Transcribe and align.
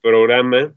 programa 0.00 0.74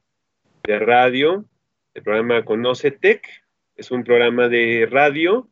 de 0.63 0.79
radio, 0.79 1.45
el 1.93 2.03
programa 2.03 2.43
Conoce 2.43 2.91
Tech. 2.91 3.27
Es 3.75 3.91
un 3.91 4.03
programa 4.03 4.47
de 4.47 4.87
radio 4.89 5.47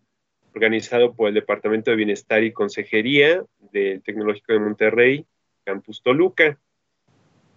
organizado 0.53 1.13
por 1.13 1.29
el 1.29 1.35
Departamento 1.35 1.91
de 1.91 1.97
Bienestar 1.97 2.43
y 2.43 2.51
Consejería 2.51 3.43
del 3.71 4.01
Tecnológico 4.01 4.53
de 4.53 4.59
Monterrey, 4.59 5.25
Campus 5.63 6.01
Toluca. 6.01 6.59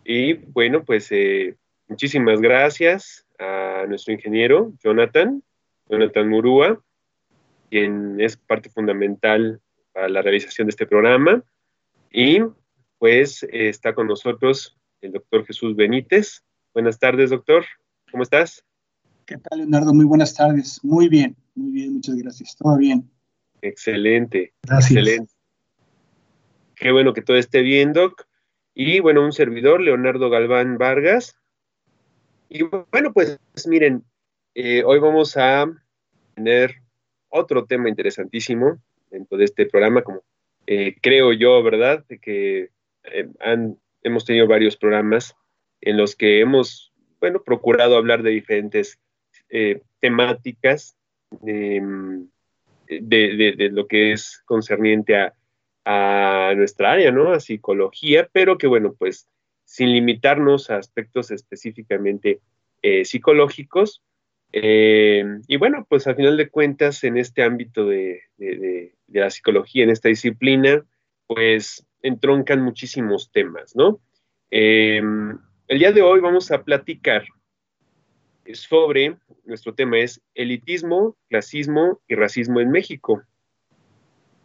Y 0.04 0.34
bueno, 0.34 0.84
pues 0.84 1.10
eh, 1.12 1.56
muchísimas 1.88 2.40
gracias 2.40 3.26
a 3.38 3.86
nuestro 3.88 4.12
ingeniero 4.12 4.72
Jonathan, 4.82 5.42
Jonathan 5.88 6.28
Murúa, 6.28 6.82
quien 7.70 8.20
es 8.20 8.36
parte 8.36 8.68
fundamental 8.68 9.60
para 9.92 10.08
la 10.08 10.22
realización 10.22 10.66
de 10.66 10.70
este 10.70 10.86
programa. 10.86 11.42
Y 12.10 12.42
pues 12.98 13.42
eh, 13.44 13.68
está 13.68 13.94
con 13.94 14.06
nosotros 14.06 14.76
el 15.02 15.12
doctor 15.12 15.44
Jesús 15.44 15.74
Benítez. 15.76 16.42
Buenas 16.72 16.98
tardes, 16.98 17.30
doctor. 17.30 17.64
¿Cómo 18.10 18.22
estás? 18.22 18.64
¿Qué 19.26 19.36
tal, 19.36 19.58
Leonardo? 19.58 19.92
Muy 19.92 20.04
buenas 20.04 20.34
tardes. 20.34 20.82
Muy 20.84 21.08
bien, 21.08 21.36
muy 21.54 21.72
bien, 21.72 21.94
muchas 21.94 22.14
gracias. 22.16 22.56
Todo 22.56 22.78
bien. 22.78 23.10
Excelente. 23.60 24.52
Gracias. 24.62 24.90
Excelente. 24.92 25.32
Qué 26.76 26.92
bueno 26.92 27.12
que 27.12 27.22
todo 27.22 27.36
esté 27.36 27.62
bien, 27.62 27.92
Doc. 27.92 28.26
Y 28.74 29.00
bueno, 29.00 29.24
un 29.24 29.32
servidor, 29.32 29.80
Leonardo 29.80 30.30
Galván 30.30 30.78
Vargas. 30.78 31.36
Y 32.48 32.62
bueno, 32.62 33.12
pues 33.12 33.38
miren, 33.66 34.04
eh, 34.54 34.82
hoy 34.84 34.98
vamos 34.98 35.36
a 35.36 35.66
tener 36.34 36.76
otro 37.28 37.64
tema 37.66 37.88
interesantísimo 37.88 38.78
dentro 39.10 39.36
de 39.36 39.44
este 39.44 39.66
programa, 39.66 40.02
como 40.02 40.22
eh, 40.66 40.96
creo 41.00 41.32
yo, 41.32 41.62
¿verdad? 41.62 42.04
Que 42.20 42.70
eh, 43.04 43.28
han, 43.40 43.78
hemos 44.02 44.24
tenido 44.24 44.46
varios 44.46 44.76
programas 44.76 45.34
en 45.80 45.96
los 45.96 46.16
que 46.16 46.40
hemos, 46.40 46.92
bueno, 47.20 47.42
procurado 47.42 47.96
hablar 47.96 48.22
de 48.22 48.30
diferentes 48.30 48.98
eh, 49.48 49.82
temáticas 50.00 50.96
em, 51.44 52.28
de, 52.88 53.70
lo 53.72 53.86
que 53.86 54.12
es 54.12 54.42
concerniente 54.44 55.16
a, 55.16 55.34
nuestra 56.54 56.92
área, 56.92 57.10
¿no? 57.10 57.32
A 57.32 57.40
psicología, 57.40 58.28
pero 58.32 58.56
que, 58.56 58.68
bueno, 58.68 58.94
pues 58.96 59.26
sin 59.64 59.90
limitarnos 59.90 60.70
a 60.70 60.76
aspectos 60.76 61.30
específicamente 61.32 62.40
eh, 62.82 63.04
psicológicos. 63.04 64.02
Eh, 64.52 65.24
y 65.48 65.56
bueno, 65.56 65.84
pues 65.88 66.06
al 66.06 66.14
final 66.14 66.36
de 66.36 66.50
cuentas, 66.50 67.02
en 67.02 67.16
este 67.16 67.42
ámbito 67.42 67.86
de, 67.86 68.20
la 69.08 69.30
psicología, 69.30 69.82
en 69.82 69.90
esta 69.90 70.08
disciplina, 70.08 70.84
pues 71.26 71.84
entroncan 72.02 72.60
muchísimos 72.62 73.30
temas, 73.32 73.74
¿no? 73.76 74.00
Eh, 74.50 75.00
el 75.68 75.78
día 75.78 75.92
de 75.92 76.02
hoy 76.02 76.20
vamos 76.20 76.50
a 76.50 76.62
platicar 76.62 77.24
sobre, 78.52 79.16
nuestro 79.44 79.74
tema 79.74 79.98
es 79.98 80.20
elitismo, 80.34 81.16
clasismo 81.28 82.00
y 82.08 82.14
racismo 82.14 82.60
en 82.60 82.70
México. 82.70 83.22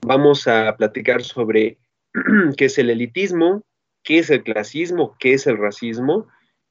Vamos 0.02 0.48
a 0.48 0.76
platicar 0.78 1.24
sobre 1.24 1.78
qué 2.58 2.66
es 2.66 2.78
el 2.78 2.90
elitismo, 2.90 3.64
qué 4.04 4.20
es 4.20 4.30
el 4.30 4.44
clasismo, 4.44 5.16
qué 5.20 5.34
es 5.34 5.48
el 5.48 5.58
racismo. 5.58 6.28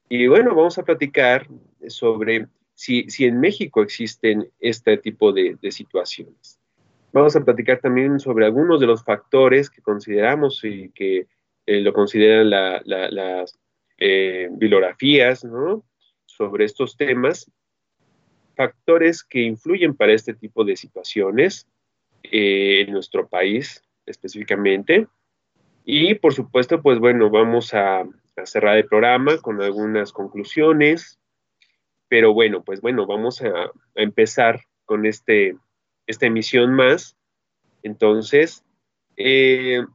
Y 0.09 0.27
bueno, 0.27 0.55
vamos 0.55 0.77
a 0.77 0.83
platicar 0.83 1.47
sobre 1.87 2.47
si, 2.73 3.09
si 3.09 3.25
en 3.25 3.39
México 3.39 3.81
existen 3.81 4.49
este 4.59 4.97
tipo 4.97 5.33
de, 5.33 5.57
situaciones. 5.71 6.59
Vamos 7.13 7.35
a 7.35 7.43
platicar 7.43 7.79
también 7.79 8.19
sobre 8.19 8.45
algunos 8.45 8.79
de 8.79 8.87
los 8.87 9.03
factores 9.03 9.69
que 9.69 9.81
consideramos 9.81 10.63
y 10.63 10.89
que 10.89 11.27
eh, 11.65 11.81
lo 11.81 11.93
consideran 11.93 12.49
la, 12.49 12.81
la, 12.85 13.09
las 13.09 13.57
eh, 13.97 14.47
bibliografías, 14.51 15.43
¿no? 15.43 15.83
sobre 16.25 16.65
estos 16.65 16.95
temas, 16.95 17.51
factores 18.55 19.23
que 19.23 19.41
influyen 19.41 19.95
para 19.95 20.13
este 20.13 20.33
tipo 20.33 20.63
de 20.63 20.75
situaciones 20.75 21.67
eh, 22.23 22.81
en 22.81 22.93
nuestro 22.93 23.27
país 23.27 23.83
específicamente. 24.05 25.07
Y 25.83 26.15
por 26.15 26.33
supuesto, 26.33 26.81
pues 26.81 26.99
bueno, 26.99 27.29
vamos 27.29 27.73
a, 27.73 28.01
a, 28.01 28.45
cerrar 28.45 28.77
el 28.77 28.85
programa 28.85 29.37
con 29.39 29.61
algunas 29.61 30.11
conclusiones. 30.11 31.19
Pero 32.07 32.33
bueno, 32.33 32.63
pues 32.63 32.81
bueno, 32.81 33.05
vamos 33.05 33.41
a, 33.41 33.49
a 33.49 33.71
empezar 33.95 34.61
con 34.85 35.05
este, 35.05 35.55
esta 36.07 36.25
emisión 36.25 36.73
más. 36.73 37.15
Entonces, 37.83 38.63
eh, 39.17 39.85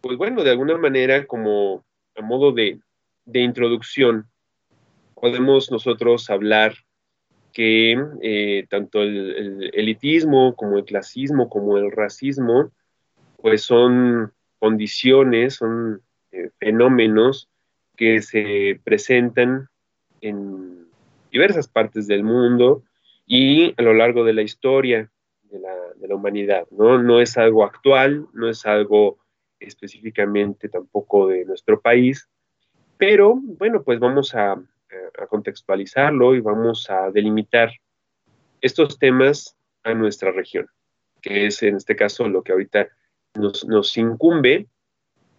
pues 0.00 0.16
bueno, 0.16 0.42
de 0.42 0.50
alguna 0.50 0.78
manera 0.78 1.26
como 1.26 1.84
a 2.16 2.22
modo 2.22 2.52
de, 2.52 2.80
introducción, 3.26 4.26
podemos 5.14 5.70
nosotros 5.70 6.30
hablar 6.30 6.74
que 7.52 7.96
eh, 8.22 8.66
tanto 8.68 9.02
el, 9.02 9.36
el, 9.36 9.70
elitismo 9.74 10.54
como 10.56 10.78
el 10.78 10.84
clasismo 10.84 11.48
como 11.48 11.78
el 11.78 11.90
racismo, 11.90 12.72
pues 13.36 13.62
son 13.62 14.32
condiciones, 14.58 15.54
son 15.54 16.02
eh, 16.32 16.50
fenómenos 16.58 17.48
que 17.96 18.22
se 18.22 18.80
presentan 18.82 19.68
en 20.20 20.86
diversas 21.30 21.68
partes 21.68 22.06
del 22.06 22.24
mundo 22.24 22.82
y 23.26 23.74
a 23.76 23.82
lo 23.82 23.94
largo 23.94 24.24
de 24.24 24.32
la 24.32 24.42
historia 24.42 25.10
de 26.04 26.08
la, 26.08 26.16
humanidad, 26.16 26.66
¿no? 26.70 27.02
No 27.02 27.20
es 27.20 27.36
algo 27.36 27.64
actual, 27.64 28.26
no 28.32 28.48
es 28.48 28.66
algo 28.66 29.18
específicamente 29.58 30.68
tampoco 30.68 31.28
de 31.28 31.44
nuestro 31.44 31.80
país, 31.80 32.28
pero 32.98 33.34
bueno, 33.42 33.82
pues 33.82 33.98
vamos 33.98 34.34
a, 34.34 34.56
contextualizarlo 35.28 36.34
y 36.34 36.40
vamos 36.40 36.88
a 36.88 37.10
delimitar 37.10 37.70
estos 38.60 38.98
temas 38.98 39.56
a 39.82 39.92
nuestra 39.92 40.30
región, 40.30 40.66
que 41.20 41.46
es 41.46 41.62
en 41.62 41.76
este 41.76 41.96
caso 41.96 42.28
lo 42.28 42.42
que 42.42 42.52
ahorita 42.52 42.88
nos, 43.34 43.96
incumbe. 43.96 44.66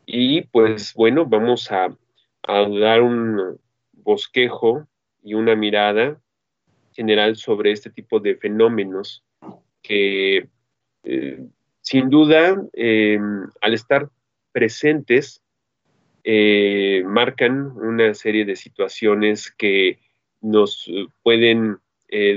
Y 0.06 0.42
pues 0.48 0.94
bueno, 0.94 1.26
vamos 1.26 1.72
a, 1.72 1.96
dar 2.48 3.02
un 3.02 3.60
bosquejo 3.94 4.88
y 5.24 5.34
una 5.34 5.56
mirada 5.56 6.22
general 6.92 7.36
sobre 7.38 7.72
este 7.72 7.90
tipo 7.90 8.20
de 8.20 8.36
fenómenos 8.36 9.24
que 9.82 10.48
eh, 11.06 11.40
sin 11.82 12.10
duda 12.10 12.60
eh, 12.74 13.20
al 13.62 13.74
estar 13.76 14.10
presentes 14.52 15.44
eh, 16.24 17.04
marcan 17.06 17.72
una 17.78 18.16
serie 18.16 18.44
de 18.44 18.56
situaciones 18.56 19.52
que 19.52 20.00
nos 20.42 20.90
pueden 21.22 21.78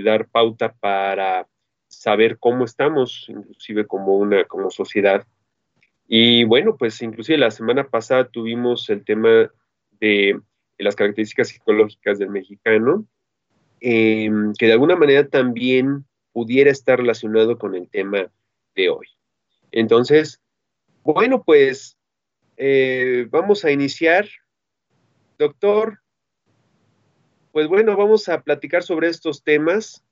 dar 0.05 0.27
pauta 0.27 0.73
para 0.73 1.47
saber 1.87 2.39
cómo 2.39 2.65
estamos, 2.65 3.27
inclusive 3.29 3.87
como 3.87 4.17
una 4.17 4.45
como 4.45 4.71
sociedad. 4.71 5.25
Y 6.09 6.43
bueno, 6.45 6.77
pues 6.77 7.01
inclusive 7.01 7.39
la 7.39 7.53
semana 7.53 7.87
pasada 7.87 8.29
tuvimos 8.29 8.91
el 8.91 9.05
tema 9.05 9.53
de, 10.01 10.41
las 10.79 10.97
características 10.97 11.49
psicológicas 11.49 12.19
del 12.19 12.31
mexicano, 12.31 13.07
que 13.81 14.53
de 14.59 14.73
alguna 14.73 14.97
manera 14.97 15.29
también 15.29 16.05
pudiera 16.33 16.71
estar 16.71 16.99
relacionado 16.99 17.59
con 17.59 17.75
el 17.77 17.89
tema 17.89 18.31
de 18.79 18.89
hoy. 18.89 19.09
Entonces, 19.73 20.41
bueno, 21.03 21.43
pues 21.43 21.99
eh, 22.57 23.27
vamos 23.31 23.65
a 23.65 23.71
iniciar. 23.71 24.29
Doctor, 25.37 26.01
pues 27.53 27.69
bueno, 27.69 27.97
vamos 27.97 28.29
a 28.29 28.41
platicar 28.41 28.83
sobre 28.83 29.09
estos 29.09 29.43
temas 29.43 30.05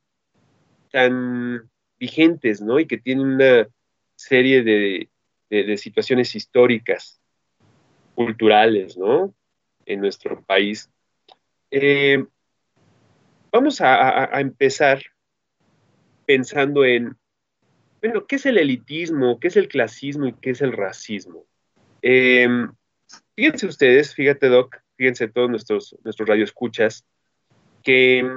tan 0.90 1.70
vigentes, 1.98 2.60
¿no? 2.60 2.78
Y 2.78 2.86
que 2.86 2.98
tienen 2.98 3.26
una 3.26 3.68
serie 4.16 4.62
de, 4.62 5.08
de, 5.50 5.76
situaciones 5.76 6.34
históricas, 6.34 7.20
culturales, 8.14 8.96
¿no? 8.96 9.34
En 9.84 10.00
nuestro 10.00 10.42
país. 10.42 10.90
Eh, 11.70 12.24
vamos 13.52 13.80
a, 13.80 14.36
a, 14.36 14.40
empezar 14.40 15.02
pensando 16.26 16.84
en, 16.84 17.16
bueno, 18.02 18.26
¿qué 18.26 18.36
es 18.36 18.46
el 18.46 18.58
elitismo? 18.58 19.40
¿Qué 19.40 19.48
es 19.48 19.56
el 19.56 19.68
clasismo? 19.68 20.26
¿Y 20.26 20.34
qué 20.34 20.50
es 20.50 20.60
el 20.60 20.72
racismo? 20.72 21.46
Eh, 22.02 22.48
fíjense 23.34 23.66
ustedes, 23.66 24.14
fíjate 24.14 24.48
Doc, 24.48 24.76
fíjense 24.96 25.28
todos 25.28 25.50
nuestros, 25.50 25.96
nuestros 26.04 26.28
radioescuchas, 26.28 27.04
que 27.82 28.28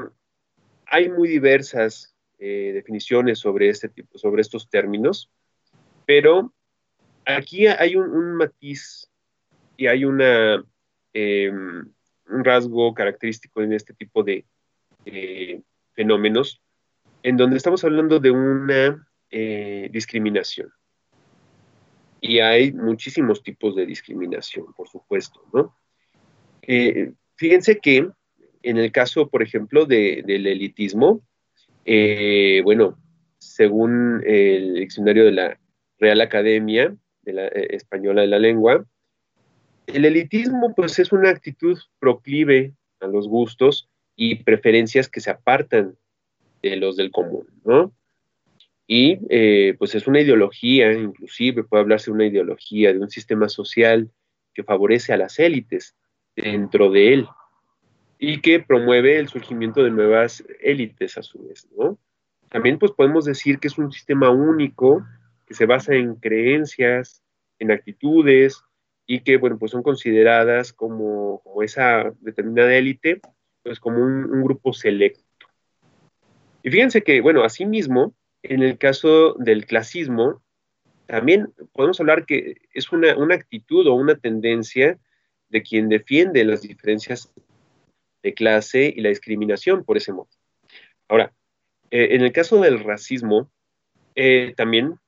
hay 0.85 1.09
muy 1.09 1.27
diversas 1.27 2.15
eh, 2.38 2.71
definiciones 2.73 3.39
sobre, 3.39 3.69
este 3.69 3.89
tipo, 3.89 4.17
sobre 4.17 4.41
estos 4.41 4.69
términos, 4.69 5.29
pero 6.05 6.53
aquí 7.25 7.67
hay 7.67 7.95
un, 7.95 8.35
matiz 8.35 9.09
y 9.77 9.88
hay 9.88 10.05
una, 10.05 10.63
em, 11.13 11.91
un 12.27 12.44
rasgo 12.44 12.94
característico 12.94 13.62
en 13.62 13.73
este 13.73 13.94
tipo 13.94 14.23
de 14.23 14.45
fenómenos, 15.94 16.62
en 17.23 17.38
donde 17.38 17.57
estamos 17.57 17.83
hablando 17.83 18.19
de 18.19 18.31
una 18.31 19.08
eh, 19.31 19.89
discriminación. 19.91 20.71
Y 22.21 22.39
hay 22.39 22.71
muchísimos 22.73 23.41
tipos 23.43 23.75
de 23.75 23.85
discriminación, 23.85 24.73
por 24.73 24.89
supuesto, 24.89 25.41
¿no? 25.53 25.75
Eh, 26.61 27.13
fíjense 27.35 27.79
que 27.79 28.09
en 28.61 28.77
el 28.77 28.91
caso, 28.91 29.29
por 29.29 29.41
ejemplo, 29.41 29.85
del 29.85 30.47
elitismo, 30.47 31.21
eh, 31.85 32.61
bueno, 32.63 32.97
según 33.37 34.21
el 34.25 34.75
diccionario 34.75 35.25
de 35.25 35.31
la 35.31 35.59
Real 35.97 36.21
Academia 36.21 36.95
de 37.21 37.33
la, 37.33 37.47
Española 37.47 38.21
de 38.21 38.27
la 38.27 38.39
Lengua, 38.39 38.85
el 39.87 40.05
elitismo 40.05 40.75
pues 40.75 40.99
es 40.99 41.11
una 41.11 41.29
actitud 41.29 41.77
proclive 41.99 42.73
a 42.99 43.07
los 43.07 43.27
gustos 43.27 43.89
y 44.15 44.43
preferencias 44.43 45.07
que 45.07 45.21
se 45.21 45.31
apartan 45.31 45.95
de 46.61 46.75
los 46.75 46.97
del 46.97 47.11
común, 47.11 47.47
¿no? 47.63 47.93
Y 48.91 49.19
eh, 49.30 49.75
pues 49.77 49.94
es 49.94 50.07
una 50.07 50.19
ideología, 50.19 50.91
inclusive 50.91 51.63
puede 51.63 51.81
hablarse 51.81 52.09
de 52.09 52.15
una 52.15 52.25
ideología, 52.25 52.91
de 52.91 52.97
un 52.97 53.12
sistema 53.12 53.47
social 53.47 54.09
que 54.51 54.63
favorece 54.63 55.13
a 55.13 55.18
las 55.18 55.38
élites 55.38 55.95
dentro 56.36 56.89
de 56.89 57.13
él 57.13 57.27
y 58.18 58.41
que 58.41 58.59
promueve 58.59 59.19
el 59.19 59.27
surgimiento 59.27 59.83
de 59.83 59.91
nuevas 59.91 60.44
élites 60.59 61.19
a 61.19 61.21
su 61.21 61.47
vez, 61.47 61.68
¿no? 61.77 62.00
También 62.50 62.80
pues 62.80 62.91
podemos 62.94 63.25
decir 63.25 63.59
que 63.59 63.68
es 63.68 63.77
un 63.77 63.91
sistema 63.91 64.31
único 64.31 65.06
que 65.45 65.53
se 65.53 65.68
basa 65.68 65.94
en 65.94 66.15
creencias, 66.15 67.24
en 67.59 67.69
actitudes 67.69 68.63
y 69.06 69.19
que, 69.19 69.38
bueno, 69.38 69.59
pues 69.59 69.69
son 69.69 69.83
consideradas 69.83 70.74
como, 70.74 71.44
esa 71.62 72.12
determinada 72.21 72.74
élite, 72.74 73.21
pues 73.62 73.80
como 73.80 74.00
un 74.00 74.41
grupo 74.41 74.74
selecto. 74.74 75.21
Y 76.63 76.71
fíjense 76.71 77.03
que, 77.03 77.21
bueno, 77.21 77.44
asimismo, 77.44 78.15
en 78.44 78.63
el 78.63 78.77
caso 78.77 79.33
del 79.33 79.65
clasismo, 79.65 80.41
también 81.06 81.53
podemos 81.74 82.00
hablar 82.00 82.25
que 82.25 82.57
es 82.74 82.91
una, 82.91 83.12
actitud 83.33 83.88
o 83.88 83.94
una 83.94 84.15
tendencia 84.15 85.00
de 85.50 85.63
quien 85.63 85.89
defiende 85.89 86.44
las 86.45 86.62
diferencias 86.62 87.33
de 88.21 88.33
clase 88.33 88.94
y 88.95 89.01
la 89.01 89.09
discriminación 89.09 89.83
por 89.83 89.97
ese 89.97 90.13
modo. 90.13 90.30
Ahora, 91.07 91.33
eh, 91.89 92.09
en 92.12 92.21
el 92.21 92.31
caso 92.31 92.62
del 92.62 92.83
racismo, 92.83 93.51
eh, 94.15 94.53
también 94.56 95.00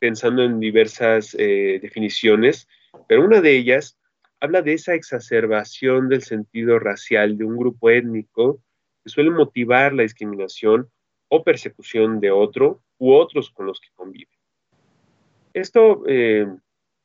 pensando 0.00 0.42
en 0.42 0.58
diversas 0.58 1.36
eh, 1.38 1.78
definiciones, 1.80 2.66
pero 3.06 3.24
una 3.24 3.40
de 3.40 3.56
ellas 3.56 3.98
habla 4.40 4.62
de 4.62 4.74
esa 4.74 4.94
exacerbación 4.94 6.08
del 6.08 6.22
sentido 6.22 6.78
racial 6.78 7.38
de 7.38 7.44
un 7.44 7.56
grupo 7.56 7.90
étnico 7.90 8.62
suele 9.08 9.30
motivar 9.30 9.92
la 9.92 10.02
discriminación 10.02 10.90
o 11.28 11.44
persecución 11.44 12.20
de 12.20 12.30
otro 12.30 12.82
u 12.98 13.12
otros 13.12 13.50
con 13.50 13.66
los 13.66 13.80
que 13.80 13.88
convive. 13.94 14.30
Esto 15.52 16.02
eh, 16.06 16.46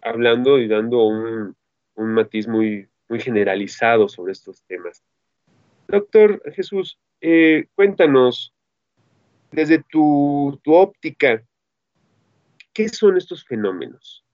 hablando 0.02 0.60
y 0.60 0.68
dando 0.68 1.06
un, 1.06 1.56
matiz 1.96 2.48
muy, 2.48 2.88
muy 3.08 3.20
generalizado 3.20 4.08
sobre 4.08 4.34
estos 4.34 4.64
temas. 4.64 5.04
Doctor 5.88 6.42
Jesús, 6.54 7.00
eh, 7.22 7.68
cuéntanos, 7.75 8.54
desde 9.52 9.84
tu, 9.84 10.60
óptica, 10.66 11.44
¿qué 12.74 12.90
son 12.90 13.18
estos 13.18 13.46
fenómenos? 13.46 14.25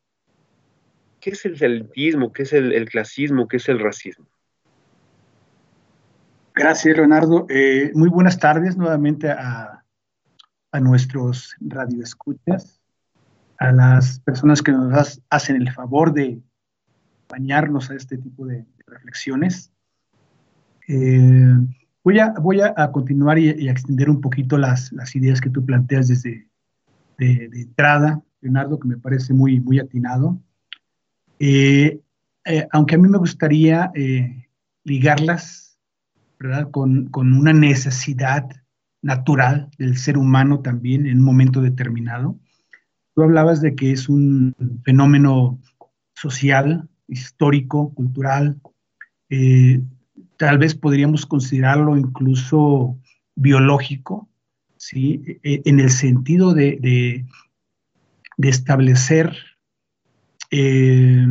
¿Qué 1.19 1.31
es 1.31 1.45
el 1.45 1.61
elitismo? 1.61 2.31
¿Qué 2.31 2.43
es 2.43 2.53
el 2.53 2.89
clasismo? 2.89 3.47
¿Qué 3.47 3.57
es 3.57 3.67
el 3.67 3.79
racismo? 3.79 4.25
Gracias, 6.59 6.97
Leonardo. 6.97 7.45
Eh, 7.49 7.91
muy 7.93 8.09
buenas 8.09 8.39
tardes 8.39 8.75
nuevamente 8.75 9.29
a, 9.29 9.78
nuestros 10.79 11.55
radioescuchas, 11.59 12.79
a 13.57 13.71
las 13.71 14.19
personas 14.19 14.61
que 14.61 14.71
nos 14.71 15.21
hacen 15.29 15.55
el 15.55 15.71
favor 15.71 16.13
de 16.13 16.41
acompañarnos 17.25 17.89
a 17.89 17.95
este 17.95 18.17
tipo 18.17 18.45
de, 18.45 18.65
reflexiones. 18.87 19.71
Eh, 20.87 21.53
voy 22.03 22.19
a, 22.19 22.33
voy 22.39 22.61
a, 22.61 22.91
continuar 22.91 23.37
y, 23.37 23.67
a 23.67 23.71
extender 23.71 24.09
un 24.09 24.21
poquito 24.21 24.57
las, 24.57 24.91
ideas 25.15 25.41
que 25.41 25.49
tú 25.49 25.65
planteas 25.65 26.07
desde 26.07 26.47
de, 27.17 27.49
entrada, 27.53 28.21
Leonardo, 28.41 28.79
que 28.79 28.87
me 28.87 28.97
parece 28.97 29.33
muy, 29.33 29.59
muy 29.59 29.79
atinado. 29.79 30.39
Eh, 31.39 32.01
aunque 32.71 32.95
a 32.95 32.97
mí 32.97 33.07
me 33.07 33.17
gustaría 33.17 33.91
ligarlas 34.83 35.69
con, 36.71 37.09
una 37.13 37.53
necesidad 37.53 38.49
natural 39.01 39.69
del 39.77 39.97
ser 39.97 40.17
humano 40.17 40.61
también 40.61 41.05
en 41.05 41.19
un 41.19 41.25
momento 41.25 41.61
determinado. 41.61 42.39
Tú 43.15 43.23
hablabas 43.23 43.61
de 43.61 43.75
que 43.75 43.91
es 43.91 44.09
un 44.09 44.55
fenómeno 44.83 45.59
social, 46.13 46.87
histórico, 47.07 47.93
cultural. 47.93 48.59
Eh, 49.29 49.81
tal 50.37 50.57
vez 50.57 50.75
podríamos 50.75 51.25
considerarlo 51.25 51.97
incluso 51.97 52.97
biológico, 53.35 54.29
¿sí? 54.77 55.39
E, 55.43 55.61
en 55.65 55.79
el 55.79 55.89
sentido 55.89 56.53
de, 56.53 57.25
establecer 58.37 59.35
eh, 60.51 61.27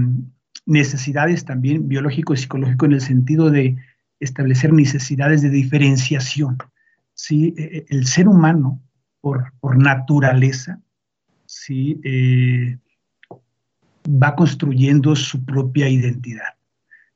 necesidades 0.66 1.46
también 1.46 1.88
biológico 1.88 2.34
y 2.34 2.36
psicológico 2.36 2.84
en 2.84 2.92
el 2.92 3.00
sentido 3.00 3.50
de 3.50 3.76
establecer 4.20 4.74
necesidades 4.74 5.40
de 5.40 5.48
diferenciación. 5.48 6.58
¿Sí? 7.18 7.54
E, 7.58 7.62
e, 7.62 7.86
el 7.90 8.06
ser 8.06 8.28
humano, 8.28 8.80
por, 9.20 9.52
naturaleza, 9.76 10.80
¿sí? 11.44 12.00
Eh, 12.04 12.78
va 14.08 14.34
construyendo 14.34 15.14
su 15.14 15.44
propia 15.44 15.88
identidad. 15.88 16.54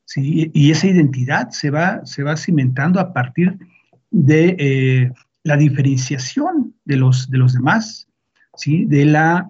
¿sí? 0.05 0.51
Y 0.53 0.71
esa 0.71 0.89
identidad 0.89 1.51
se 1.51 1.71
va, 1.71 2.05
se 2.05 2.23
va 2.23 2.37
cimentando 2.37 3.01
a 3.01 3.15
partir 3.15 3.59
de 4.11 4.57
eh, 4.59 5.13
la 5.43 5.57
diferenciación 5.57 6.75
de 6.85 6.97
los, 6.97 7.31
de 7.31 7.39
los 7.39 7.55
demás, 7.55 8.09
¿sí? 8.57 8.85
de 8.85 9.07
la, 9.07 9.49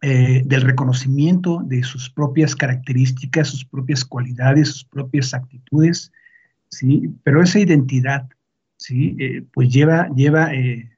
eh, 0.00 0.42
del 0.46 0.62
reconocimiento 0.62 1.62
de 1.66 1.82
sus 1.82 2.08
propias 2.08 2.56
características, 2.56 3.48
sus 3.48 3.64
propias 3.66 4.04
cualidades, 4.04 4.68
sus 4.68 4.84
propias 4.84 5.34
actitudes, 5.34 6.12
¿sí? 6.70 7.10
Pero 7.22 7.42
esa 7.42 7.58
identidad, 7.58 8.28
¿sí? 8.76 9.16
Eh, 9.18 9.44
pues 9.52 9.68
lleva, 9.68 10.08
lleva 10.14 10.54
eh, 10.54 10.90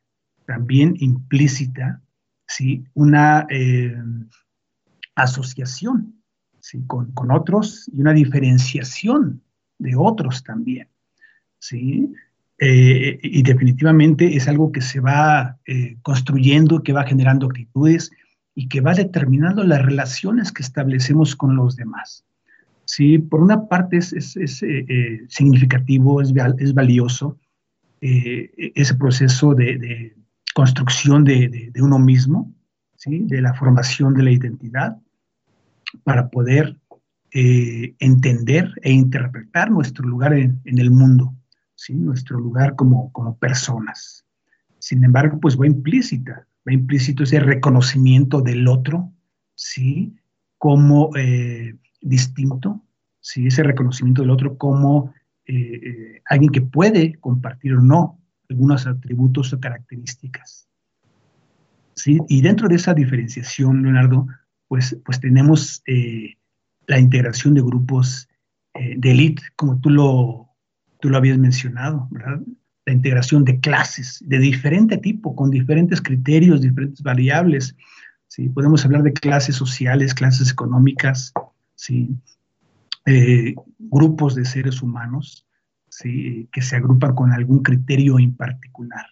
también 0.46 0.94
implícita, 0.98 2.02
¿sí? 2.46 2.84
Una 2.94 3.46
eh, 3.50 3.96
asociación, 5.14 6.22
¿sí? 6.60 6.84
Con, 6.86 7.12
otros 7.30 7.90
y 7.92 8.00
una 8.00 8.12
diferenciación 8.12 9.42
de 9.78 9.94
otros 9.96 10.42
también, 10.42 10.88
¿sí? 11.58 12.12
y 12.58 13.42
definitivamente 13.42 14.34
es 14.34 14.48
algo 14.48 14.72
que 14.72 14.80
se 14.80 14.98
va 14.98 15.58
construyendo, 16.00 16.82
que 16.82 16.94
va 16.94 17.04
generando 17.04 17.48
actitudes 17.48 18.10
y 18.54 18.68
que 18.68 18.80
va 18.80 18.94
determinando 18.94 19.62
las 19.62 19.84
relaciones 19.84 20.50
que 20.50 20.62
establecemos 20.62 21.36
con 21.36 21.54
los 21.54 21.76
demás. 21.76 22.24
Sí, 22.86 23.18
por 23.18 23.42
una 23.42 23.68
parte 23.68 23.98
es, 23.98 24.12
eh, 24.36 24.86
eh, 24.88 25.26
significativo, 25.28 26.22
es, 26.22 26.32
es 26.58 26.72
valioso 26.72 27.38
eh, 28.08 28.72
ese 28.76 28.94
proceso 28.94 29.54
de, 29.54 30.14
construcción 30.54 31.24
de, 31.24 31.72
uno 31.80 31.98
mismo, 31.98 32.54
¿sí? 32.94 33.24
de 33.26 33.42
la 33.42 33.52
formación 33.54 34.14
de 34.14 34.22
la 34.22 34.30
identidad, 34.30 34.96
para 36.04 36.28
poder 36.28 36.78
entender 37.32 38.72
e 38.82 38.92
interpretar 38.92 39.70
nuestro 39.70 40.06
lugar 40.06 40.32
en, 40.32 40.60
el 40.64 40.90
mundo, 40.90 41.34
¿sí? 41.74 41.94
nuestro 41.94 42.38
lugar 42.38 42.76
como, 42.76 43.12
como 43.12 43.36
personas. 43.36 44.24
Sin 44.78 45.04
embargo, 45.04 45.38
pues 45.40 45.60
va 45.60 45.66
implícita, 45.66 46.46
va 46.66 46.72
implícito 46.72 47.24
ese 47.24 47.40
reconocimiento 47.40 48.40
del 48.40 48.68
otro, 48.68 49.12
¿sí? 49.54 50.14
como 50.56 51.10
distinto, 52.00 52.82
¿sí? 53.20 53.48
ese 53.48 53.64
reconocimiento 53.64 54.22
del 54.22 54.30
otro 54.30 54.56
como 54.56 55.12
eh, 55.48 55.80
eh, 55.82 56.22
alguien 56.26 56.50
que 56.50 56.60
puede 56.60 57.14
compartir 57.20 57.74
o 57.74 57.80
no 57.80 58.20
algunos 58.48 58.86
atributos 58.86 59.52
o 59.52 59.60
características. 59.60 60.68
¿sí? 61.94 62.18
Y 62.28 62.42
dentro 62.42 62.68
de 62.68 62.76
esa 62.76 62.94
diferenciación, 62.94 63.82
Leonardo, 63.82 64.26
pues, 64.68 64.96
pues 65.04 65.20
tenemos 65.20 65.82
eh, 65.86 66.34
la 66.86 66.98
integración 66.98 67.54
de 67.54 67.62
grupos 67.62 68.28
de 68.74 69.10
élite, 69.10 69.42
como 69.56 69.80
tú 69.80 69.88
lo, 69.88 70.50
tú 71.00 71.08
lo 71.08 71.16
habías 71.16 71.38
mencionado, 71.38 72.08
¿verdad? 72.10 72.42
La 72.84 72.92
integración 72.92 73.42
de 73.42 73.58
clases 73.58 74.22
de 74.26 74.38
diferente 74.38 74.98
tipo, 74.98 75.34
con 75.34 75.50
diferentes 75.50 76.02
criterios, 76.02 76.60
diferentes 76.60 77.02
variables. 77.02 77.74
¿sí? 78.28 78.50
Podemos 78.50 78.84
hablar 78.84 79.02
de 79.02 79.14
clases 79.14 79.56
sociales, 79.56 80.12
clases 80.12 80.50
económicas, 80.50 81.32
¿sí? 81.74 82.10
Eh, 83.08 83.54
grupos 83.78 84.34
de 84.34 84.44
seres 84.44 84.82
humanos 84.82 85.46
¿sí? 85.88 86.48
que 86.50 86.60
se 86.60 86.74
agrupan 86.74 87.14
con 87.14 87.32
algún 87.32 87.62
criterio 87.62 88.18
en 88.18 88.34
particular. 88.34 89.06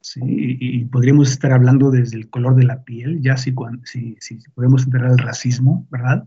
¿sí? 0.00 0.20
Y, 0.24 0.84
podríamos 0.86 1.30
estar 1.30 1.52
hablando 1.52 1.92
desde 1.92 2.16
el 2.16 2.28
color 2.28 2.56
de 2.56 2.64
la 2.64 2.82
piel, 2.82 3.22
ya 3.22 3.36
si, 3.36 3.54
si, 3.84 4.16
si 4.18 4.38
podemos 4.52 4.84
entrar 4.84 5.06
al 5.06 5.18
racismo, 5.18 5.86
¿verdad? 5.90 6.26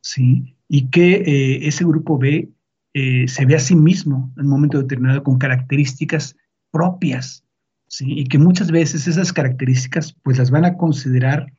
¿Sí? 0.00 0.56
Y 0.68 0.90
que 0.90 1.14
eh, 1.26 1.66
ese 1.66 1.84
grupo 1.84 2.18
B 2.18 2.48
eh, 2.94 3.26
se 3.26 3.46
ve 3.46 3.56
a 3.56 3.60
sí 3.60 3.74
mismo 3.74 4.32
en 4.36 4.44
un 4.44 4.50
momento 4.50 4.80
determinado 4.80 5.24
con 5.24 5.38
características 5.38 6.36
propias, 6.70 7.44
¿sí? 7.88 8.20
Y 8.20 8.24
que 8.26 8.38
muchas 8.38 8.70
veces 8.70 9.08
esas 9.08 9.32
características 9.32 10.12
pues 10.22 10.38
las 10.38 10.52
van 10.52 10.64
a 10.64 10.76
considerar 10.76 11.52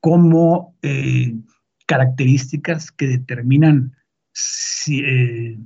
como 0.00 0.76
características 1.86 2.90
que 2.92 3.06
determinan 3.06 3.96
eh, 4.88 5.58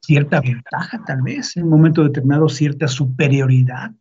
cierta 0.00 0.40
ventaja, 0.40 1.02
tal 1.06 1.22
vez, 1.22 1.56
en 1.56 1.64
un 1.64 1.70
momento 1.70 2.02
determinado, 2.02 2.48
cierta 2.48 2.88
superioridad, 2.88 3.92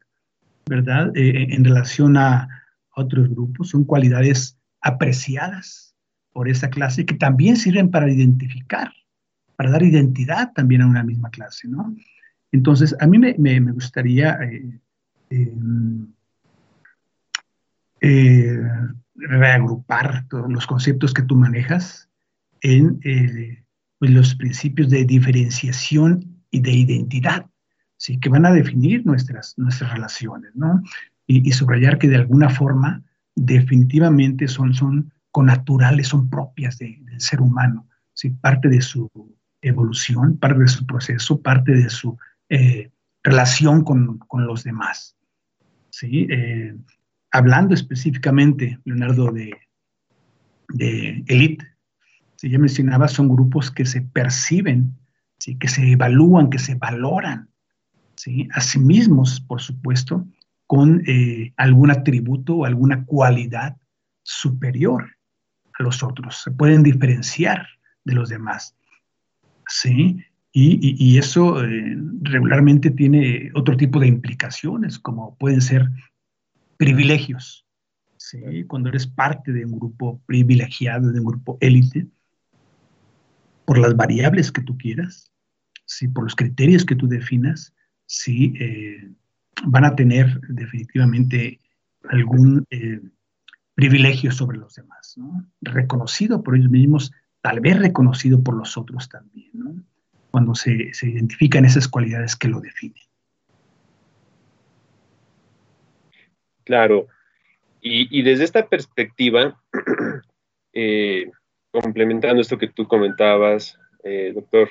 ¿verdad? 0.66 1.16
Eh, 1.16 1.30
eh, 1.30 1.48
en 1.52 1.64
relación 1.64 2.18
a 2.18 2.48
otros 2.96 3.30
grupos. 3.30 3.70
Son 3.70 3.84
cualidades 3.84 4.58
apreciadas 4.82 5.94
por 6.32 6.50
esa 6.50 6.70
clase 6.70 7.06
que 7.06 7.16
también 7.16 7.58
sirven 7.58 7.92
para 7.92 8.12
identificar, 8.12 8.92
para 9.56 9.72
dar 9.72 9.84
identidad 9.84 10.54
también 10.54 10.82
a 10.82 10.88
una 10.88 11.04
misma 11.04 11.30
clase, 11.30 11.68
¿no? 11.68 11.96
Entonces, 12.52 12.96
a 13.00 13.06
mí 13.06 13.20
me, 13.20 13.36
me, 13.38 13.60
gustaría 13.72 14.40
reagrupar 19.20 20.28
todos 20.30 20.52
los 20.52 20.66
conceptos 20.66 21.14
que 21.14 21.24
tú 21.24 21.36
manejas 21.36 22.10
en 22.62 23.00
eh, 23.04 23.64
pues, 23.98 24.12
los 24.12 24.36
principios 24.36 24.90
de 24.90 25.06
diferenciación 25.06 26.44
y 26.52 26.62
de 26.62 26.72
identidad, 26.72 27.46
¿sí? 27.98 28.20
que 28.20 28.30
van 28.30 28.46
a 28.46 28.52
definir 28.52 29.06
nuestras, 29.06 29.58
nuestras 29.58 29.94
relaciones, 29.94 30.56
¿no? 30.56 30.82
Y, 31.28 31.52
subrayar 31.52 32.00
que 32.00 32.08
de 32.08 32.16
alguna 32.16 32.50
forma 32.50 33.04
definitivamente 33.36 34.48
son, 34.48 34.74
son 34.74 35.14
connaturales, 35.30 36.08
son 36.08 36.28
propias 36.28 36.80
del 36.80 37.06
ser 37.18 37.40
humano, 37.40 37.88
¿sí? 38.14 38.32
parte 38.32 38.68
de 38.68 38.82
su 38.82 39.08
evolución, 39.62 40.38
parte 40.38 40.62
de 40.62 40.68
su 40.68 40.88
proceso, 40.88 41.40
parte 41.40 41.72
de 41.74 41.90
su 41.90 42.18
eh, 42.50 42.90
relación 43.24 43.84
con, 43.84 44.18
con, 44.18 44.48
los 44.48 44.64
demás. 44.64 45.16
¿sí? 45.92 46.26
Eh, 46.32 46.76
hablando 47.32 47.74
específicamente, 47.74 48.80
Leonardo, 48.86 49.32
de, 49.32 49.56
de 50.70 51.24
elite, 51.28 51.66
si 52.36 52.50
ya 52.50 52.58
mencionaba, 52.58 53.08
son 53.08 53.28
grupos 53.28 53.70
que 53.70 53.86
se 53.86 54.02
perciben, 54.02 54.96
¿sí? 55.40 55.58
que 55.58 55.68
se 55.68 55.92
evalúan, 55.92 56.50
que 56.50 56.60
se 56.60 56.76
valoran 56.76 57.50
¿sí? 58.16 58.48
a 58.54 58.62
sí 58.62 58.80
mismos, 58.80 59.42
por 59.42 59.62
supuesto, 59.62 60.26
con 60.66 61.04
eh, 61.06 61.54
algún 61.58 61.92
atributo 61.92 62.58
o 62.58 62.66
alguna 62.66 63.04
cualidad 63.06 63.76
superior 64.24 65.18
a 65.78 65.84
los 65.84 66.02
otros. 66.04 66.42
Se 66.44 66.52
pueden 66.52 66.84
diferenciar 66.84 67.68
de 68.06 68.14
los 68.14 68.30
demás. 68.30 68.76
¿sí? 69.68 70.24
Y, 70.52 71.18
eso 71.18 71.64
eh, 71.64 71.98
regularmente 72.22 72.92
tiene 72.92 73.52
otro 73.54 73.76
tipo 73.76 74.00
de 74.00 74.08
implicaciones, 74.08 74.98
como 74.98 75.36
pueden 75.36 75.62
ser 75.62 75.90
privilegios. 76.80 77.66
¿sí? 78.16 78.64
Cuando 78.64 78.90
eres 78.90 79.06
parte 79.06 79.52
de 79.52 79.66
un 79.66 79.78
grupo 79.78 80.22
privilegiado, 80.26 81.12
de 81.12 81.20
un 81.20 81.26
grupo 81.26 81.58
élite, 81.60 82.08
por 83.66 83.78
las 83.78 83.96
variables 83.96 84.52
que 84.52 84.62
tú 84.62 84.78
quieras, 84.78 85.32
¿sí? 85.86 86.08
por 86.08 86.24
los 86.24 86.36
criterios 86.36 86.86
que 86.86 86.96
tú 86.96 87.08
definas, 87.08 87.76
sí, 88.06 88.54
eh, 88.60 89.12
van 89.66 89.84
a 89.84 89.96
tener 89.96 90.40
definitivamente 90.48 91.60
algún 92.10 92.66
eh, 92.70 93.02
privilegio 93.76 94.32
sobre 94.32 94.58
los 94.58 94.74
demás, 94.74 95.16
¿no? 95.18 95.46
reconocido 95.62 96.42
por 96.42 96.56
ellos 96.56 96.72
mismos, 96.72 97.12
tal 97.42 97.60
vez 97.60 97.78
reconocido 97.78 98.42
por 98.42 98.56
los 98.56 98.78
otros 98.78 99.10
también, 99.10 99.86
cuando 100.32 100.56
se, 100.56 100.94
se 100.94 101.10
identifican 101.10 101.66
esas 101.66 101.90
cualidades 101.90 102.38
que 102.38 102.48
lo 102.48 102.62
definen. 102.62 103.09
Claro. 106.70 107.08
Y, 107.82 108.22
desde 108.22 108.44
esta 108.44 108.68
perspectiva, 108.68 109.60
eh, 110.74 111.32
complementando 111.72 112.42
esto 112.42 112.60
que 112.60 112.68
tú 112.68 112.88
comentabas, 112.88 113.76
eh, 114.04 114.34
doctor, 114.36 114.70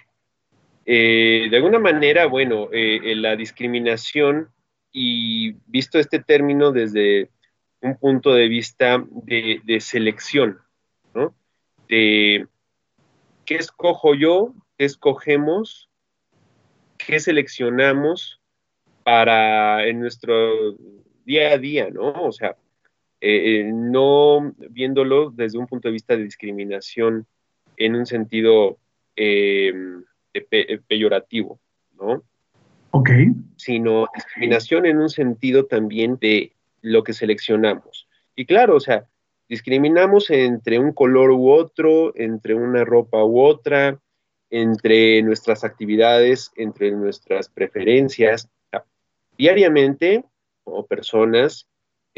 eh, 0.87 1.49
de 1.51 1.57
alguna 1.57 1.81
manera, 1.81 2.27
bueno, 2.27 2.69
la 2.71 3.35
discriminación 3.35 4.49
y 4.93 5.55
visto 5.67 5.99
este 5.99 6.21
término 6.21 6.71
desde 6.71 7.31
un 7.81 7.99
punto 7.99 8.33
de 8.33 8.47
vista 8.47 9.05
de, 9.25 9.61
de 9.65 9.81
selección, 9.81 10.61
¿no? 11.15 11.35
De 11.89 12.47
qué 13.45 13.57
escojo 13.57 14.15
yo, 14.15 14.55
qué 14.79 14.85
escogemos, 14.85 15.91
qué 16.97 17.19
seleccionamos 17.19 18.41
para 19.03 19.85
en 19.85 19.99
nuestro 19.99 20.77
día 21.29 21.53
a 21.53 21.59
día, 21.59 21.91
¿no? 21.91 22.11
O 22.25 22.33
sea, 22.33 22.57
eh, 23.21 23.61
eh, 23.61 23.71
no 23.73 24.55
viéndolo 24.71 25.31
desde 25.31 25.59
un 25.59 25.67
punto 25.67 25.89
de 25.89 25.93
vista 25.93 26.17
de 26.17 26.25
discriminación 26.25 27.27
en 27.77 27.95
un 27.95 28.07
sentido 28.07 28.79
eh, 29.15 29.75
peyorativo, 30.89 31.61
¿no? 31.99 32.23
Ok. 32.93 33.11
Sino 33.57 34.07
discriminación 34.15 34.87
en 34.87 34.99
un 34.99 35.11
sentido 35.11 35.67
también 35.67 36.17
de 36.19 36.53
lo 36.81 37.05
que 37.05 37.13
seleccionamos. 37.13 38.09
Y 38.35 38.47
claro, 38.47 38.77
o 38.77 38.81
sea, 38.81 39.07
discriminamos 39.51 40.31
entre 40.31 40.79
un 40.79 40.93
color 40.93 41.31
u 41.33 41.51
otro, 41.51 42.17
entre 42.17 42.55
una 42.55 42.85
ropa 42.87 43.23
u 43.23 43.41
otra, 43.41 43.99
entre 44.49 45.23
nuestras 45.23 45.63
actividades, 45.63 46.53
entre 46.57 46.91
nuestras 46.93 47.51
preferencias. 47.51 48.49
Diariamente 49.37 50.25
o 50.71 50.87
personas, 50.87 51.69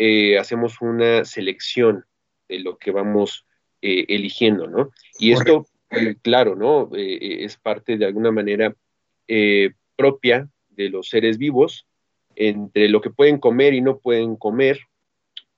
eh, 0.02 0.38
hacemos 0.38 0.80
una 0.80 1.26
selección 1.26 2.07
de 2.49 2.61
lo 2.61 2.78
que 2.78 2.90
vamos 2.90 3.45
eh, 3.83 4.07
eligiendo, 4.09 4.66
¿no? 4.66 4.92
Y 5.19 5.33
esto, 5.33 5.66
eh, 5.90 6.16
claro, 6.23 6.57
¿no? 6.57 6.88
es 6.95 7.59
parte 7.59 7.99
de 7.99 8.07
alguna 8.07 8.33
manera 8.33 8.75
propia 9.97 10.49
de 10.71 10.88
los 10.88 11.09
seres 11.09 11.37
vivos, 11.37 11.87
entre 12.35 12.88
lo 12.88 13.02
que 13.02 13.11
pueden 13.11 13.38
comer 13.38 13.75
y 13.75 13.83
no 13.83 13.99
pueden 13.99 14.37
comer, 14.37 14.80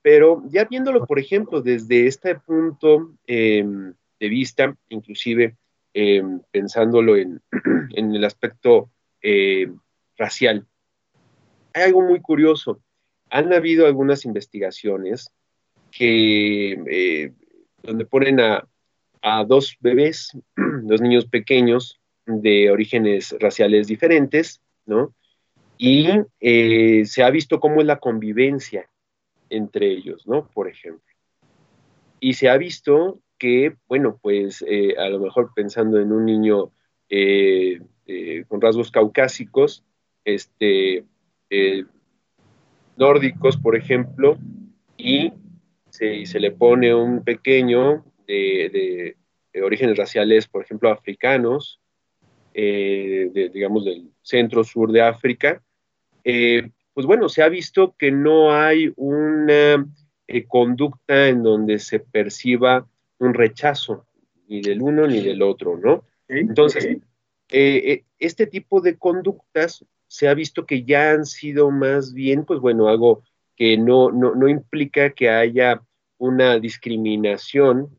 pero 0.02 0.42
ya 0.48 0.64
viéndolo, 0.64 1.06
por 1.06 1.20
ejemplo, 1.20 1.62
desde 1.62 2.08
este 2.08 2.34
punto 2.34 3.14
em, 3.26 3.94
de 4.18 4.28
vista, 4.28 4.76
inclusive 4.88 5.56
em, 5.94 6.40
pensándolo 6.50 7.16
en, 7.16 7.40
en, 7.94 8.12
el 8.12 8.24
aspecto 8.24 8.90
racial, 10.16 10.66
hay 11.74 11.82
algo 11.84 12.02
muy 12.02 12.20
curioso. 12.20 12.80
Han 13.30 13.52
habido 13.52 13.86
algunas 13.86 14.24
investigaciones 14.24 15.30
que 15.92 16.72
eh, 16.86 17.32
donde 17.82 18.06
ponen 18.06 18.40
a, 18.40 18.66
dos 19.46 19.76
bebés, 19.80 20.36
dos 20.82 21.00
niños 21.00 21.26
pequeños 21.26 22.00
de 22.26 22.70
orígenes 22.70 23.36
raciales 23.38 23.86
diferentes, 23.86 24.60
¿no? 24.84 25.14
Y 25.78 26.08
eh, 26.40 27.04
se 27.04 27.22
ha 27.22 27.30
visto 27.30 27.60
cómo 27.60 27.80
es 27.80 27.86
la 27.86 27.98
convivencia 27.98 28.88
entre 29.48 29.92
ellos, 29.92 30.26
¿no? 30.26 30.48
Por 30.48 30.68
ejemplo. 30.68 31.06
Y 32.18 32.34
se 32.34 32.48
ha 32.48 32.56
visto 32.56 33.20
que, 33.38 33.76
bueno, 33.88 34.18
pues 34.20 34.64
eh, 34.66 34.94
a 34.98 35.08
lo 35.08 35.20
mejor 35.20 35.52
pensando 35.54 36.00
en 36.00 36.12
un 36.12 36.24
niño 36.24 36.72
con 38.48 38.60
rasgos 38.60 38.90
caucásicos, 38.90 39.84
este, 40.24 41.04
eh, 41.54 41.84
nórdicos, 42.96 43.58
por 43.58 43.76
ejemplo, 43.76 44.38
y 44.96 45.34
se, 45.90 46.24
se, 46.24 46.40
le 46.40 46.50
pone 46.50 46.94
un 46.94 47.22
pequeño 47.22 48.06
de, 48.26 49.18
orígenes 49.62 49.98
raciales, 49.98 50.48
por 50.48 50.62
ejemplo, 50.62 50.90
africanos, 50.90 51.78
eh, 52.54 53.50
digamos 53.52 53.84
del 53.84 54.08
centro-sur 54.22 54.92
de 54.92 55.02
África, 55.02 55.62
eh, 56.24 56.70
pues 56.94 57.06
bueno, 57.06 57.28
se 57.28 57.42
ha 57.42 57.50
visto 57.50 57.94
que 57.98 58.10
no 58.10 58.54
hay 58.54 58.90
una 58.96 59.86
conducta 60.48 61.28
en 61.28 61.42
donde 61.42 61.78
se 61.80 62.00
perciba 62.00 62.88
un 63.18 63.34
rechazo, 63.34 64.06
ni 64.48 64.62
del 64.62 64.80
uno 64.80 65.06
ni 65.06 65.20
del 65.20 65.42
otro, 65.42 65.76
¿no? 65.76 66.06
Entonces, 66.28 66.96
este 67.48 68.46
tipo 68.46 68.80
de 68.80 68.96
conductas 68.96 69.84
se 70.12 70.28
ha 70.28 70.34
visto 70.34 70.66
que 70.66 70.84
ya 70.84 71.12
han 71.12 71.24
sido 71.24 71.70
más 71.70 72.12
bien, 72.12 72.44
pues 72.44 72.60
bueno, 72.60 72.86
algo 72.88 73.22
que 73.56 73.78
no, 73.78 74.10
no, 74.12 74.46
implica 74.46 75.08
que 75.14 75.30
haya 75.30 75.80
una 76.18 76.58
discriminación 76.58 77.98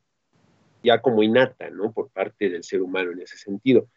ya 0.84 1.02
como 1.02 1.24
innata, 1.24 1.72
¿no? 1.72 1.92
Por 1.92 2.12
parte 2.12 2.52
del 2.52 2.64
ser 2.64 2.84
humano 2.84 3.14
en 3.14 3.22
ese 3.22 3.36
sentido, 3.38 3.88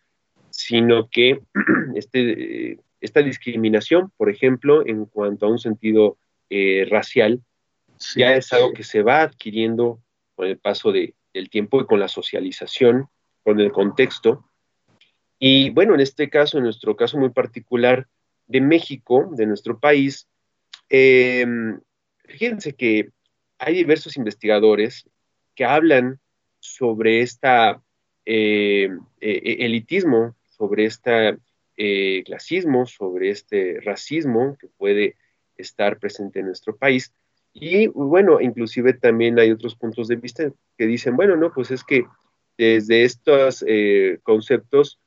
sino 0.48 1.10
que 1.10 1.42
este, 1.94 2.78
esta 3.02 3.20
discriminación, 3.20 4.10
por 4.16 4.30
ejemplo, 4.30 4.86
en 4.86 5.04
cuanto 5.04 5.44
a 5.44 5.50
un 5.50 5.58
sentido 5.58 6.16
eh, 6.48 6.86
racial, 6.88 7.42
ya 8.16 8.34
es 8.34 8.50
algo 8.54 8.72
que 8.72 8.82
se 8.82 9.02
va 9.02 9.20
adquiriendo 9.20 10.00
con 10.34 10.46
el 10.46 10.56
paso 10.56 10.90
del 10.90 11.50
tiempo 11.50 11.82
y 11.82 11.84
con 11.84 12.00
la 12.00 12.08
socialización, 12.08 13.08
con 13.44 13.60
el 13.60 13.72
contexto. 13.72 14.48
Y 15.38 15.70
bueno, 15.70 15.94
en 15.94 16.00
este 16.00 16.30
caso, 16.30 16.58
en 16.58 16.64
nuestro 16.64 16.96
caso 16.96 17.18
muy 17.18 17.30
particular 17.30 18.06
de 18.46 18.60
México, 18.60 19.28
de 19.32 19.46
nuestro 19.46 19.78
país, 19.78 20.28
em, 20.88 21.80
fíjense 22.24 22.72
que 22.74 23.10
hay 23.58 23.74
diversos 23.74 24.16
investigadores 24.16 25.08
que 25.54 25.64
hablan 25.64 26.20
sobre 26.60 27.20
esta 27.20 27.82
eh, 28.24 28.88
e, 29.20 29.64
elitismo, 29.64 30.36
sobre 30.44 30.86
este 30.86 31.38
clasismo, 32.24 32.86
sobre 32.86 33.30
este 33.30 33.80
racismo 33.82 34.56
que 34.58 34.68
puede 34.78 35.16
estar 35.56 35.98
presente 35.98 36.40
en 36.40 36.46
nuestro 36.46 36.76
país. 36.76 37.12
Y 37.52 37.86
bueno, 37.88 38.40
inclusive 38.40 38.92
también 38.94 39.38
hay 39.38 39.50
otros 39.50 39.76
puntos 39.76 40.08
de 40.08 40.16
vista 40.16 40.52
que 40.76 40.86
dicen, 40.86 41.16
bueno, 41.16 41.36
no, 41.36 41.52
pues 41.52 41.70
es 41.70 41.82
que 41.84 42.04
desde 42.58 43.04
estos 43.04 43.64
eh, 43.66 44.18
conceptos 44.22 44.98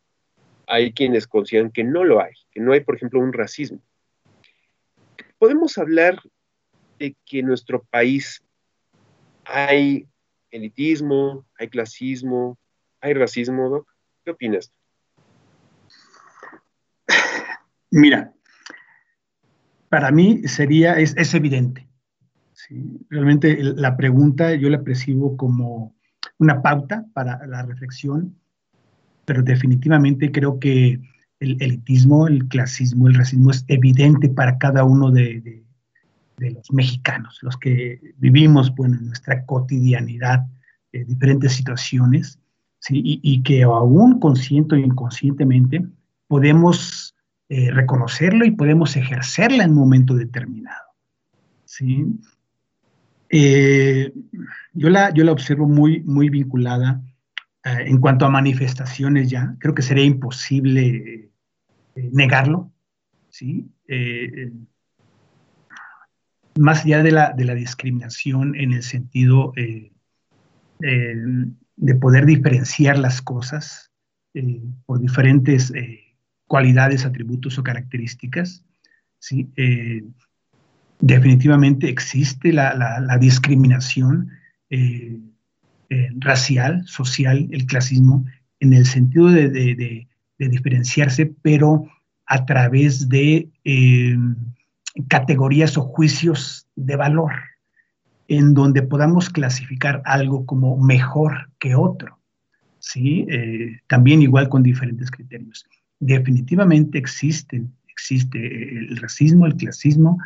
hay 0.70 0.94
quienes 0.94 1.28
consideran 1.28 1.72
que 1.72 1.84
no 1.84 2.04
lo 2.04 2.22
hay, 2.22 2.34
que 2.52 2.60
no 2.60 2.74
hay, 2.74 2.82
por 2.82 2.96
ejemplo, 2.96 3.20
un 3.20 3.34
racismo. 3.34 3.82
Podemos 5.40 5.78
hablar 5.80 6.22
de 7.00 7.16
que 7.26 7.40
en 7.40 7.48
nuestro 7.48 7.84
país 7.86 8.44
hay 9.46 10.08
elitismo, 10.52 11.46
hay 11.58 11.70
clasismo, 11.70 12.60
hay 13.02 13.14
racismo, 13.16 13.86
¿Qué 14.24 14.32
opinas? 14.32 14.72
Mira, 17.90 18.32
para 19.90 20.12
mí 20.12 20.44
sería, 20.48 21.00
es, 21.00 21.34
evidente. 21.34 21.90
Realmente 23.10 23.58
la 23.60 23.98
pregunta 23.98 24.54
yo 24.54 24.70
la 24.70 24.84
percibo 24.84 25.36
como 25.36 25.96
una 26.38 26.62
pauta 26.62 27.06
para 27.14 27.44
la 27.48 27.64
reflexión, 27.64 28.39
pero 29.30 29.44
definitivamente 29.44 30.32
creo 30.32 30.60
que 30.60 31.00
el 31.40 31.62
elitismo, 31.62 32.28
el 32.28 32.48
clasismo, 32.48 33.08
el 33.08 33.14
racismo 33.14 33.52
es 33.52 33.64
evidente 33.68 34.28
para 34.28 34.58
cada 34.58 34.84
uno 34.84 35.12
de, 35.12 35.64
los 36.40 36.74
mexicanos, 36.74 37.38
los 37.44 37.56
que 37.58 38.02
vivimos 38.18 38.74
bueno, 38.74 38.98
en 38.98 39.06
nuestra 39.06 39.46
cotidianidad, 39.46 40.48
eh, 40.92 41.06
diferentes 41.06 41.54
situaciones, 41.54 42.40
y, 42.90 43.20
y, 43.22 43.44
que 43.44 43.62
aún 43.62 44.20
consciente 44.20 44.74
o 44.74 44.80
inconscientemente 44.80 45.86
podemos 46.28 47.14
eh, 47.50 47.70
reconocerlo 47.70 48.46
y 48.46 48.52
podemos 48.52 48.96
ejercerla 48.96 49.64
en 49.64 49.74
un 49.74 49.78
momento 49.78 50.16
determinado. 50.16 50.88
¿sí? 51.66 52.20
Eh, 53.30 54.12
yo, 54.74 54.90
la, 54.90 55.14
yo 55.14 55.24
la 55.24 55.34
observo 55.34 55.68
muy, 55.68 56.00
muy 56.00 56.30
vinculada 56.30 57.04
eh, 57.64 57.84
en 57.86 58.00
cuanto 58.00 58.26
a 58.26 58.30
manifestaciones 58.30 59.30
ya. 59.30 59.56
Creo 59.60 59.74
que 59.74 59.82
sería 59.82 60.06
imposible 60.06 61.32
negarlo. 61.96 62.72
¿sí? 63.30 63.70
más 66.58 66.84
allá 66.84 67.04
de 67.04 67.12
la, 67.12 67.32
de 67.34 67.46
la, 67.46 67.54
discriminación 67.54 68.56
en 68.56 68.74
el 68.74 68.84
sentido 68.84 69.54
de 69.56 69.92
poder 72.02 72.26
diferenciar 72.26 72.98
las 72.98 73.22
cosas 73.22 73.92
por 74.86 75.00
diferentes 75.00 75.72
cualidades, 76.50 77.06
atributos 77.06 77.58
o 77.60 77.64
características. 77.64 78.66
¿sí? 79.20 79.50
Eh, 79.56 80.04
definitivamente 81.00 81.88
existe 81.88 82.52
la, 82.52 83.18
discriminación 83.22 84.32
eh, 85.90 85.96
eh, 85.96 86.10
racial, 86.18 86.86
social, 86.86 87.48
el 87.52 87.66
clasismo, 87.66 88.26
en 88.60 88.74
el 88.74 88.86
sentido 88.86 89.28
de, 89.28 90.08
diferenciarse, 90.38 91.26
pero 91.42 91.86
a 92.26 92.46
través 92.46 93.10
de 93.10 93.50
categorías 95.10 95.78
o 95.78 95.82
juicios 95.82 96.68
de 96.76 96.96
valor, 96.96 97.32
en 98.28 98.54
donde 98.54 98.82
podamos 98.82 99.30
clasificar 99.30 100.02
algo 100.06 100.46
como 100.46 100.78
mejor 100.78 101.50
que 101.60 101.76
otro. 101.76 102.20
¿sí? 102.80 103.28
también 103.88 104.22
igual 104.22 104.48
con 104.48 104.64
diferentes 104.64 105.12
criterios 105.12 105.66
definitivamente 106.00 106.98
existen, 106.98 107.74
existe 107.88 108.78
el 108.80 108.98
racismo, 108.98 109.46
el 109.46 109.56
clasismo, 109.56 110.18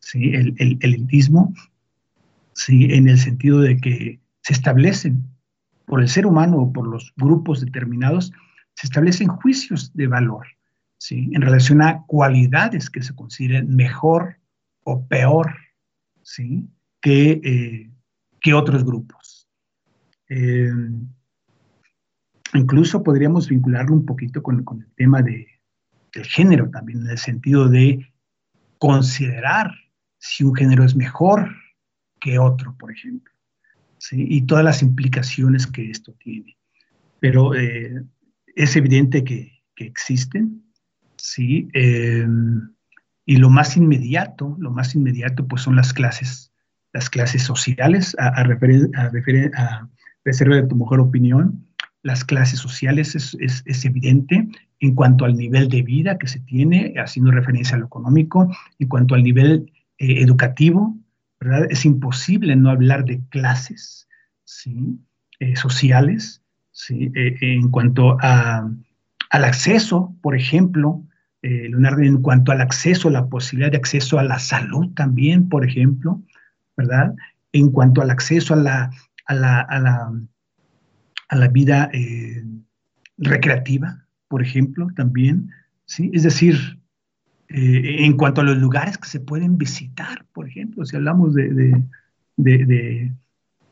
¿sí? 0.00 0.30
el, 0.34 0.54
el, 0.58 0.78
elitismo, 0.80 1.54
¿sí? 2.52 2.92
en 2.92 3.08
el 3.08 3.18
sentido 3.18 3.60
de 3.60 3.76
que 3.76 4.19
se 4.42 4.52
establecen 4.52 5.24
por 5.86 6.00
el 6.00 6.08
ser 6.08 6.26
humano 6.26 6.58
o 6.58 6.72
por 6.72 6.86
los 6.86 7.12
grupos 7.16 7.60
determinados, 7.60 8.32
se 8.74 8.86
establecen 8.86 9.28
juicios 9.28 9.92
de 9.94 10.06
valor 10.06 10.46
¿sí? 10.98 11.30
en 11.32 11.42
relación 11.42 11.82
a 11.82 12.04
cualidades 12.06 12.88
que 12.88 13.02
se 13.02 13.14
consideren 13.14 13.74
mejor 13.74 14.36
o 14.84 15.06
peor 15.06 15.54
¿sí? 16.22 16.68
que, 17.00 17.40
eh, 17.44 17.90
que 18.40 18.54
otros 18.54 18.84
grupos. 18.84 19.48
Eh, 20.28 20.70
Incluso 22.54 23.02
podríamos 23.02 23.48
vincularlo 23.48 23.94
un 23.94 24.04
poquito 24.04 24.42
con, 24.42 24.58
el 24.58 24.92
tema 24.96 25.22
de, 25.22 25.46
del 26.12 26.24
género 26.24 26.68
también, 26.70 27.02
en 27.02 27.10
el 27.10 27.18
sentido 27.18 27.68
de 27.68 28.12
considerar 28.78 29.72
si 30.18 30.44
un 30.44 30.54
género 30.54 30.84
es 30.84 30.96
mejor 30.96 31.48
que 32.20 32.38
otro, 32.38 32.76
por 32.76 32.90
ejemplo, 32.90 33.32
y 34.12 34.42
todas 34.42 34.64
las 34.64 34.82
implicaciones 34.82 35.66
que 35.66 35.90
esto 35.90 36.12
tiene. 36.18 36.56
Pero 37.20 37.54
eh, 37.54 38.02
es 38.56 38.76
evidente 38.76 39.24
que, 39.24 39.58
existen, 39.76 40.62
¿sí? 41.16 41.68
Em, 41.72 42.74
y 43.24 43.36
lo 43.36 43.48
más 43.48 43.78
inmediato, 43.78 44.54
lo 44.58 44.70
más 44.70 44.94
inmediato, 44.94 45.48
pues 45.48 45.62
son 45.62 45.74
las 45.74 45.94
clases, 45.94 46.52
las 46.92 47.08
clases 47.08 47.42
sociales, 47.42 48.14
a, 48.18 48.28
a, 48.28 48.42
a, 48.42 49.88
reserva 50.22 50.56
de 50.56 50.66
tu 50.66 50.76
mejor 50.76 51.00
opinión, 51.00 51.66
las 52.02 52.24
clases 52.24 52.58
sociales 52.58 53.14
es, 53.14 53.84
evidente 53.84 54.48
en 54.80 54.94
cuanto 54.94 55.24
al 55.24 55.36
nivel 55.36 55.68
de 55.68 55.82
vida 55.82 56.18
que 56.18 56.26
se 56.26 56.40
tiene, 56.40 56.94
haciendo 56.96 57.30
referencia 57.30 57.76
a 57.76 57.80
lo 57.80 57.86
económico, 57.86 58.50
en 58.78 58.88
cuanto 58.88 59.14
al 59.14 59.22
nivel 59.22 59.70
eh, 59.98 60.22
educativo, 60.22 60.96
¿verdad? 61.40 61.66
Es 61.70 61.84
imposible 61.84 62.54
no 62.56 62.70
hablar 62.70 63.04
de 63.04 63.20
clases 63.30 64.08
¿sí? 64.44 64.98
Eh, 65.38 65.56
sociales, 65.56 66.42
¿sí? 66.70 67.10
Eh, 67.14 67.36
en 67.40 67.70
cuanto 67.70 68.16
a, 68.20 68.70
al 69.30 69.44
acceso, 69.44 70.14
por 70.22 70.36
ejemplo, 70.36 71.02
Leonardo, 71.42 72.02
en 72.02 72.20
cuanto 72.20 72.52
al 72.52 72.60
acceso, 72.60 73.08
la 73.08 73.26
posibilidad 73.26 73.70
de 73.70 73.78
acceso 73.78 74.18
a 74.18 74.22
la 74.22 74.38
salud 74.38 74.92
también, 74.92 75.48
por 75.48 75.64
ejemplo, 75.64 76.22
¿verdad? 76.76 77.14
En 77.52 77.70
cuanto 77.70 78.02
al 78.02 78.10
acceso 78.10 78.52
a 78.52 78.58
la, 78.58 78.90
a 79.24 79.34
la 79.34 80.12
a 81.30 81.36
la 81.36 81.48
vida 81.48 81.88
eh, 81.92 82.44
recreativa, 83.16 84.04
por 84.28 84.42
ejemplo, 84.42 84.88
también, 84.96 85.50
¿sí? 85.86 86.10
Es 86.12 86.24
decir, 86.24 86.79
eh, 87.52 88.04
en 88.04 88.16
cuanto 88.16 88.40
a 88.40 88.44
los 88.44 88.58
lugares 88.58 88.96
que 88.96 89.08
se 89.08 89.18
pueden 89.18 89.58
visitar, 89.58 90.24
por 90.32 90.48
ejemplo, 90.48 90.84
si 90.84 90.94
hablamos 90.94 91.34
de, 91.34 93.12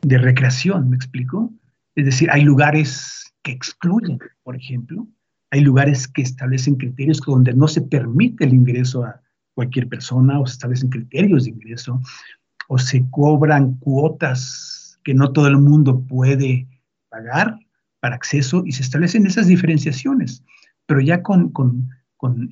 recreación, 0.03 0.91
¿me 0.91 0.97
explico? 0.97 1.53
Es 1.95 2.07
decir, 2.07 2.29
hay 2.33 2.43
lugares 2.43 3.33
que 3.43 3.53
excluyen, 3.53 4.19
por 4.43 4.57
ejemplo, 4.57 5.07
hay 5.53 5.61
lugares 5.61 6.09
que 6.09 6.23
establecen 6.23 6.75
criterios 6.75 7.21
donde 7.21 7.55
no 7.55 7.69
se 7.69 7.83
permite 7.83 8.45
el 8.45 8.55
ingreso 8.55 9.05
a 9.05 9.21
cualquier 9.55 9.89
persona 9.89 10.41
o 10.41 10.47
se 10.47 10.55
establecen 10.55 10.91
criterios 10.91 11.45
de 11.45 11.51
ingreso 11.51 12.01
o 12.67 12.79
se 12.79 13.09
cobran 13.11 13.75
cuotas 13.75 14.99
que 15.05 15.15
no 15.15 15.33
todo 15.33 15.47
el 15.47 15.59
mundo 15.59 16.01
puede 16.01 16.67
pagar 17.11 17.59
para 18.01 18.17
acceso 18.17 18.65
y 18.67 18.73
se 18.73 18.83
establecen 18.83 19.25
esas 19.27 19.47
diferenciaciones, 19.47 20.43
pero 20.87 21.01
ya 21.01 21.23
con, 21.23 21.89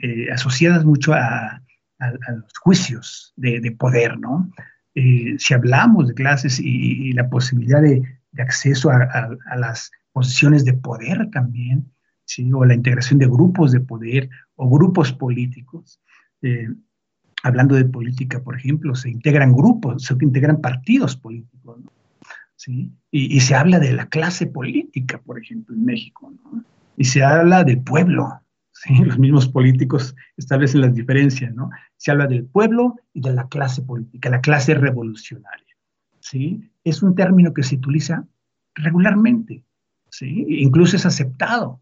eh, 0.03 0.31
asociadas 0.33 0.85
mucho 0.85 1.13
a, 1.15 1.63
los 1.99 2.59
juicios 2.61 3.33
de, 3.37 3.73
poder, 3.73 4.19
¿no? 4.19 4.51
Eh, 4.95 5.37
si 5.39 5.55
hablamos 5.55 6.09
de 6.09 6.15
clases 6.15 6.61
y, 6.61 7.13
la 7.13 7.29
posibilidad 7.29 7.81
de, 7.81 8.03
acceso 8.39 8.91
a, 8.91 9.57
las 9.57 9.91
posiciones 10.13 10.65
de 10.65 10.75
poder 10.75 11.31
también, 11.31 11.91
¿sí? 12.27 12.51
o 12.53 12.65
la 12.67 12.75
integración 12.75 13.19
de 13.19 13.27
grupos 13.27 13.73
de 13.73 13.81
poder 13.81 14.29
o 14.57 14.69
grupos 14.69 15.13
políticos. 15.13 16.01
Eh, 16.43 16.69
hablando 17.43 17.77
de 17.77 17.87
política, 17.87 18.43
por 18.43 18.57
ejemplo, 18.57 18.95
se 18.95 19.09
integran 19.09 19.53
grupos, 19.53 20.05
se 20.05 20.15
integran 20.21 20.61
partidos 20.61 21.17
políticos, 21.17 21.81
¿Sí? 22.57 22.91
Y, 23.11 23.41
se 23.41 23.55
habla 23.55 23.79
de 23.79 23.93
la 23.93 24.07
clase 24.09 24.47
política, 24.47 25.19
por 25.19 25.39
ejemplo, 25.39 25.75
en 25.75 25.85
México, 25.85 26.33
¿no? 26.43 26.65
y 26.97 27.05
se 27.05 27.23
habla 27.23 27.65
del 27.65 27.81
pueblo, 27.83 28.41
¿sí? 28.83 28.95
los 29.05 29.19
mismos 29.19 29.49
políticos 29.49 30.15
establecen 30.37 30.83
las 30.83 30.95
diferencias, 30.95 31.55
¿no? 31.55 31.71
Se 31.97 32.11
habla 32.11 32.27
del 32.27 32.45
pueblo 32.45 32.97
y 33.13 33.21
de 33.21 33.33
la 33.33 33.49
clase 33.49 33.83
política, 33.83 34.31
la 34.31 34.41
clase 34.41 34.75
revolucionaria, 34.75 35.77
¿sí? 36.21 36.71
Es 36.85 37.03
un 37.03 37.15
término 37.15 37.53
que 37.53 37.63
se 37.63 37.77
utiliza 37.77 38.27
regularmente, 38.75 39.65
¿sí? 40.11 40.47
Incluso 40.49 40.97
es 40.97 41.07
aceptado, 41.07 41.81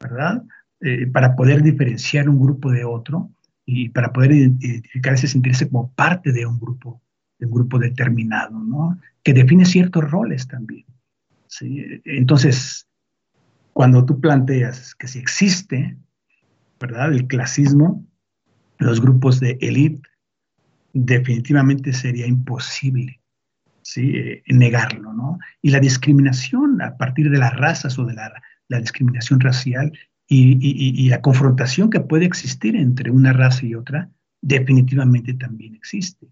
¿verdad? 0.00 0.42
Eh, 0.80 1.06
para 1.06 1.36
poder 1.36 1.62
diferenciar 1.62 2.28
un 2.28 2.40
grupo 2.40 2.70
de 2.70 2.84
otro 2.84 3.30
y 3.64 3.88
para 3.88 4.12
poder 4.12 4.32
identificarse, 4.32 5.26
sentirse 5.26 5.68
como 5.68 5.90
parte 5.92 6.32
de 6.32 6.46
un 6.46 6.58
grupo, 6.60 7.00
de 7.38 7.46
un 7.46 7.52
grupo 7.52 7.78
determinado, 7.78 8.58
¿no? 8.58 8.98
Que 9.22 9.32
define 9.32 9.64
ciertos 9.64 10.08
roles 10.10 10.46
también. 10.46 10.84
¿sí? 11.48 11.82
Entonces, 12.04 12.86
cuando 13.72 14.04
tú 14.04 14.20
planteas 14.20 14.94
que 14.94 15.08
si 15.08 15.18
existe, 15.18 15.96
¿verdad? 16.80 17.12
El 17.12 17.26
clasismo, 17.26 18.06
los 18.78 19.00
grupos 19.00 19.40
de 19.40 19.58
élite, 19.60 20.08
definitivamente 20.92 21.92
sería 21.92 22.26
imposible 22.26 23.20
¿sí? 23.82 24.16
Eh, 24.16 24.42
negarlo, 24.48 25.12
¿no? 25.12 25.38
Y 25.62 25.70
la 25.70 25.78
discriminación 25.78 26.82
a 26.82 26.96
partir 26.96 27.30
de 27.30 27.38
las 27.38 27.54
razas 27.54 27.98
o 27.98 28.04
de 28.04 28.14
la, 28.14 28.32
la 28.68 28.80
discriminación 28.80 29.40
racial 29.40 29.92
y, 30.28 31.08
la 31.08 31.20
confrontación 31.20 31.88
que 31.88 32.00
puede 32.00 32.24
existir 32.24 32.74
entre 32.74 33.10
una 33.10 33.32
raza 33.32 33.64
y 33.64 33.74
otra, 33.74 34.10
definitivamente 34.42 35.34
también 35.34 35.76
existe. 35.76 36.26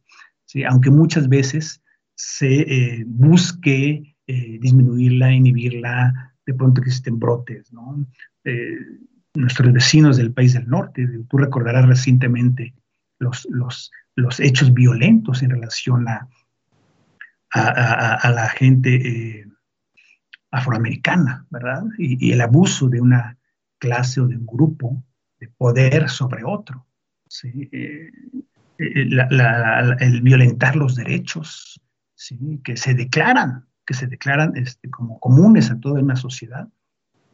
¿sí? 0.44 0.64
Aunque 0.64 0.90
muchas 0.90 1.28
veces 1.28 1.80
se 2.16 2.62
eh, 2.62 3.04
busque 3.06 4.16
eh, 4.26 4.58
disminuirla, 4.60 5.32
inhibirla, 5.32 6.34
de 6.44 6.54
pronto 6.54 6.80
existen 6.80 7.18
brotes, 7.18 7.72
¿no? 7.72 8.04
Nuestros 9.34 9.72
vecinos 9.72 10.16
del 10.16 10.32
país 10.32 10.54
del 10.54 10.68
norte, 10.68 11.08
tú 11.28 11.38
recordarás 11.38 11.86
recientemente 11.86 12.74
los, 13.18 13.46
los, 13.50 13.90
los 14.14 14.40
hechos 14.40 14.72
violentos 14.72 15.42
en 15.42 15.50
relación 15.50 16.08
a, 16.08 16.28
a, 17.50 18.30
la 18.30 18.48
gente 18.48 19.46
afroamericana, 20.50 21.46
¿verdad? 21.50 21.84
y, 21.98 22.32
el 22.32 22.40
abuso 22.40 22.88
de 22.88 23.00
una 23.00 23.38
clase 23.78 24.20
o 24.20 24.26
de 24.26 24.36
un 24.36 24.46
grupo 24.46 25.02
de 25.38 25.48
poder 25.48 26.08
sobre 26.08 26.44
otro. 26.44 26.86
¿sí? 27.28 27.68
Eh, 27.72 28.10
eh, 28.78 29.08
el 30.00 30.20
violentar 30.22 30.76
los 30.76 30.96
derechos 30.96 31.80
¿sí? 32.14 32.60
que 32.64 32.76
se 32.76 32.94
declaran, 32.94 33.66
que 33.86 33.94
se 33.94 34.06
declaran 34.06 34.56
este, 34.56 34.90
como 34.90 35.20
comunes 35.20 35.70
a 35.70 35.78
toda 35.78 36.00
una 36.00 36.16
sociedad, 36.16 36.68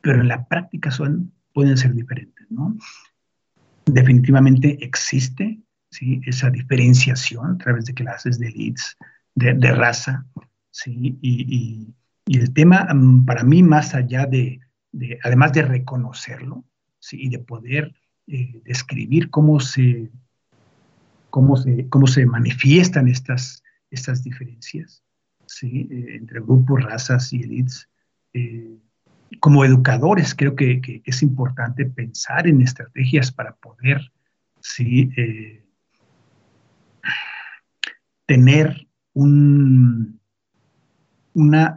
pero 0.01 0.21
en 0.21 0.29
la 0.29 0.47
práctica 0.47 0.91
son, 0.91 1.33
pueden 1.53 1.77
ser 1.77 1.95
diferentes. 1.95 2.47
¿no? 2.51 2.77
Definitivamente 3.87 4.79
existe 4.85 5.61
¿sí? 5.91 6.21
esa 6.25 6.51
diferenciación 6.51 7.53
a 7.53 7.59
través 7.59 7.85
de 7.87 7.95
clases, 7.95 8.39
de 8.39 8.49
elites, 8.49 8.97
de, 9.35 9.55
de 9.55 9.73
raza. 9.73 10.27
¿sí? 10.71 11.19
Y, 11.21 11.95
y, 12.27 12.39
el 12.39 12.53
tema, 12.53 12.87
mm, 12.95 13.25
para 13.25 13.43
mí, 13.43 13.63
más 13.63 13.95
allá 13.95 14.25
de, 14.25 14.61
además 15.25 15.53
de 15.53 15.63
reconocerlo 15.63 16.65
¿sí? 17.01 17.17
y 17.21 17.29
de 17.29 17.41
poder 17.41 17.93
eh, 18.29 18.63
describir 18.65 19.31
cómo 19.31 19.59
se, 19.59 20.11
cómo 21.31 21.57
se, 21.57 21.89
cómo 21.89 22.07
se 22.07 22.25
manifiestan 22.27 23.09
estas, 23.09 23.65
estas 23.91 24.23
diferencias 24.23 25.03
¿sí? 25.51 25.89
Eh, 25.91 26.17
entre 26.17 26.41
grupos, 26.41 26.83
razas 26.83 27.33
y 27.33 27.43
elites. 27.43 27.89
Eh, 28.33 28.79
como 29.39 29.65
educadores 29.65 30.35
creo 30.35 30.57
que, 30.57 30.81
que, 30.81 31.03
es 31.05 31.23
importante 31.23 31.87
pensar 31.87 32.47
en 32.47 32.61
estrategias 32.61 33.31
para 33.31 33.55
poder 33.57 34.01
¿sí? 34.61 35.11
tener 38.27 38.89
un, 39.13 40.21
una, 41.35 41.75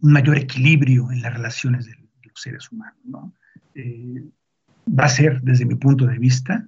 un 0.00 0.12
mayor 0.12 0.38
equilibrio 0.38 1.12
en 1.12 1.22
las 1.22 1.34
relaciones 1.34 1.86
de, 1.86 1.98
seres 2.38 2.70
humanos. 2.70 2.98
¿no? 3.04 3.34
Eh, 3.74 4.24
va 4.88 5.04
a 5.04 5.08
ser, 5.08 5.40
desde 5.42 5.66
mi 5.66 5.74
punto 5.74 6.06
de 6.06 6.18
vista, 6.18 6.66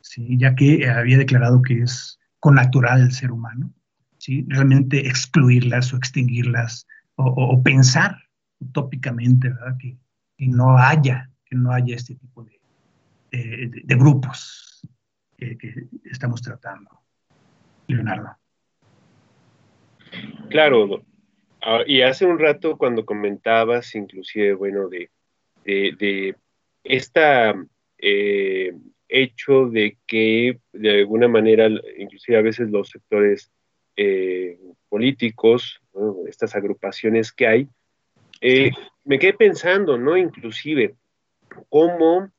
¿sí? 0.00 0.36
ya 0.38 0.54
que 0.54 0.88
había 0.88 1.18
declarado 1.18 1.62
que 1.62 1.82
es 1.82 2.18
con 2.40 2.56
natural 2.56 3.00
el 3.00 3.12
ser 3.12 3.32
humano, 3.32 3.72
¿sí? 4.18 4.44
realmente 4.48 5.06
excluirlas 5.06 5.92
o 5.92 5.96
extinguirlas 5.96 6.86
o, 7.16 7.62
pensar 7.62 8.23
utópicamente 8.64 9.48
¿verdad? 9.48 9.76
Que, 9.78 9.96
no 10.38 10.76
haya, 10.76 11.30
que 11.44 11.56
no 11.56 11.72
haya 11.72 11.96
este 11.96 12.14
tipo 12.16 12.44
de, 12.44 12.60
de, 13.30 13.94
grupos 13.96 14.82
que, 15.36 15.56
que 15.56 15.88
estamos 16.04 16.42
tratando. 16.42 16.90
Leonardo. 17.86 18.36
Claro, 20.50 21.04
Ah, 21.66 21.82
y 21.86 22.02
hace 22.02 22.26
un 22.26 22.38
rato 22.38 22.76
cuando 22.76 23.06
comentabas, 23.06 23.94
inclusive, 23.94 24.52
bueno, 24.52 24.90
de, 24.90 25.10
de, 25.64 26.36
esta 26.84 27.54
eh, 27.96 28.74
hecho 29.08 29.70
de 29.70 29.96
que 30.06 30.60
de 30.74 30.98
alguna 31.00 31.26
manera, 31.26 31.70
inclusive 31.96 32.36
a 32.36 32.42
veces 32.42 32.70
los 32.70 32.90
sectores 32.90 33.50
eh, 33.96 34.58
políticos, 34.90 35.80
estas 36.28 36.54
agrupaciones 36.54 37.32
que 37.32 37.46
hay, 37.46 37.68
eh, 38.46 38.70
me 39.04 39.18
quedé 39.18 39.32
pensando, 39.32 39.96
¿no? 39.96 40.16
Inclusive, 40.16 40.94
cómo 41.68 42.30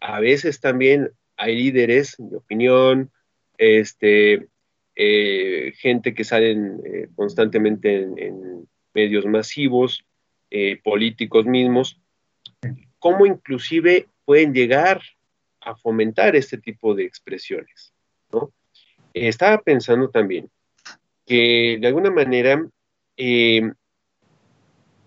a 0.00 0.20
veces 0.20 0.60
también 0.60 1.10
hay 1.36 1.56
líderes 1.56 2.16
de 2.18 2.36
opinión, 2.36 3.10
este, 3.58 4.48
gente 4.94 6.14
que 6.14 6.24
salen 6.24 6.80
constantemente 7.14 8.02
en, 8.02 8.68
medios 8.92 9.24
masivos, 9.24 10.04
eh, 10.50 10.80
políticos 10.82 11.46
mismos, 11.46 12.00
cómo 12.98 13.24
inclusive 13.24 14.08
pueden 14.24 14.52
llegar 14.52 15.00
a 15.60 15.76
fomentar 15.76 16.34
este 16.34 16.58
tipo 16.58 16.94
de 16.94 17.04
expresiones. 17.04 17.92
¿no? 18.32 18.52
estaba 19.14 19.60
pensando 19.60 20.08
también 20.08 20.50
que 21.26 21.78
de 21.80 21.86
alguna 21.86 22.10
manera, 22.10 22.66
eh, 23.16 23.72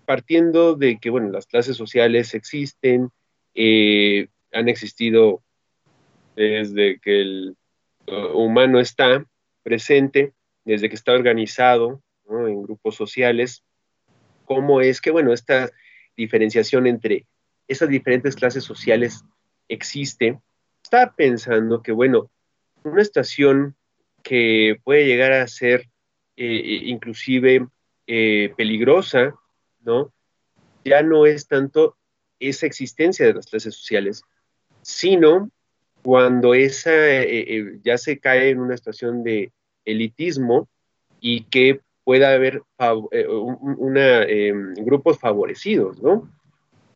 partiendo 0.04 0.74
de 0.74 0.98
que, 0.98 1.10
bueno, 1.10 1.30
las 1.30 1.46
clases 1.46 1.76
sociales 1.76 2.34
existen, 2.34 3.10
eh, 3.54 4.28
han 4.52 4.68
existido 4.68 5.42
desde 6.36 6.98
que 7.00 7.20
el 7.20 7.56
uh, 8.06 8.36
humano 8.36 8.80
está 8.80 9.24
presente, 9.62 10.32
desde 10.64 10.88
que 10.88 10.94
está 10.94 11.12
organizado 11.12 12.02
en 12.28 12.62
grupos 12.62 12.96
sociales, 12.96 13.62
cómo 14.44 14.80
es 14.80 15.00
que, 15.00 15.10
bueno, 15.10 15.32
esta 15.32 15.70
diferenciación 16.16 16.86
entre 16.86 17.26
esas 17.68 17.88
diferentes 17.88 18.36
clases 18.36 18.64
sociales 18.64 19.24
existe. 19.68 20.40
Estaba 20.82 21.14
pensando 21.14 21.82
que, 21.82 21.92
bueno, 21.92 22.30
una 22.82 23.02
estación 23.02 23.76
que 24.22 24.80
puede 24.84 25.06
llegar 25.06 25.32
a 25.32 25.46
ser 25.48 25.88
eh, 26.36 26.80
inclusive 26.84 27.66
eh, 28.06 28.52
peligrosa, 28.56 29.34
¿no? 29.84 30.12
Ya 30.84 31.02
no 31.02 31.26
es 31.26 31.46
tanto 31.46 31.96
esa 32.40 32.66
existencia 32.66 33.26
de 33.26 33.34
las 33.34 33.46
clases 33.46 33.74
sociales, 33.74 34.22
sino 34.82 35.50
cuando 36.02 36.54
esa 36.54 36.90
eh, 36.92 37.78
ya 37.82 37.96
se 37.96 38.18
cae 38.18 38.50
en 38.50 38.60
una 38.60 38.74
estación 38.74 39.22
de 39.22 39.52
elitismo 39.84 40.68
y 41.20 41.44
que 41.44 41.80
pueda 42.04 42.34
haber 42.34 42.62
eh, 43.12 43.26
em, 44.28 44.74
grupos 44.74 45.18
favorecidos, 45.18 46.02
¿no? 46.02 46.30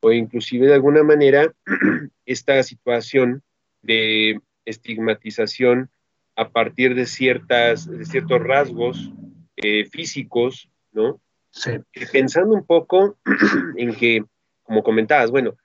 O 0.01 0.13
inclusive 0.13 0.67
de 0.67 0.75
alguna 0.75 1.03
manera 1.03 1.53
esta 2.27 2.63
situación 2.63 3.43
de 3.83 4.41
estigmatización 4.67 5.91
a 6.37 6.51
partir 6.51 6.95
de, 6.95 7.07
ciertas, 7.07 7.91
de 7.91 8.05
ciertos 8.05 8.41
rasgos 8.43 9.11
eh, 9.57 9.87
físicos, 9.87 10.71
¿no? 10.93 11.21
Sí. 11.51 11.73
Pensando 12.13 12.55
un 12.55 12.67
poco 12.67 13.19
en 13.77 13.95
que, 13.95 14.25
como 14.63 14.83
comentabas, 14.83 15.31
bueno, 15.31 15.57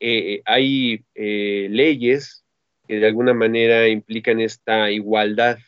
eh, 0.00 0.42
hay 0.44 1.04
leyes 1.14 2.42
que 2.86 2.98
de 2.98 3.06
alguna 3.06 3.34
manera 3.34 3.88
implican 3.88 4.40
esta 4.40 4.90
igualdad 4.90 5.58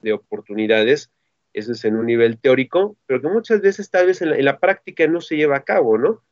de 0.00 0.12
oportunidades, 0.12 1.10
Eso 1.52 1.72
es 1.72 1.84
en 1.84 1.96
un 1.96 2.06
nivel 2.06 2.38
teórico, 2.38 2.96
pero 3.06 3.22
que 3.22 3.28
muchas 3.28 3.62
veces 3.62 3.90
tal 3.90 4.06
vez 4.06 4.20
en 4.20 4.44
la, 4.44 4.58
práctica 4.58 5.06
no 5.06 5.22
se 5.22 5.36
lleva 5.36 5.56
a 5.56 5.64
cabo, 5.64 5.96
¿no? 5.96 6.22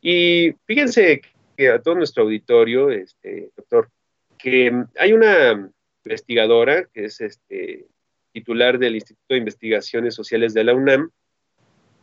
Y 0.00 0.54
fíjense 0.66 1.20
que 1.56 1.68
a 1.68 1.80
todo 1.80 1.94
nuestro 1.94 2.24
auditorio, 2.24 2.90
este, 2.90 3.50
doctor, 3.56 3.90
que 4.36 4.72
hay 4.98 5.12
una 5.12 5.70
investigadora 6.04 6.86
que 6.92 7.04
es 7.04 7.20
este, 7.20 7.86
titular 8.32 8.78
del 8.78 8.96
Instituto 8.96 9.34
de 9.34 9.38
Investigaciones 9.38 10.14
Sociales 10.14 10.52
de 10.52 10.64
la 10.64 10.74
UNAM, 10.74 11.10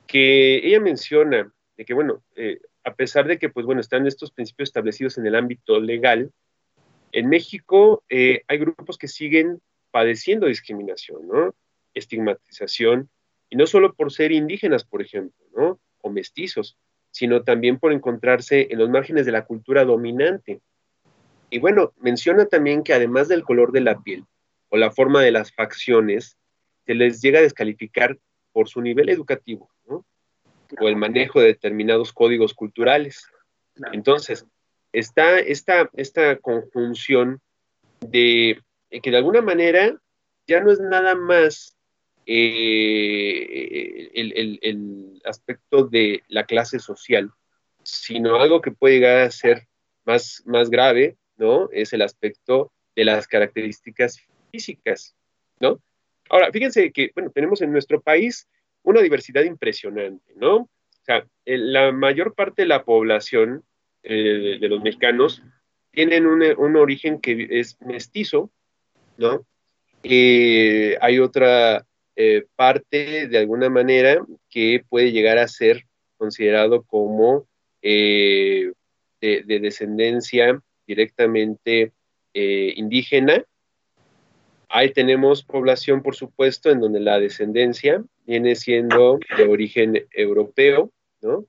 que 0.07 0.65
ella 0.67 0.79
menciona 0.79 1.51
de 1.75 1.85
que, 1.85 1.93
bueno, 1.93 2.23
eh, 2.35 2.59
a 2.83 2.95
pesar 2.95 3.27
de 3.27 3.37
que, 3.37 3.49
pues 3.49 3.65
bueno, 3.65 3.81
están 3.81 4.07
estos 4.07 4.31
principios 4.31 4.69
establecidos 4.69 5.17
en 5.17 5.27
el 5.27 5.35
ámbito 5.35 5.79
legal, 5.79 6.31
en 7.11 7.29
México 7.29 8.03
eh, 8.09 8.43
hay 8.47 8.57
grupos 8.57 8.97
que 8.97 9.07
siguen 9.07 9.61
padeciendo 9.91 10.47
discriminación, 10.47 11.27
¿no? 11.27 11.55
Estigmatización, 11.93 13.09
y 13.49 13.55
no 13.55 13.67
solo 13.67 13.93
por 13.93 14.11
ser 14.11 14.31
indígenas, 14.31 14.83
por 14.83 15.01
ejemplo, 15.01 15.45
¿no? 15.55 15.79
O 15.99 16.09
mestizos, 16.09 16.77
sino 17.11 17.43
también 17.43 17.79
por 17.79 17.93
encontrarse 17.93 18.67
en 18.69 18.79
los 18.79 18.89
márgenes 18.89 19.25
de 19.25 19.31
la 19.31 19.45
cultura 19.45 19.85
dominante. 19.85 20.61
Y 21.49 21.59
bueno, 21.59 21.93
menciona 21.97 22.45
también 22.45 22.83
que 22.83 22.93
además 22.93 23.27
del 23.27 23.43
color 23.43 23.71
de 23.71 23.81
la 23.81 24.01
piel 24.01 24.25
o 24.69 24.77
la 24.77 24.91
forma 24.91 25.21
de 25.21 25.31
las 25.31 25.53
facciones, 25.53 26.37
se 26.85 26.93
les 26.93 27.21
llega 27.21 27.39
a 27.39 27.43
descalificar 27.43 28.17
por 28.51 28.67
su 28.67 28.81
nivel 28.81 29.09
educativo. 29.09 29.69
O 30.79 30.87
el 30.87 30.95
manejo 30.95 31.39
de 31.39 31.47
determinados 31.47 32.13
códigos 32.13 32.53
culturales. 32.53 33.27
Entonces, 33.91 34.45
está 34.91 35.39
esta, 35.39 35.89
esta 35.93 36.37
conjunción 36.37 37.41
de 38.01 38.61
que 38.89 39.11
de 39.11 39.17
alguna 39.17 39.41
manera 39.41 39.99
ya 40.47 40.61
no 40.61 40.71
es 40.71 40.79
nada 40.79 41.15
más 41.15 41.77
eh, 42.25 44.09
el, 44.13 45.21
aspecto 45.23 45.83
de 45.85 46.23
la 46.29 46.45
clase 46.45 46.79
social, 46.79 47.31
sino 47.83 48.37
algo 48.37 48.61
que 48.61 48.71
puede 48.71 48.95
llegar 48.95 49.17
a 49.17 49.31
ser 49.31 49.67
más, 50.05 50.41
más 50.45 50.69
grave, 50.69 51.17
¿no? 51.37 51.69
Es 51.71 51.91
el 51.91 52.01
aspecto 52.01 52.71
de 52.95 53.03
las 53.03 53.27
características 53.27 54.21
físicas, 54.51 55.15
¿no? 55.59 55.81
Ahora, 56.29 56.51
fíjense 56.51 56.91
que, 56.91 57.11
bueno, 57.13 57.29
tenemos 57.29 57.61
en 57.61 57.71
nuestro 57.71 58.01
país 58.01 58.47
una 58.83 59.01
diversidad 59.01 59.43
impresionante, 59.43 60.33
¿no? 60.35 60.55
O 60.57 60.69
sea, 61.03 61.25
la 61.45 61.91
mayor 61.91 62.33
parte 62.33 62.63
de 62.63 62.67
la 62.67 62.83
población 62.83 63.63
eh, 64.03 64.57
de 64.59 64.69
los 64.69 64.81
mexicanos 64.81 65.41
tienen 65.91 66.25
un, 66.27 66.75
origen 66.75 67.19
que 67.19 67.47
es 67.49 67.77
mestizo, 67.81 68.51
¿no? 69.17 69.45
Eh, 70.03 70.97
hay 71.01 71.19
otra 71.19 71.85
eh, 72.15 72.45
parte, 72.55 73.27
de 73.27 73.37
alguna 73.37 73.69
manera, 73.69 74.25
que 74.49 74.83
puede 74.87 75.11
llegar 75.11 75.37
a 75.37 75.47
ser 75.47 75.83
considerado 76.17 76.83
como 76.83 77.47
de, 77.81 78.73
descendencia 79.21 80.61
directamente 80.85 81.91
indígena. 82.33 83.43
Ahí 84.69 84.91
tenemos 84.91 85.43
población, 85.43 86.03
por 86.03 86.15
supuesto, 86.15 86.69
en 86.69 86.79
donde 86.79 86.99
la 86.99 87.19
descendencia 87.19 88.03
viene 88.27 88.55
siendo 88.55 89.19
de 89.37 89.47
origen 89.47 90.05
europeo, 90.11 90.91
¿no? 91.21 91.45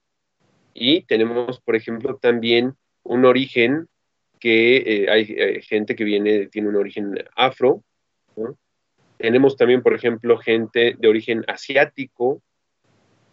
Y 0.72 1.02
tenemos, 1.02 1.60
por 1.60 1.74
ejemplo, 1.74 2.16
también 2.16 2.74
un 3.02 3.24
origen 3.24 3.88
que 4.38 4.76
eh, 4.76 5.10
hay, 5.10 5.26
gente 5.62 5.96
que 5.96 6.04
viene, 6.04 6.46
tiene 6.46 6.68
un 6.68 6.76
origen 6.76 7.14
afro. 7.34 7.82
Tenemos 9.16 9.56
también, 9.56 9.82
por 9.82 9.92
ejemplo, 9.92 10.38
gente 10.38 10.94
de 10.96 11.08
origen 11.08 11.44
asiático, 11.48 12.40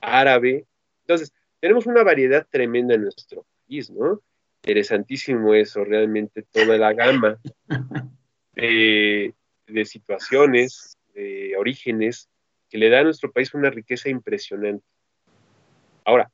árabe. 0.01 0.65
Entonces, 1.01 1.31
tenemos 1.60 1.86
una 1.86 2.03
variedad 2.03 2.47
tremenda 2.49 2.95
en 2.95 3.03
nuestro 3.03 3.45
país, 3.67 3.91
¿no? 3.91 4.21
Interesantísimo 4.63 5.53
eso, 5.53 5.84
realmente 5.84 6.41
toda 6.51 6.79
la 6.79 6.93
gama 6.93 7.38
de, 8.53 9.36
de 9.67 9.86
situaciones, 9.86 10.97
de 11.13 11.55
orígenes, 11.55 12.27
que 12.75 12.79
le 12.79 12.89
da 12.89 12.99
a 12.99 13.03
nuestro 13.03 13.31
país 13.31 13.53
una 13.53 13.69
riqueza 13.69 14.09
impresionante. 14.09 14.85
Ahora, 16.03 16.29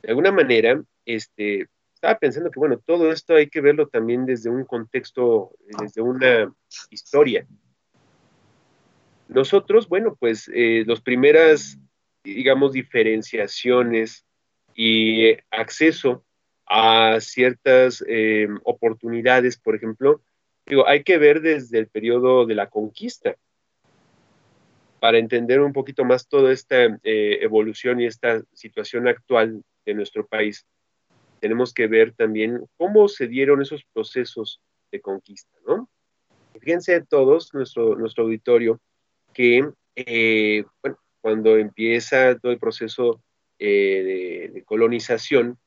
de 0.00 0.10
alguna 0.10 0.30
manera, 0.30 0.80
este, 1.04 1.66
estaba 1.92 2.16
pensando 2.16 2.48
que, 2.48 2.60
bueno, 2.60 2.78
todo 2.86 3.10
esto 3.10 3.34
hay 3.34 3.48
que 3.48 3.60
verlo 3.60 3.88
también 3.88 4.24
desde 4.24 4.50
un 4.50 4.64
contexto, 4.64 5.50
desde 5.82 6.00
una 6.00 6.54
historia. 6.90 7.44
Nosotros, 9.26 9.88
bueno, 9.88 10.14
pues 10.14 10.48
eh, 10.54 10.84
las 10.86 11.00
primeras, 11.00 11.76
digamos, 12.22 12.70
diferenciaciones 12.70 14.24
y 14.76 15.32
acceso 15.50 16.24
a 16.66 17.18
ciertas 17.18 18.04
eh, 18.06 18.46
oportunidades, 18.62 19.58
por 19.58 19.74
ejemplo, 19.74 20.22
digo, 20.66 20.86
hay 20.86 21.02
que 21.02 21.18
ver 21.18 21.40
desde 21.40 21.80
el 21.80 21.88
periodo 21.88 22.46
de 22.46 22.54
la 22.54 22.70
conquista 22.70 23.34
para 25.00 25.18
entender 25.18 25.60
un 25.60 25.72
poquito 25.72 26.04
más 26.04 26.28
toda 26.28 26.52
esta 26.52 26.84
eh, 27.02 27.38
evolución 27.40 28.00
y 28.00 28.06
esta 28.06 28.42
situación 28.52 29.08
actual 29.08 29.62
de 29.84 29.94
nuestro 29.94 30.26
país, 30.26 30.66
tenemos 31.40 31.72
que 31.72 31.86
ver 31.86 32.12
también 32.12 32.64
cómo 32.76 33.08
se 33.08 33.26
dieron 33.26 33.62
esos 33.62 33.82
procesos 33.92 34.60
de 34.92 35.00
conquista, 35.00 35.56
¿no? 35.66 35.88
Fíjense 36.60 37.00
todos, 37.08 37.54
nuestro, 37.54 37.96
nuestro 37.96 38.24
auditorio, 38.24 38.80
que 39.32 39.66
eh, 39.96 40.64
bueno, 40.82 40.98
cuando 41.20 41.56
empieza 41.56 42.38
todo 42.38 42.52
el 42.52 42.58
proceso 42.58 43.22
eh, 43.58 44.50
de, 44.52 44.64
colonización, 44.64 45.58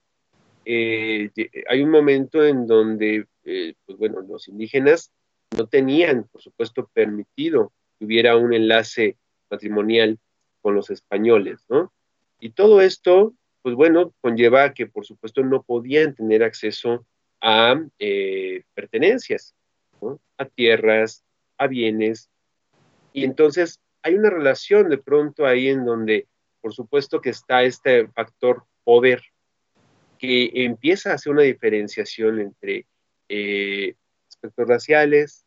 eh, 0.66 1.30
hay 1.68 1.82
un 1.82 1.90
momento 1.90 2.44
en 2.46 2.66
donde, 2.68 3.26
pues 3.44 3.98
bueno, 3.98 4.22
los 4.22 4.48
indígenas 4.48 5.12
no 5.58 5.68
tenían, 5.68 6.28
por 6.32 6.42
supuesto, 6.42 6.90
permitido 6.94 7.74
que 8.00 8.06
hubiera 8.06 8.38
un 8.38 8.54
enlace 8.54 9.18
matrimonial 9.54 10.20
con 10.62 10.76
los 10.76 10.90
españoles, 10.90 11.66
¿no? 11.70 11.94
Y 12.40 12.52
todo 12.52 12.82
esto 12.82 13.34
pues 13.64 13.76
bueno, 13.76 14.14
conlleva 14.22 14.74
que 14.74 14.88
por 14.88 15.06
supuesto 15.06 15.42
no 15.42 15.64
podían 15.64 16.14
tener 16.14 16.44
acceso 16.44 17.08
a 17.42 17.82
eh, 17.98 18.64
pertenencias, 18.74 19.56
a 20.38 20.46
tierras, 20.46 21.24
a 21.58 21.68
bienes. 21.68 22.30
Y 23.14 23.24
entonces 23.24 23.80
hay 24.02 24.16
una 24.16 24.30
relación 24.30 24.90
de 24.90 24.98
pronto 24.98 25.46
ahí 25.46 25.70
en 25.70 25.86
donde 25.86 26.28
por 26.62 26.74
supuesto 26.74 27.22
que 27.22 27.30
está 27.30 27.64
este 27.64 28.08
factor 28.10 28.66
poder 28.84 29.24
que 30.20 30.52
empieza 30.54 31.12
a 31.12 31.16
hacer 31.16 31.32
una 31.32 31.44
diferenciación 31.44 32.40
entre 32.40 32.86
eh, 33.30 33.96
aspectos 34.28 34.68
raciales, 34.68 35.46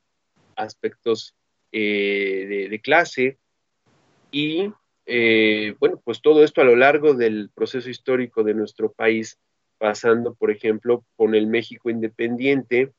aspectos 0.56 1.34
eh, 1.72 2.68
de, 2.70 2.80
clase 2.80 3.38
y 4.30 4.72
eh, 5.06 5.76
bueno, 5.78 6.00
pues 6.04 6.20
todo 6.20 6.42
esto 6.42 6.60
a 6.60 6.64
lo 6.64 6.74
largo 6.74 7.14
del 7.14 7.50
proceso 7.54 7.88
histórico 7.88 8.42
de 8.42 8.54
nuestro 8.54 8.92
país, 8.92 9.38
pasando, 9.78 10.34
por 10.34 10.50
ejemplo, 10.50 11.04
con 11.16 11.34
el 11.34 11.46
México 11.46 11.90
independiente, 11.90 12.92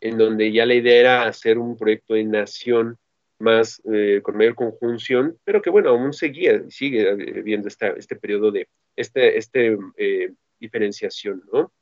en 0.00 0.18
donde 0.18 0.50
ya 0.50 0.66
la 0.66 0.74
idea 0.74 0.98
era 0.98 1.22
hacer 1.26 1.58
un 1.58 1.76
proyecto 1.76 2.14
de 2.14 2.24
nación 2.24 2.98
más 3.38 3.80
eh, 3.92 4.20
con 4.22 4.36
mayor 4.36 4.56
conjunción, 4.56 5.38
pero 5.44 5.62
que 5.62 5.70
bueno, 5.70 5.90
aún 5.90 6.12
seguía, 6.12 6.62
sigue 6.68 7.08
habiendo 7.08 7.68
este 7.68 8.16
periodo 8.16 8.50
de 8.50 8.68
este, 8.96 9.38
este 9.38 9.78
eh, 9.96 10.32
diferenciación, 10.58 11.42
¿no? 11.52 11.72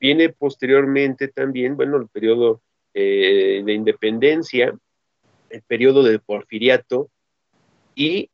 Viene 0.00 0.28
posteriormente 0.28 1.26
también, 1.26 1.76
bueno, 1.76 1.96
el 1.96 2.08
periodo 2.08 2.62
de 2.94 3.72
independencia, 3.72 4.76
el 5.50 5.62
periodo 5.62 6.02
de 6.02 6.18
porfiriato 6.18 7.10
y 7.98 8.30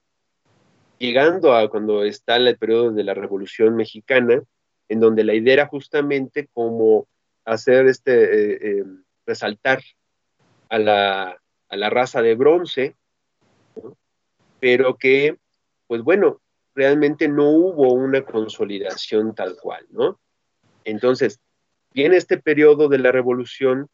llegando 0.98 1.57
a 1.57 1.70
cuando 1.70 2.05
está 2.05 2.37
el 2.37 2.59
periodo 2.59 2.92
de 2.92 3.03
la 3.03 3.14
Revolución 3.14 3.74
Mexicana, 3.77 4.42
en 4.90 5.00
donde 5.00 5.24
la 5.24 5.33
idea 5.33 5.55
era 5.55 5.66
justamente 5.68 6.48
como 6.53 7.09
hacer 7.46 7.87
este, 7.87 8.12
eh, 8.12 8.59
eh, 8.61 8.85
resaltar 9.24 9.83
a 10.68 10.79
la, 10.79 11.40
raza 11.70 12.20
de 12.20 12.35
bronce, 12.35 12.94
pero 14.61 14.98
que, 14.98 15.38
pues 15.87 16.03
bueno, 16.03 16.42
realmente 16.74 17.27
no 17.27 17.48
hubo 17.48 17.94
una 17.94 18.22
consolidación 18.22 19.35
tal 19.35 19.57
cual, 19.57 19.87
¿no? 19.90 20.20
Entonces, 20.85 21.40
viene 21.94 22.18
este 22.18 22.37
periodo 22.37 22.88
de 22.90 22.98
la 22.98 23.12
revolución 23.12 23.88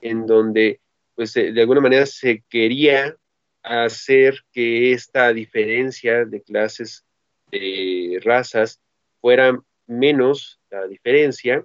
en 0.00 0.26
donde, 0.26 0.80
pues, 1.14 1.34
de 1.34 1.60
alguna 1.60 1.80
manera 1.80 2.06
se 2.06 2.42
quería 2.48 3.16
hacer 3.62 4.34
que 4.52 4.92
esta 4.92 5.32
diferencia 5.32 6.24
de 6.24 6.42
clases, 6.42 7.04
de 7.50 8.20
razas, 8.22 8.80
fuera 9.20 9.58
menos 9.86 10.60
la 10.70 10.86
diferencia. 10.86 11.64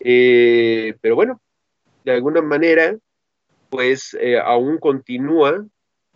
Eh, 0.00 0.94
pero 1.00 1.14
bueno, 1.14 1.40
de 2.04 2.12
alguna 2.12 2.42
manera, 2.42 2.96
pues 3.70 4.16
eh, 4.20 4.38
aún 4.38 4.78
continúa 4.78 5.64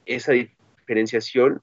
esa 0.04 0.32
diferenciación 0.32 1.61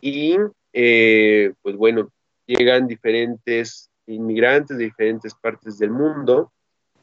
y 0.00 0.36
eh, 0.72 1.52
pues 1.62 1.76
bueno, 1.76 2.12
llegan 2.46 2.86
diferentes 2.86 3.90
inmigrantes 4.06 4.76
de 4.78 4.84
diferentes 4.84 5.34
partes 5.34 5.78
del 5.78 5.90
mundo, 5.90 6.52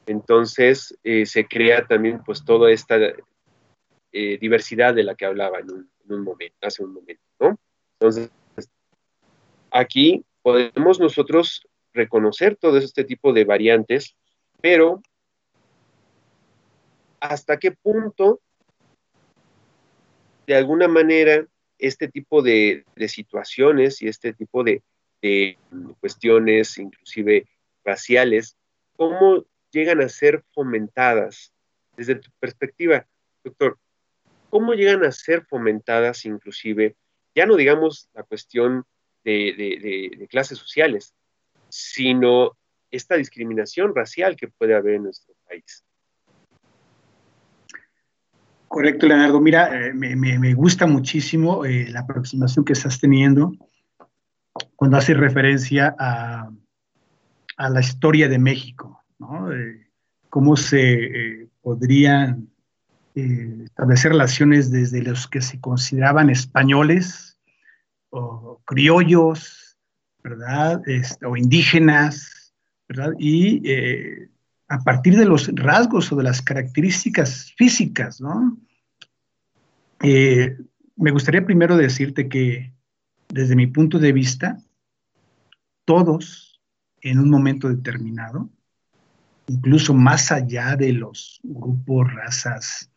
entonces 0.05 0.97
se 1.03 1.45
crea 1.45 1.85
también 1.85 2.21
pues 2.23 2.43
toda 2.43 2.71
esta 2.71 2.97
eh, 4.12 4.38
diversidad 4.39 4.93
de 4.93 5.04
la 5.04 5.15
que 5.15 5.26
hablaba 5.26 5.60
en 5.60 5.69
un, 5.72 6.24
momento, 6.24 6.56
hace 6.62 6.84
un 6.84 6.93
momento, 6.93 7.24
¿no? 7.39 7.60
Entonces, 8.00 8.32
aquí 9.72 10.24
podemos 10.41 11.00
nosotros 11.00 11.67
reconocer 11.93 12.56
todo 12.56 12.78
este 12.78 13.04
tipo 13.04 13.34
de 13.34 13.45
variantes, 13.45 14.15
pero 14.62 15.02
hasta 17.19 17.58
qué 17.58 17.72
punto, 17.72 18.41
de 20.48 20.56
alguna 20.56 20.88
manera, 20.88 21.45
este 21.78 22.08
tipo 22.08 22.41
de, 22.41 22.84
situaciones 23.08 24.02
y 24.02 24.08
este 24.08 24.34
tipo 24.34 24.63
de, 24.63 24.82
cuestiones, 26.00 26.78
inclusive 26.78 27.45
raciales, 27.84 28.56
cómo 28.95 29.45
llegan 29.72 30.02
a 30.02 30.10
ser 30.10 30.43
fomentadas 30.54 31.54
desde 31.98 32.15
tu 32.15 32.32
perspectiva, 32.39 33.06
doctor, 33.43 33.78
cómo 34.49 34.73
llegan 34.73 35.03
a 35.05 35.12
ser 35.12 35.45
fomentadas 35.45 36.25
inclusive, 36.25 36.95
ya 37.35 37.45
no 37.45 37.55
digamos 37.55 38.09
la 38.13 38.23
cuestión 38.23 38.85
de, 39.23 40.27
clases 40.29 40.57
sociales, 40.57 41.13
sino 41.69 42.57
esta 42.91 43.15
discriminación 43.15 43.93
racial 43.95 44.35
que 44.35 44.47
puede 44.47 44.75
haber 44.75 44.95
en 44.95 45.03
nuestro 45.03 45.35
país. 45.47 45.83
Correcto, 48.67 49.07
Leonardo. 49.07 49.39
Mira, 49.39 49.88
eh, 49.88 49.93
me, 49.93 50.53
gusta 50.53 50.85
muchísimo 50.85 51.65
eh, 51.65 51.88
la 51.89 52.01
aproximación 52.01 52.65
que 52.65 52.73
estás 52.73 52.99
teniendo 52.99 53.51
cuando 54.75 54.97
hace 54.97 55.13
referencia 55.13 55.95
a, 55.97 56.51
la 57.57 57.79
historia 57.81 58.29
de 58.29 58.39
México, 58.39 59.03
¿no? 59.17 59.51
Eh, 59.51 59.89
cómo 60.29 60.55
se 60.55 61.49
podrían 61.62 62.49
establecer 63.15 64.12
relaciones 64.12 64.72
desde 64.72 65.02
los 65.02 65.28
que 65.28 65.41
se 65.41 65.60
consideraban 65.60 66.30
españoles 66.30 67.38
o 68.10 68.62
criollos, 68.65 69.78
¿verdad? 70.24 70.82
Este, 70.88 71.26
o 71.26 71.36
indígenas, 71.36 72.54
¿verdad? 72.88 73.13
Y 73.19 73.62
a 74.69 74.80
partir 74.84 75.17
de 75.17 75.26
los 75.26 75.50
rasgos 75.56 76.12
o 76.12 76.15
de 76.15 76.24
las 76.24 76.41
características 76.41 77.54
físicas, 77.58 78.22
¿no? 78.22 78.58
Eh, 80.02 80.56
me 80.95 81.12
gustaría 81.12 81.45
primero 81.45 81.76
decirte 81.76 82.30
que 82.30 82.74
desde 83.30 83.56
mi 83.56 83.67
punto 83.67 84.00
de 84.00 84.13
vista, 84.13 84.58
todos 85.86 86.62
en 87.02 87.19
un 87.19 87.30
momento 87.30 87.67
determinado, 87.67 88.50
incluso 89.48 89.93
más 89.93 90.32
allá 90.32 90.76
de 90.76 90.93
los 90.93 91.39
grupos, 91.43 92.13
razas, 92.13 92.91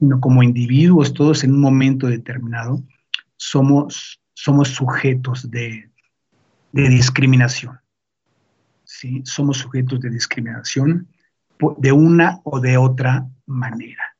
sino 0.00 0.20
como 0.20 0.42
individuos, 0.42 1.14
todos 1.14 1.44
en 1.44 1.52
un 1.52 1.60
momento 1.60 2.08
determinado, 2.08 2.82
somos, 3.36 4.20
somos 4.34 4.68
sujetos 4.68 5.48
de, 5.50 5.90
de 6.72 6.88
discriminación. 6.88 7.78
¿sí? 8.90 9.22
somos 9.24 9.58
sujetos 9.58 10.00
de 10.00 10.10
discriminación 10.10 11.06
de 11.78 11.92
una 11.92 12.40
o 12.44 12.60
de 12.60 12.76
otra 12.76 13.28
manera. 13.46 14.16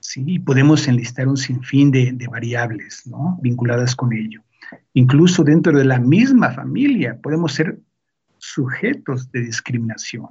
¿sí? 0.00 0.22
Y 0.26 0.38
podemos 0.38 0.86
enlistar 0.86 1.26
un 1.28 1.36
sinfín 1.36 1.90
de, 1.90 2.28
variables 2.30 3.06
¿no? 3.06 3.38
vinculadas 3.42 3.96
con 3.96 4.12
ello. 4.12 4.42
Incluso 4.94 5.42
dentro 5.42 5.76
de 5.76 5.84
la 5.84 5.98
misma 5.98 6.50
familia 6.50 7.18
podemos 7.20 7.54
ser 7.54 7.78
sujetos 8.38 9.30
de 9.32 9.40
discriminación. 9.40 10.28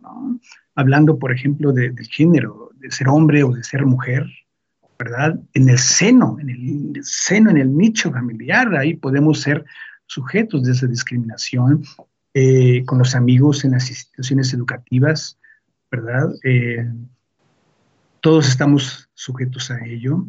Hablando, 0.76 1.18
por 1.20 1.32
ejemplo, 1.32 1.72
del 1.72 1.98
género, 2.08 2.72
de 2.76 2.92
ser 2.92 3.08
hombre 3.08 3.44
o 3.44 3.52
de 3.54 3.64
ser 3.64 3.86
mujer, 3.86 4.26
¿verdad? 5.04 5.40
En 5.56 5.68
el 5.68 5.80
seno, 5.80 6.38
en 6.40 6.50
el 6.52 7.04
seno, 7.04 7.50
en 7.50 7.58
el 7.58 7.76
nicho 7.76 8.12
familiar, 8.12 8.76
ahí 8.76 8.94
podemos 8.96 9.42
ser 9.42 9.66
sujetos 10.06 10.64
de 10.64 10.74
esa 10.74 10.86
discriminación 10.86 11.84
eh, 12.36 12.84
con 12.86 13.00
los 13.00 13.16
amigos 13.16 13.66
en 13.66 13.72
las 13.72 13.90
instituciones 13.90 14.54
educativas, 14.54 15.40
¿verdad? 15.90 16.30
Eh, 16.44 16.88
todos 18.20 18.48
estamos 18.48 19.10
sujetos 19.16 19.72
a 19.72 19.84
ello. 19.84 20.28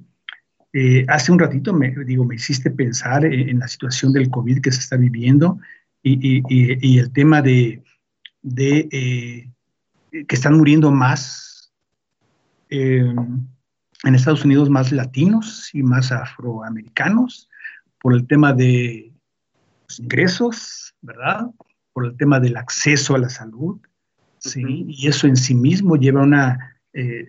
Eh, 0.72 1.04
hace 1.06 1.32
un 1.32 1.38
ratito, 1.38 1.74
me, 1.74 1.90
digo, 2.06 2.24
me 2.24 2.36
hiciste 2.36 2.70
pensar 2.70 3.26
en, 3.26 3.58
la 3.58 3.68
situación 3.68 4.10
del 4.14 4.30
COVID 4.30 4.62
que 4.62 4.72
se 4.72 4.80
está 4.80 4.96
viviendo 4.96 5.58
y, 6.02 6.98
el 6.98 7.12
tema 7.12 7.42
de, 7.42 7.82
que 8.50 10.34
están 10.34 10.56
muriendo 10.56 10.90
más 10.90 11.70
en 14.04 14.14
Estados 14.14 14.44
Unidos, 14.44 14.68
más 14.68 14.92
latinos 14.92 15.70
y 15.72 15.82
más 15.82 16.10
afroamericanos 16.12 17.48
por 18.00 18.14
el 18.14 18.26
tema 18.26 18.52
de 18.52 19.12
los 19.88 20.00
ingresos, 20.00 20.94
¿verdad? 21.00 21.50
por 21.92 22.06
el 22.06 22.16
tema 22.16 22.40
del 22.40 22.56
acceso 22.56 23.14
a 23.14 23.18
la 23.18 23.28
salud, 23.28 23.78
¿sí? 24.38 24.86
Y 24.88 25.08
eso 25.08 25.26
en 25.26 25.36
sí 25.36 25.54
mismo 25.54 25.96
lleva 25.96 26.20
a 26.20 26.24
una 26.24 26.76
eh, 26.92 27.28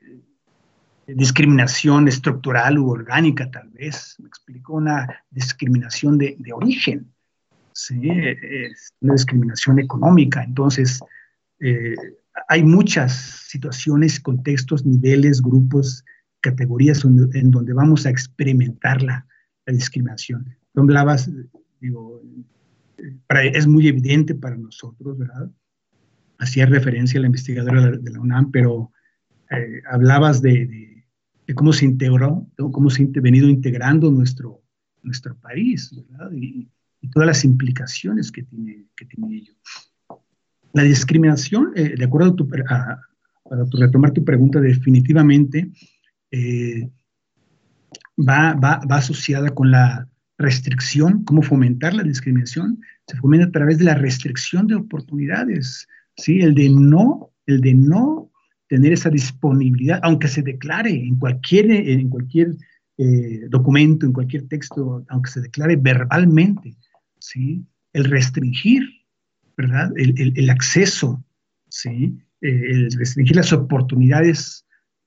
discriminación 1.07 2.07
estructural 2.07 2.77
u 2.79 2.89
orgánica, 2.89 3.49
tal 3.51 3.69
vez, 3.69 4.15
me 4.19 4.27
explico, 4.27 4.73
una 4.73 5.23
discriminación 5.29 6.17
de, 6.17 6.37
origen, 6.53 7.11
¿sí? 7.73 7.99
Es 8.09 8.93
una 9.01 9.13
discriminación 9.13 9.79
económica. 9.79 10.43
Entonces, 10.43 11.01
eh, 11.59 11.95
hay 12.47 12.63
muchas 12.63 13.13
situaciones, 13.47 14.19
contextos, 14.19 14.85
niveles, 14.85 15.41
grupos, 15.41 16.05
categorías 16.43 17.03
en 17.05 17.51
donde 17.51 17.73
vamos 17.73 18.05
a 18.05 18.09
experimentar 18.09 19.01
la, 19.01 19.25
la 19.65 19.73
discriminación. 19.73 20.55
Tú 20.73 20.81
hablabas, 20.81 21.31
digo, 21.79 22.21
es 23.53 23.65
muy 23.65 23.87
evidente 23.87 24.35
para 24.35 24.57
nosotros, 24.57 25.17
¿verdad? 25.17 25.49
Hacía 26.39 26.65
referencia 26.65 27.17
a 27.17 27.21
la 27.21 27.27
investigadora 27.27 27.91
de 27.91 28.11
la 28.11 28.19
UNAM, 28.19 28.51
pero 28.51 28.91
eh, 29.49 29.81
hablabas 29.89 30.41
de, 30.41 31.05
cómo 31.55 31.71
se 31.71 31.85
integró, 31.85 32.47
cómo 32.57 32.89
se 32.89 33.03
ha 33.03 33.21
venido 33.21 33.47
integrando 33.47 34.11
nuestro, 34.11 34.61
nuestro 35.01 35.35
país, 35.37 35.95
¿verdad? 35.95 36.31
Y, 36.33 36.69
todas 37.11 37.27
las 37.27 37.43
implicaciones 37.43 38.31
que 38.31 38.43
tiene, 38.43 38.85
que 38.95 39.03
tiene 39.03 39.35
ello. 39.35 39.53
La 40.71 40.83
discriminación, 40.83 41.73
eh, 41.75 41.95
de 41.97 42.05
acuerdo 42.05 42.29
a 42.29 42.35
tu, 42.37 42.47
para 42.47 43.01
retomar 43.73 44.11
tu 44.13 44.23
pregunta, 44.23 44.61
definitivamente 44.61 45.69
eh, 46.33 46.89
va, 48.17 48.81
asociada 48.89 49.49
con 49.51 49.69
la 49.69 50.09
restricción, 50.39 51.23
cómo 51.25 51.43
fomentar 51.43 51.93
la 51.93 52.01
discriminación, 52.01 52.81
se 53.07 53.17
fomenta 53.17 53.47
a 53.47 53.51
través 53.51 53.77
de 53.77 53.85
la 53.85 53.93
restricción 53.93 54.65
de 54.65 54.75
oportunidades, 54.75 55.87
¿sí? 56.17 56.41
El 56.41 56.55
de 56.55 56.69
no, 56.69 57.31
el 57.45 57.61
de 57.61 57.75
no 57.75 58.31
tener 58.67 58.93
esa 58.93 59.11
disponibilidad, 59.11 59.99
aunque 60.01 60.27
se 60.27 60.41
declare 60.41 60.89
en 60.89 61.17
cualquier, 61.17 61.69
en 61.69 62.09
cualquier 62.09 62.55
eh, 62.97 63.41
documento, 63.49 64.07
en 64.07 64.13
cualquier 64.13 64.47
texto, 64.47 65.05
aunque 65.09 65.29
se 65.29 65.41
declare 65.41 65.75
verbalmente, 65.75 66.75
¿sí? 67.19 67.63
El 67.93 68.05
restringir, 68.05 68.81
¿verdad? 69.55 69.91
El, 69.95 70.49
acceso, 70.49 71.23
¿sí? 71.69 72.17
Eh, 72.41 72.71
el 72.71 72.91
restringir 72.91 73.35
las 73.35 73.53
oportunidades 73.53 74.65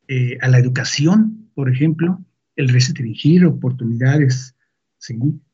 eh, 0.08 0.38
a 0.40 0.48
la 0.48 0.58
educación, 0.58 1.50
por 1.54 1.68
ejemplo, 1.68 2.24
el 2.54 2.68
restringir 2.68 3.44
oportunidades 3.44 4.54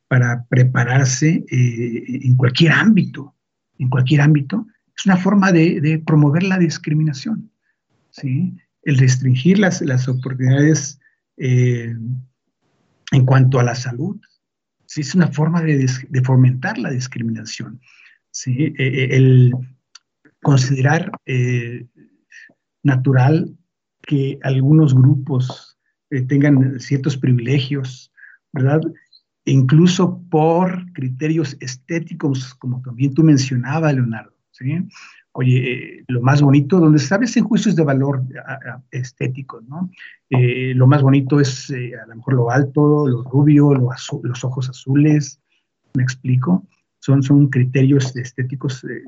para 0.08 0.44
prepararse 0.44 1.44
eh, 1.50 2.04
en 2.22 2.36
cualquier 2.36 2.72
ámbito, 2.72 3.34
en 3.78 3.88
cualquier 3.88 4.20
ámbito, 4.20 4.66
es 4.96 5.06
una 5.06 5.16
forma 5.16 5.52
de, 5.52 6.02
promover 6.06 6.42
la 6.42 6.58
discriminación, 6.58 7.50
¿sí? 8.10 8.54
El 8.82 8.98
restringir 8.98 9.58
las, 9.58 9.80
las 9.80 10.06
oportunidades 10.08 11.00
eh, 11.38 11.94
en 13.12 13.26
cuanto 13.26 13.58
a 13.58 13.64
la 13.64 13.74
salud, 13.74 14.20
¿sí? 14.86 15.00
Es 15.00 15.14
una 15.14 15.28
forma 15.28 15.62
de, 15.62 15.86
fomentar 16.24 16.78
la 16.78 16.90
discriminación, 16.90 17.80
¿sí? 18.30 18.74
El 18.78 19.52
considerar 20.42 21.10
natural 22.82 23.56
que 24.12 24.38
algunos 24.42 24.94
grupos 24.94 25.78
tengan 26.28 26.78
ciertos 26.78 27.16
privilegios, 27.16 28.12
¿verdad? 28.52 28.82
incluso 29.44 30.22
por 30.30 30.92
criterios 30.92 31.56
estéticos, 31.60 32.54
como 32.54 32.82
también 32.82 33.14
tú 33.14 33.22
mencionabas, 33.22 33.94
Leonardo. 33.94 34.34
¿sí? 34.50 34.86
Oye, 35.32 35.72
eh, 35.72 36.04
lo 36.08 36.20
más 36.20 36.42
bonito, 36.42 36.78
donde 36.78 36.98
se 36.98 37.04
establecen 37.04 37.44
juicios 37.44 37.74
de 37.74 37.82
valor 37.82 38.22
estéticos, 38.90 39.64
¿no? 39.64 39.90
Eh, 40.28 40.74
lo 40.74 40.86
más 40.86 41.02
bonito 41.02 41.40
es 41.40 41.70
eh, 41.70 41.92
a 41.96 42.06
lo 42.06 42.16
mejor 42.16 42.34
lo 42.34 42.50
alto, 42.50 43.08
lo 43.08 43.22
rubio, 43.24 43.72
los 43.72 44.44
ojos 44.44 44.68
azules, 44.68 45.40
me 45.94 46.02
explico, 46.02 46.66
son, 47.02 47.22
son 47.22 47.48
criterios 47.48 48.14
estéticos 48.16 48.84
eh, 48.84 49.02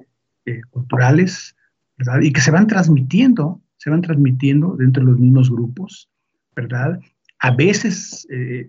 eh, 0.47 0.61
culturales, 0.71 1.57
¿verdad? 1.97 2.21
Y 2.23 2.33
que 2.33 2.41
se 2.41 2.51
van 2.51 2.67
transmitiendo, 2.67 3.61
se 3.77 3.91
van 3.91 4.03
transmitiendo 4.03 4.77
dentro 4.77 5.05
de 5.05 5.11
los 5.11 5.21
mismos 5.21 5.51
grupos, 5.51 6.11
¿verdad? 6.55 6.99
A 7.41 7.51
veces 7.51 8.27
eh, 8.31 8.67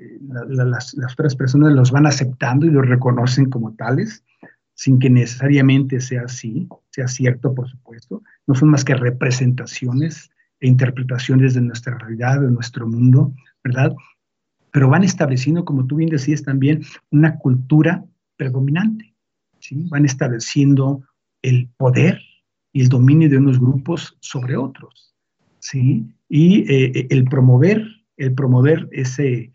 las, 0.50 0.94
las, 0.96 1.14
otras 1.14 1.36
personas 1.36 1.74
los 1.74 1.92
van 1.92 2.06
aceptando 2.06 2.66
y 2.66 2.72
los 2.72 2.88
reconocen 2.88 3.50
como 3.50 3.74
tales, 3.76 4.24
sin 4.74 5.00
que 5.00 5.10
necesariamente 5.10 6.02
sea 6.02 6.24
así, 6.24 6.68
sea 6.90 7.08
cierto, 7.08 7.56
por 7.56 7.70
supuesto. 7.70 8.22
No 8.48 8.56
son 8.56 8.70
más 8.70 8.84
que 8.84 8.96
representaciones 8.96 10.30
e 10.60 10.68
interpretaciones 10.68 11.54
de 11.54 11.62
nuestra 11.62 11.98
realidad, 11.98 12.42
de 12.42 12.52
nuestro 12.52 12.88
mundo, 12.88 13.34
¿verdad? 13.64 13.96
Pero 14.72 14.90
van 14.90 15.04
estableciendo, 15.04 15.64
como 15.64 15.86
tú 15.86 15.96
bien 15.96 16.10
decías 16.10 16.44
también, 16.44 16.84
una 17.12 17.38
cultura 17.38 18.04
predominante, 18.36 19.16
¿sí? 19.60 19.88
Van 19.90 20.04
estableciendo 20.04 21.04
el 21.42 21.70
poder 21.78 22.20
y 22.76 22.82
el 22.82 22.90
dominio 22.90 23.30
de 23.30 23.38
unos 23.38 23.58
grupos 23.58 24.18
sobre 24.20 24.58
otros, 24.58 25.16
¿sí? 25.60 26.14
Y 26.28 26.70
eh, 26.70 27.08
el 27.10 27.24
promover, 27.24 27.82
el 28.18 28.34
promover 28.34 28.90
ese, 28.92 29.54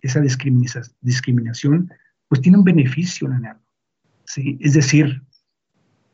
esa 0.00 0.22
discriminación, 0.22 1.92
pues 2.28 2.40
tiene 2.40 2.56
un 2.56 2.64
beneficio, 2.64 3.28
Leonardo, 3.28 3.60
¿sí? 4.24 4.56
Es 4.62 4.72
decir, 4.72 5.22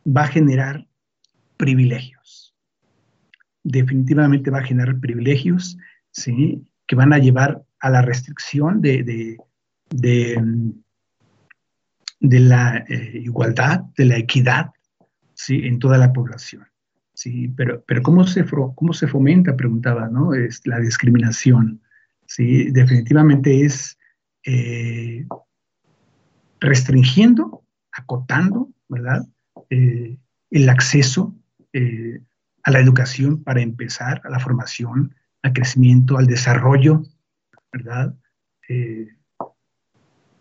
va 0.04 0.22
a 0.22 0.26
generar 0.26 0.84
privilegios. 1.58 2.56
Definitivamente 3.62 4.50
va 4.50 4.58
a 4.58 4.64
generar 4.64 4.98
privilegios, 4.98 5.78
¿sí? 6.10 6.66
Que 6.88 6.96
van 6.96 7.12
a 7.12 7.18
llevar 7.18 7.62
a 7.78 7.88
la 7.88 8.02
restricción 8.02 8.80
de, 8.80 9.04
de, 9.04 9.36
de, 12.18 12.40
la 12.40 12.78
eh, 12.78 13.12
igualdad, 13.14 13.82
de 13.96 14.06
la 14.06 14.16
equidad, 14.16 14.72
¿sí? 15.38 15.66
En 15.66 15.78
toda 15.78 15.96
la 15.98 16.12
población. 16.12 16.66
Sí, 17.14 17.48
pero, 17.56 17.82
pero 17.86 18.02
¿cómo, 18.02 18.26
se, 18.26 18.44
¿cómo 18.44 18.92
se 18.92 19.06
fomenta? 19.06 19.56
Preguntaba, 19.56 20.08
¿no? 20.08 20.34
Es 20.34 20.66
la 20.66 20.78
discriminación. 20.78 21.80
Sí, 22.26 22.70
definitivamente 22.70 23.64
es 23.64 23.98
eh, 24.44 25.26
restringiendo, 26.60 27.64
acotando, 27.92 28.70
¿verdad? 28.88 29.26
Eh, 29.70 30.16
el 30.50 30.68
acceso 30.68 31.34
eh, 31.72 32.20
a 32.64 32.70
la 32.70 32.80
educación 32.80 33.42
para 33.42 33.60
empezar, 33.60 34.20
a 34.24 34.30
la 34.30 34.40
formación, 34.40 35.14
al 35.42 35.52
crecimiento, 35.52 36.18
al 36.18 36.26
desarrollo, 36.26 37.02
¿verdad? 37.72 38.14
en, 38.68 39.16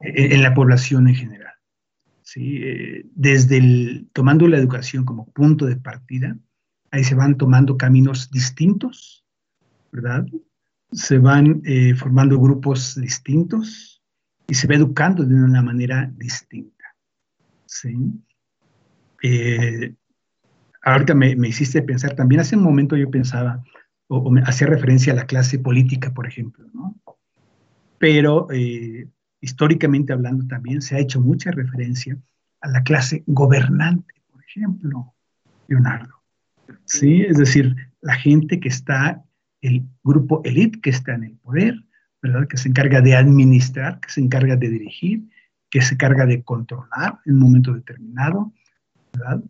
en 0.02 0.44
la 0.44 0.54
población 0.54 1.08
en 1.08 1.16
general. 1.16 1.47
¿Sí? 2.28 2.60
desde 3.16 3.58
el, 3.58 4.10
tomando 4.12 4.48
la 4.50 4.58
educación 4.58 5.06
como 5.06 5.32
punto 5.32 5.66
de 5.66 5.78
partida, 5.78 6.38
ahí 6.92 7.04
se 7.06 7.16
van 7.16 7.38
tomando 7.38 7.78
caminos 7.78 8.30
distintos, 8.32 9.26
¿verdad? 9.94 10.26
Se 10.92 11.20
van 11.20 11.62
eh, 11.64 11.96
formando 11.96 12.38
grupos 12.38 13.00
distintos 13.00 14.04
y 14.46 14.56
se 14.56 14.68
va 14.68 14.76
educando 14.76 15.24
de 15.24 15.36
una 15.36 15.62
manera 15.62 16.12
distinta. 16.18 16.84
¿sí? 17.66 17.96
Eh, 19.24 19.96
ahorita 20.82 21.14
me, 21.16 21.48
hiciste 21.48 21.82
pensar, 21.82 22.14
también 22.14 22.42
hace 22.42 22.58
un 22.58 22.64
momento 22.64 22.98
yo 22.98 23.10
pensaba, 23.10 23.64
o, 24.08 24.30
me 24.30 24.42
hacía 24.42 24.68
referencia 24.68 25.14
a 25.14 25.16
la 25.16 25.28
clase 25.28 25.60
política, 25.60 26.14
por 26.14 26.28
ejemplo, 26.28 26.66
¿no? 26.74 26.94
Pero 28.00 28.48
eh, 28.52 29.08
históricamente 29.42 30.14
hablando 30.14 30.46
también 30.48 30.82
se 30.82 30.96
ha 30.96 31.00
hecho 31.00 31.22
mucha 31.22 31.52
referencia 31.52 32.18
a 32.62 32.70
la 32.70 32.84
clase 32.84 33.24
gobernante, 33.28 34.14
por 34.32 34.44
ejemplo, 34.44 35.14
Leonardo. 35.68 36.16
¿sí? 36.86 37.22
Es 37.22 37.38
decir, 37.38 37.76
la 38.02 38.16
gente 38.16 38.60
que 38.60 38.70
está, 38.70 39.24
el 39.62 39.84
grupo 40.04 40.42
elite 40.44 40.80
que 40.82 40.90
está 40.90 41.16
en 41.16 41.26
el 41.26 41.38
poder, 41.38 41.84
¿verdad? 42.22 42.48
Que 42.48 42.58
se 42.58 42.70
encarga 42.70 43.02
de 43.02 43.16
administrar, 43.16 44.00
que 44.00 44.10
se 44.10 44.22
encarga 44.22 44.56
de 44.56 44.70
dirigir, 44.70 45.30
que 45.70 45.82
se 45.82 45.96
encarga 45.96 46.26
de 46.26 46.44
controlar 46.44 47.20
en 47.26 47.36
un 47.36 47.40
momento 47.40 47.74
determinado, 47.74 48.54
¿verdad? 49.14 49.44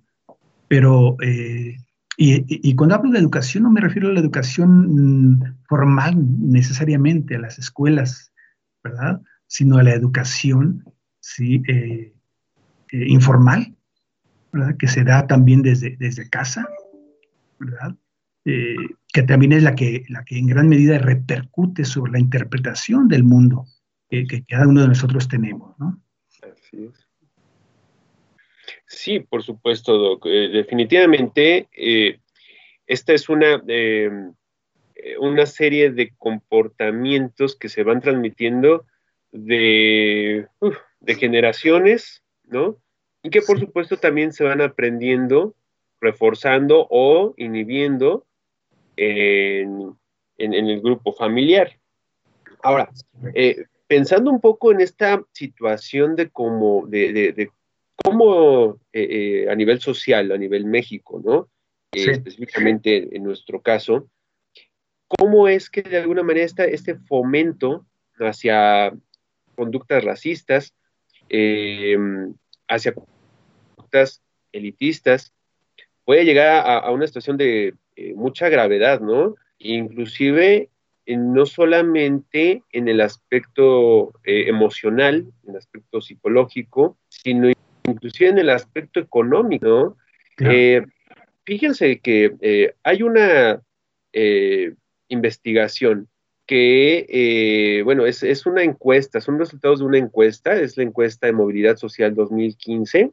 Pero, 0.67 1.15
eh, 1.21 1.77
y, 2.19 2.75
cuando 2.75 2.95
hablo 2.95 3.11
de 3.11 3.19
educación 3.19 3.63
no 3.63 3.69
me 3.69 3.79
refiero 3.79 4.09
a 4.09 4.13
la 4.13 4.19
educación 4.19 5.35
mm, 5.35 5.57
formal 5.69 6.15
necesariamente, 6.17 7.35
a 7.35 7.39
las 7.39 7.59
escuelas, 7.59 8.33
¿verdad? 8.83 9.21
Sino 9.47 9.77
a 9.77 9.83
la 9.83 9.93
educación. 9.93 10.83
Eh, 11.39 12.13
eh, 12.91 13.05
informal, 13.07 13.75
¿verdad? 14.51 14.77
Que 14.77 14.87
se 14.87 15.03
da 15.03 15.27
también 15.27 15.61
desde, 15.61 15.97
desde 15.97 16.29
casa, 16.29 16.67
¿verdad? 17.59 17.95
Eh, 18.45 18.75
que 19.11 19.23
también 19.23 19.51
es 19.51 19.63
la 19.63 19.75
que, 19.75 20.05
la 20.07 20.23
que 20.23 20.37
en 20.37 20.47
gran 20.47 20.69
medida 20.69 20.97
repercute 20.97 21.83
sobre 21.83 22.13
la 22.13 22.19
interpretación 22.19 23.07
del 23.09 23.23
mundo 23.23 23.65
que 24.09 24.45
cada 24.47 24.69
uno 24.69 24.81
de 24.81 24.87
nosotros 24.87 25.27
tenemos. 25.27 25.75
Así 26.41 26.85
es. 26.85 27.07
Sí, 28.85 29.19
por 29.19 29.43
supuesto, 29.43 29.97
Doc. 29.97 30.25
Definitivamente, 30.25 31.67
esta 32.85 33.11
es 33.11 33.27
una, 33.27 33.61
una 35.19 35.45
serie 35.45 35.91
de 35.91 36.13
comportamientos 36.17 37.57
que 37.57 37.67
se 37.67 37.83
van 37.83 37.99
transmitiendo 37.99 38.85
de, 39.45 40.47
de 40.99 41.15
generaciones, 41.15 42.23
¿no? 42.43 42.77
Y 43.23 43.29
que 43.29 43.41
por 43.41 43.59
supuesto 43.59 43.97
también 43.97 44.31
se 44.31 44.43
van 44.43 44.61
aprendiendo 44.61 45.55
reforzando 45.99 46.87
o 46.89 47.33
inhibiendo 47.37 48.25
en, 48.95 49.95
el 50.37 50.81
grupo 50.81 51.13
familiar. 51.13 51.71
Ahora, 52.63 52.89
eh, 53.33 53.65
pensando 53.87 54.31
un 54.31 54.41
poco 54.41 54.71
en 54.71 54.81
esta 54.81 55.23
situación 55.31 56.15
de 56.15 56.29
cómo, 56.29 56.85
de, 56.87 57.49
cómo 57.95 58.79
eh, 58.93 59.07
eh, 59.45 59.49
a 59.49 59.55
nivel 59.55 59.79
social, 59.79 60.31
a 60.31 60.37
nivel 60.37 60.65
México, 60.65 61.21
¿no? 61.23 61.49
específicamente 61.91 63.15
en 63.15 63.23
nuestro 63.23 63.61
caso, 63.61 64.09
¿cómo 65.07 65.47
es 65.47 65.69
que 65.69 65.81
de 65.81 65.97
alguna 65.97 66.21
manera 66.21 66.45
está 66.45 66.65
este 66.65 66.95
fomento 66.95 67.87
hacia 68.19 68.93
conductas 69.57 70.03
racistas, 70.03 70.73
hacia 72.67 72.93
conductas 72.93 74.21
elitistas, 74.51 75.33
puede 76.07 76.23
llegar 76.23 76.63
a, 76.65 76.89
una 76.91 77.05
situación 77.05 77.35
de 77.35 77.73
eh, 77.97 78.13
mucha 78.15 78.47
gravedad, 78.47 79.01
¿no? 79.01 79.35
Inclusive 79.59 80.69
no 81.05 81.45
solamente 81.45 82.63
en 82.71 82.87
el 82.87 83.01
aspecto 83.01 84.13
eh, 84.23 84.45
emocional, 84.47 85.27
en 85.43 85.49
el 85.49 85.57
aspecto 85.57 85.99
psicológico, 85.99 86.97
sino 87.09 87.51
inclusive 87.85 88.29
en 88.29 88.37
el 88.37 88.49
aspecto 88.51 89.01
económico, 89.01 89.67
¿no? 89.67 89.97
Eh, 90.39 90.81
fíjense 91.43 91.99
que 91.99 92.73
hay 92.83 93.03
una 93.03 93.61
investigación 95.09 96.07
que, 96.47 97.81
bueno, 97.83 98.05
es, 98.05 98.23
es, 98.23 98.45
una 98.45 98.63
encuesta, 98.63 99.21
son 99.21 99.37
resultados 99.37 99.79
de 99.79 99.85
una 99.85 99.97
encuesta, 99.97 100.53
es 100.53 100.77
la 100.77 100.83
encuesta 100.83 101.27
de 101.27 101.33
movilidad 101.33 101.75
social 101.75 102.15
2015, 102.15 103.11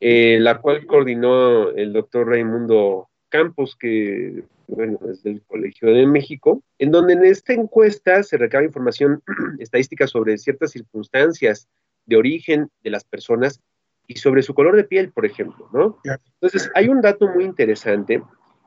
eh, 0.00 0.38
la 0.40 0.60
cual 0.60 0.84
coordinó 0.86 1.68
el 1.70 1.92
doctor 1.92 2.28
Raimundo 2.28 3.08
Campos, 3.28 3.76
que 3.76 4.42
bueno, 4.66 4.98
es 5.10 5.22
del 5.22 5.42
Colegio 5.42 5.92
de 5.92 6.06
México, 6.06 6.62
en 6.78 6.90
donde 6.90 7.12
en 7.12 7.24
esta 7.24 7.52
encuesta 7.52 8.22
se 8.22 8.38
recaba 8.38 8.64
información 8.64 9.22
estadística 9.60 10.06
sobre 10.06 10.38
ciertas 10.38 10.72
circunstancias 10.72 11.68
de 12.06 12.16
origen 12.16 12.68
de 12.82 12.90
las 12.90 13.04
personas 13.04 13.60
y 14.08 14.16
sobre 14.16 14.42
su 14.42 14.54
color 14.54 14.76
de 14.76 14.84
piel, 14.84 15.12
por 15.12 15.26
ejemplo, 15.26 15.68
¿no? 15.72 15.98
Entonces, 16.40 16.70
hay 16.74 16.88
un 16.88 17.00
dato 17.00 17.28
muy 17.28 17.44
interesante 17.44 18.22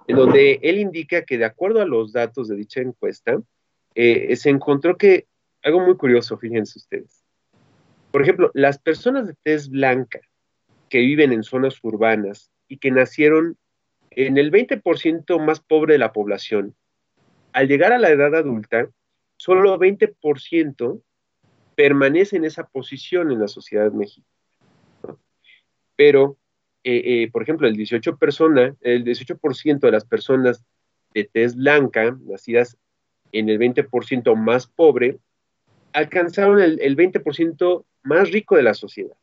en 0.07 0.15
donde 0.15 0.59
él 0.61 0.79
indica 0.79 1.23
que 1.23 1.37
de 1.37 1.45
acuerdo 1.45 1.81
a 1.81 1.85
los 1.85 2.13
datos 2.13 2.47
de 2.47 2.55
dicha 2.55 2.79
encuesta, 2.79 3.41
eh, 3.95 4.35
se 4.35 4.49
encontró 4.49 4.97
que, 4.97 5.27
algo 5.63 5.79
muy 5.79 5.95
curioso, 5.95 6.37
fíjense 6.37 6.77
ustedes, 6.77 7.23
por 8.11 8.21
ejemplo, 8.21 8.51
las 8.53 8.77
personas 8.77 9.27
de 9.27 9.35
tez 9.43 9.69
blanca 9.69 10.19
que 10.89 10.99
viven 10.99 11.33
en 11.33 11.43
zonas 11.43 11.77
urbanas 11.81 12.51
y 12.67 12.77
que 12.77 12.91
nacieron 12.91 13.57
en 14.11 14.37
el 14.37 14.51
20% 14.51 15.39
más 15.39 15.59
pobre 15.59 15.93
de 15.93 15.99
la 15.99 16.13
población, 16.13 16.75
al 17.51 17.67
llegar 17.67 17.91
a 17.91 17.97
la 17.97 18.09
edad 18.09 18.35
adulta, 18.35 18.89
solo 19.37 19.77
20% 19.77 21.01
permanece 21.75 22.37
en 22.37 22.45
esa 22.45 22.67
posición 22.67 23.31
en 23.31 23.39
la 23.39 23.47
sociedad 23.47 23.91
de 23.91 23.97
México. 23.97 24.27
Pero, 25.95 26.37
eh, 26.83 27.23
eh, 27.23 27.31
por 27.31 27.43
ejemplo, 27.43 27.67
el 27.67 27.75
18%, 27.75 28.17
persona, 28.17 28.75
el 28.81 29.03
18 29.03 29.39
de 29.81 29.91
las 29.91 30.05
personas 30.05 30.63
de 31.13 31.25
tez 31.25 31.55
blanca, 31.55 32.17
nacidas 32.25 32.77
en 33.39 33.49
el 33.49 33.59
20% 33.59 34.35
más 34.35 34.67
pobre, 34.67 35.19
alcanzaron 35.93 36.61
el, 36.61 36.79
el 36.81 36.95
20% 36.95 37.85
más 38.03 38.31
rico 38.31 38.55
de 38.55 38.63
la 38.63 38.73
sociedad. 38.73 39.15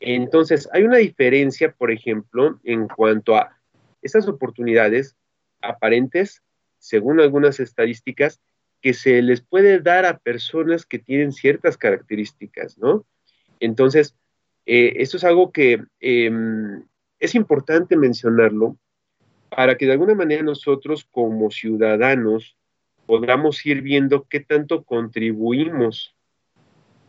Entonces, 0.00 0.68
hay 0.72 0.82
una 0.82 0.98
diferencia, 0.98 1.72
por 1.72 1.90
ejemplo, 1.90 2.60
en 2.64 2.88
cuanto 2.88 3.36
a 3.36 3.56
estas 4.02 4.28
oportunidades 4.28 5.16
aparentes, 5.62 6.42
según 6.78 7.20
algunas 7.20 7.58
estadísticas, 7.60 8.40
que 8.82 8.92
se 8.92 9.22
les 9.22 9.40
puede 9.40 9.80
dar 9.80 10.04
a 10.04 10.18
personas 10.18 10.84
que 10.84 10.98
tienen 10.98 11.32
ciertas 11.32 11.78
características, 11.78 12.76
¿no? 12.76 13.06
Entonces, 13.60 14.14
eh, 14.66 14.92
esto 14.96 15.16
es 15.16 15.24
algo 15.24 15.52
que 15.52 15.82
em, 16.00 16.84
es 17.18 17.34
importante 17.34 17.96
mencionarlo 17.96 18.76
para 19.48 19.76
que 19.78 19.86
de 19.86 19.92
alguna 19.92 20.14
manera 20.14 20.42
nosotros 20.42 21.08
como 21.10 21.50
ciudadanos 21.50 22.58
podamos 23.06 23.64
ir 23.66 23.82
viendo 23.82 24.24
qué 24.24 24.40
tanto 24.40 24.84
contribuimos 24.84 26.14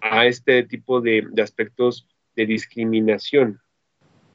a 0.01 0.25
este 0.25 0.63
tipo 0.63 1.01
de, 1.01 1.27
aspectos 1.41 2.07
de 2.35 2.45
discriminación, 2.45 3.59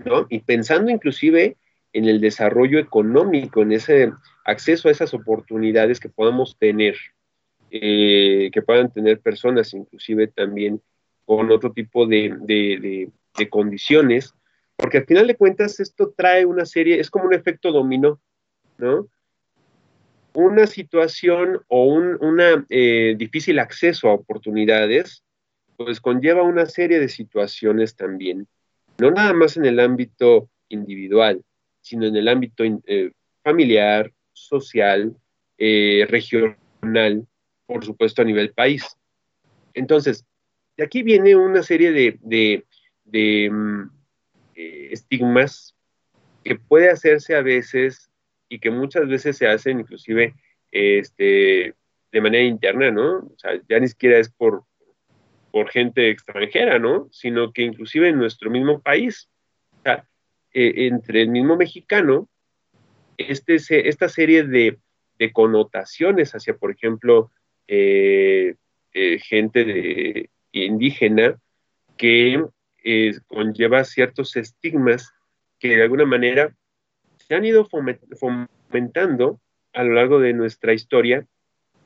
¿no? 0.05 0.27
Y 0.29 0.41
pensando 0.41 0.91
inclusive 0.91 1.57
en 1.93 2.07
el 2.07 2.21
desarrollo 2.21 2.79
económico, 2.79 3.63
en 3.63 3.73
ese 3.73 4.13
acceso 4.45 4.89
a 4.89 4.93
esas 4.93 5.13
oportunidades 5.15 6.01
que 6.01 6.09
podamos 6.09 6.57
tener, 6.59 6.97
eh, 7.71 8.51
que 8.53 8.63
puedan 8.63 8.93
tener 8.93 9.21
personas 9.21 9.75
inclusive 9.75 10.29
también 10.29 10.81
con 11.25 11.51
otro 11.53 11.73
tipo 11.73 12.07
de, 12.07 12.37
de, 12.41 13.49
condiciones, 13.49 14.35
porque 14.77 14.99
al 14.99 15.07
final 15.07 15.27
de 15.27 15.37
cuentas 15.37 15.81
esto 15.81 16.13
trae 16.17 16.45
una 16.45 16.67
serie, 16.67 17.01
es 17.01 17.11
como 17.11 17.27
un 17.27 17.35
efecto 17.35 17.73
dominó, 17.73 18.21
¿no? 18.77 19.09
Una 20.33 20.67
situación 20.67 21.61
o 21.69 21.85
un 21.85 22.17
una, 22.21 22.65
eh, 22.69 23.15
difícil 23.17 23.59
acceso 23.59 24.09
a 24.09 24.15
oportunidades 24.15 25.25
pues 25.85 26.01
conlleva 26.01 26.43
una 26.43 26.67
serie 26.67 27.01
de 27.01 27.09
situaciones 27.09 27.97
también, 27.97 28.47
no 28.99 29.11
nada 29.11 29.33
más 29.33 29.57
en 29.57 29.65
el 29.65 29.81
ámbito 29.81 30.51
individual, 30.69 31.43
sino 31.81 32.07
en 32.07 32.17
el 32.17 32.29
ámbito 32.29 32.65
eh, 32.65 33.13
familiar, 33.43 34.13
social, 34.35 35.17
eh, 35.57 36.07
regional, 36.07 37.27
por 37.65 37.83
supuesto 37.83 38.21
a 38.21 38.27
nivel 38.27 38.53
país. 38.53 38.85
Entonces, 39.73 40.27
de 40.77 40.85
aquí 40.85 41.03
viene 41.03 41.35
una 41.35 41.63
serie 41.63 41.93
de, 41.93 42.65
mm, 43.51 43.83
eh, 44.55 44.89
estigmas 44.93 45.75
que 46.45 46.57
puede 46.57 46.91
hacerse 46.91 47.37
a 47.37 47.43
veces 47.43 48.10
y 48.51 48.59
que 48.59 48.71
muchas 48.71 49.09
veces 49.09 49.39
se 49.39 49.47
hacen 49.47 49.81
inclusive 49.81 50.35
este, 50.73 51.75
de 52.13 52.21
manera 52.21 52.45
interna, 52.45 52.91
¿no? 52.91 53.19
O 53.19 53.35
sea, 53.39 53.53
ya 53.69 53.79
ni 53.79 53.89
siquiera 53.89 54.19
es 54.19 54.29
por, 54.29 54.65
por 55.53 55.71
gente 55.71 56.11
extranjera, 56.11 56.79
¿no? 56.79 57.09
Sino 57.13 57.53
que 57.53 57.63
inclusive 57.63 58.09
en 58.09 58.19
nuestro 58.19 58.51
mismo 58.51 58.81
país, 58.81 59.31
o 59.79 59.83
sea, 59.85 60.05
eh, 60.53 60.89
entre 60.89 61.23
el 61.23 61.29
mismo 61.29 61.57
mexicano, 61.57 62.29
este, 63.17 63.57
esta 63.89 64.09
serie 64.09 64.43
de, 64.43 64.79
connotaciones 65.33 66.35
hacia, 66.35 66.57
por 66.57 66.71
ejemplo, 66.71 67.31
eh, 67.69 68.55
eh, 68.95 69.19
gente 69.19 69.65
de, 69.65 70.31
indígena 70.51 71.39
que 71.99 72.43
conlleva 73.29 73.85
ciertos 73.85 74.35
estigmas 74.37 75.13
que 75.59 75.77
de 75.77 75.83
alguna 75.83 76.07
manera 76.07 76.57
se 77.31 77.37
han 77.37 77.45
ido 77.45 77.65
fomentando 77.65 79.41
a 79.73 79.85
lo 79.85 79.95
largo 79.95 80.19
de 80.19 80.33
nuestra 80.33 80.73
historia 80.73 81.25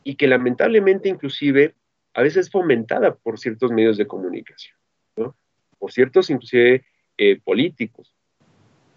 y 0.02 0.14
que 0.14 0.26
lamentablemente 0.26 1.10
inclusive 1.10 1.74
a 2.14 2.22
veces 2.22 2.50
fomentada 2.50 3.14
por 3.16 3.38
ciertos 3.38 3.70
medios 3.70 3.98
de 3.98 4.06
comunicación, 4.06 4.74
¿no? 5.16 5.36
por 5.78 5.92
ciertos 5.92 6.30
inclusive 6.30 6.86
eh, 7.18 7.38
políticos, 7.44 8.16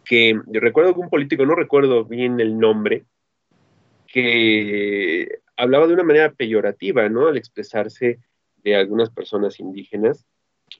que 0.06 0.40
recuerdo 0.54 0.94
que 0.94 1.02
un 1.02 1.10
político, 1.10 1.46
no 1.46 1.54
recuerdo 1.54 2.06
bien 2.06 2.40
el 2.40 2.58
nombre, 2.58 3.04
que 4.08 5.42
hablaba 5.58 5.86
de 5.86 5.96
una 5.96 6.04
manera 6.04 6.32
peyorativa, 6.32 7.10
¿no? 7.10 7.28
Al 7.28 7.36
expresarse 7.36 8.20
de 8.64 8.76
algunas 8.78 9.10
personas 9.10 9.60
indígenas. 9.60 10.26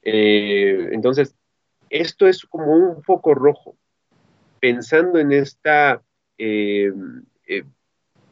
Eh, 0.02 0.92
entonces, 0.94 1.36
esto 1.90 2.26
es 2.26 2.46
como 2.46 2.74
un 2.74 3.04
foco 3.04 3.36
rojo, 3.36 3.78
pensando 4.60 5.20
en 5.20 5.32
esta 5.32 6.02
eh, 6.38 6.92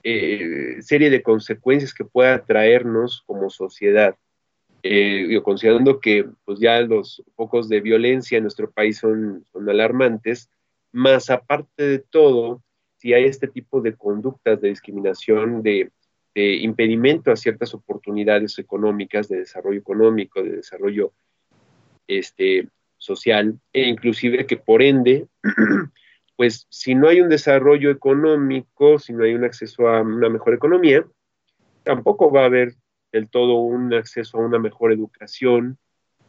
eh, 0.04 0.78
serie 0.82 1.10
de 1.10 1.24
consecuencias 1.24 1.94
que 1.94 2.06
pueda 2.06 2.46
traernos 2.46 3.24
como 3.26 3.50
sociedad. 3.50 4.16
Eh, 4.84 5.42
considerando 5.44 6.00
que 6.00 6.30
pues 6.44 6.60
ya 6.60 6.80
los 6.82 7.24
focos 7.36 7.68
de 7.70 7.82
violencia 7.82 8.38
en 8.38 8.44
nuestro 8.44 8.70
país 8.70 9.00
son, 9.00 9.44
son 9.52 9.68
alarmantes, 9.68 10.52
más 10.92 11.32
aparte 11.32 11.82
de 11.82 11.98
todo, 11.98 12.62
si 12.98 13.14
hay 13.14 13.26
este 13.26 13.48
tipo 13.48 13.82
de 13.82 13.96
conductas 13.96 14.62
de 14.62 14.70
discriminación, 14.70 15.64
de, 15.64 15.92
impedimento 16.36 17.32
a 17.32 17.36
ciertas 17.36 17.74
oportunidades 17.74 18.60
económicas, 18.60 19.30
de 19.30 19.38
desarrollo 19.38 19.80
económico, 19.80 20.44
de 20.44 20.58
desarrollo 20.58 21.14
este, 22.08 22.68
social, 22.98 23.58
e 23.74 23.88
inclusive 23.88 24.46
que 24.46 24.58
por 24.58 24.84
ende 24.84 25.28
pues 26.36 26.68
si 26.70 26.96
no 26.96 27.08
hay 27.08 27.22
un 27.22 27.30
desarrollo 27.30 27.90
económico, 27.92 29.00
si 29.00 29.14
no 29.14 29.24
hay 29.24 29.34
un 29.34 29.44
acceso 29.44 29.88
a 29.88 30.02
una 30.02 30.30
mejor 30.30 30.54
economía, 30.54 31.06
tampoco 31.84 32.32
va 32.32 32.42
a 32.42 32.46
haber 32.46 32.76
del 33.12 33.30
todo 33.30 33.56
un 33.60 33.94
acceso 33.94 34.38
a 34.38 34.46
una 34.46 34.60
mejor 34.60 34.92
educación 34.92 35.78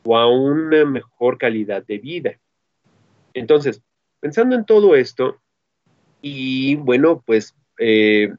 o 0.05 0.17
a 0.17 0.29
una 0.29 0.85
mejor 0.85 1.39
calidad 1.39 1.85
de 1.85 1.99
vida. 1.99 2.39
Entonces, 3.35 3.83
pensando 4.21 4.55
en 4.55 4.65
todo 4.65 4.95
esto, 4.95 5.41
y 6.23 6.77
bueno, 6.77 7.23
pues 7.27 7.55
eh, 7.79 8.33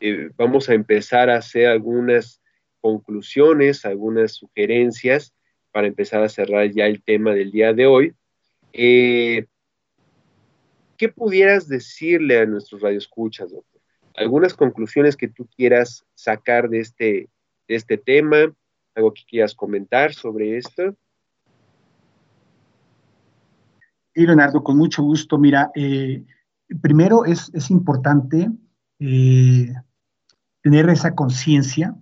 eh, 0.00 0.30
vamos 0.36 0.68
a 0.68 0.74
empezar 0.74 1.28
a 1.30 1.36
hacer 1.36 1.66
algunas 1.66 2.40
conclusiones, 2.80 3.84
algunas 3.84 4.32
sugerencias 4.32 5.34
para 5.72 5.88
empezar 5.88 6.22
a 6.22 6.28
cerrar 6.28 6.70
ya 6.70 6.86
el 6.86 7.02
tema 7.02 7.34
del 7.34 7.50
día 7.50 7.72
de 7.72 7.86
hoy. 7.86 8.14
Eh, 8.72 9.46
¿qué 10.98 11.08
pudieras 11.08 11.68
decirle 11.68 12.40
a 12.40 12.46
nuestros 12.46 12.82
radioescuchas, 12.82 13.52
doctor? 13.52 13.80
¿Algunas 14.16 14.52
conclusiones 14.52 15.16
que 15.16 15.28
tú 15.28 15.48
quieras 15.56 16.04
sacar 16.14 16.68
de 16.68 16.80
este, 16.80 17.30
de 17.68 17.74
este 17.74 17.96
tema? 17.96 18.52
¿Algo 18.94 19.14
que 19.14 19.22
quieras 19.26 19.54
comentar 19.54 20.12
sobre 20.12 20.58
esto? 20.58 20.94
Sí, 24.12 24.26
Leonardo, 24.26 24.64
con 24.64 24.76
mucho 24.76 25.04
gusto. 25.04 25.38
Mira, 25.38 25.70
eh, 25.76 26.24
primero 26.82 27.24
es, 27.24 27.70
importante 27.70 28.48
eh, 28.98 29.72
tener 30.60 30.90
esa 30.90 31.14
conciencia, 31.14 31.94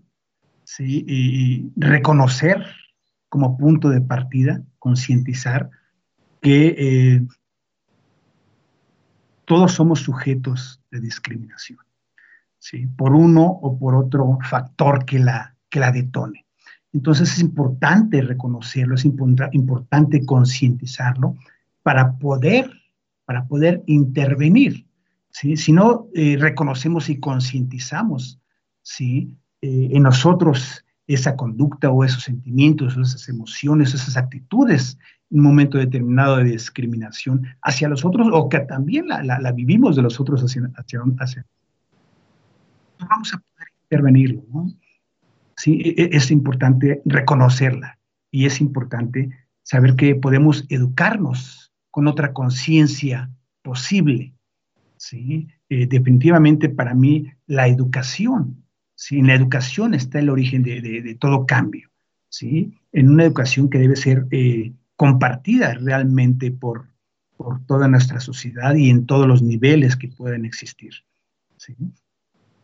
y 0.78 1.70
reconocer 1.76 2.66
como 3.28 3.56
punto 3.56 3.88
de 3.88 4.00
partida, 4.00 4.64
concientizar 4.80 5.70
que 6.40 6.74
eh, 6.78 7.20
todos 9.46 9.72
somos 9.72 10.00
sujetos 10.00 10.82
de 10.90 11.00
discriminación, 11.00 11.78
¿sí? 12.58 12.86
por 12.86 13.14
uno 13.14 13.44
o 13.46 13.78
por 13.78 13.94
otro 13.94 14.38
factor 14.42 15.04
que 15.06 15.18
la, 15.18 15.56
que 15.70 15.80
la 15.80 15.92
detone. 15.92 16.44
Entonces 16.92 17.32
es 17.32 17.40
importante 17.40 18.20
reconocerlo, 18.22 18.96
es 18.96 19.04
importante 19.04 20.26
concientizarlo 20.26 21.36
para 21.82 22.18
poder, 22.18 22.70
para 23.24 23.46
poder 23.46 23.82
intervenir. 23.86 24.86
Si 25.30 25.72
no 25.72 26.08
eh, 26.14 26.36
reconocemos 26.38 27.08
y 27.08 27.20
concientizamos 27.20 28.40
¿sí? 28.82 29.36
Eh, 29.60 29.90
en 29.92 30.02
nosotros 30.02 30.84
esa 31.06 31.36
conducta 31.36 31.90
o 31.90 32.02
esos 32.02 32.24
sentimientos 32.24 32.96
esas 32.96 33.28
emociones, 33.28 33.94
esas 33.94 34.16
actitudes 34.16 34.98
un 35.30 35.42
momento 35.42 35.78
determinado 35.78 36.36
de 36.36 36.44
discriminación 36.44 37.46
hacia 37.62 37.88
los 37.88 38.04
otros 38.04 38.28
o 38.32 38.48
que 38.48 38.60
también 38.60 39.08
la, 39.08 39.52
vivimos 39.52 39.96
de 39.96 40.02
los 40.02 40.20
otros 40.20 40.42
hacia, 40.42 40.70
hacia, 40.76 41.00
hacia 41.18 41.46
vamos 42.98 43.34
a 43.34 43.38
poder 43.38 43.68
intervenirlo, 43.84 44.44
¿no? 44.52 44.72
Sí, 45.56 45.80
e, 45.84 46.02
e, 46.02 46.16
es 46.16 46.30
importante 46.30 47.02
reconocerla 47.04 47.98
y 48.30 48.46
es 48.46 48.60
importante 48.60 49.30
saber 49.62 49.96
que 49.96 50.14
podemos 50.14 50.64
educarnos 50.68 51.72
con 51.90 52.06
otra 52.06 52.32
conciencia 52.32 53.30
posible, 53.62 54.34
¿sí? 54.96 55.48
Eh, 55.68 55.86
definitivamente 55.86 56.68
para 56.68 56.94
mí 56.94 57.32
la 57.46 57.68
educación, 57.68 58.64
¿sí? 58.94 59.18
En 59.18 59.28
la 59.28 59.34
educación 59.34 59.94
está 59.94 60.18
el 60.18 60.30
origen 60.30 60.62
de, 60.62 60.80
de, 60.80 61.14
todo 61.14 61.46
cambio, 61.46 61.90
¿sí? 62.28 62.74
En 62.92 63.08
una 63.08 63.24
educación 63.24 63.70
que 63.70 63.78
debe 63.78 63.96
ser 63.96 64.26
eh, 64.30 64.72
compartida 64.96 65.74
realmente 65.74 66.50
por, 66.50 66.88
por 67.36 67.64
toda 67.66 67.88
nuestra 67.88 68.20
sociedad 68.20 68.74
y 68.74 68.90
en 68.90 69.06
todos 69.06 69.26
los 69.26 69.42
niveles 69.42 69.96
que 69.96 70.08
pueden 70.08 70.44
existir. 70.44 70.92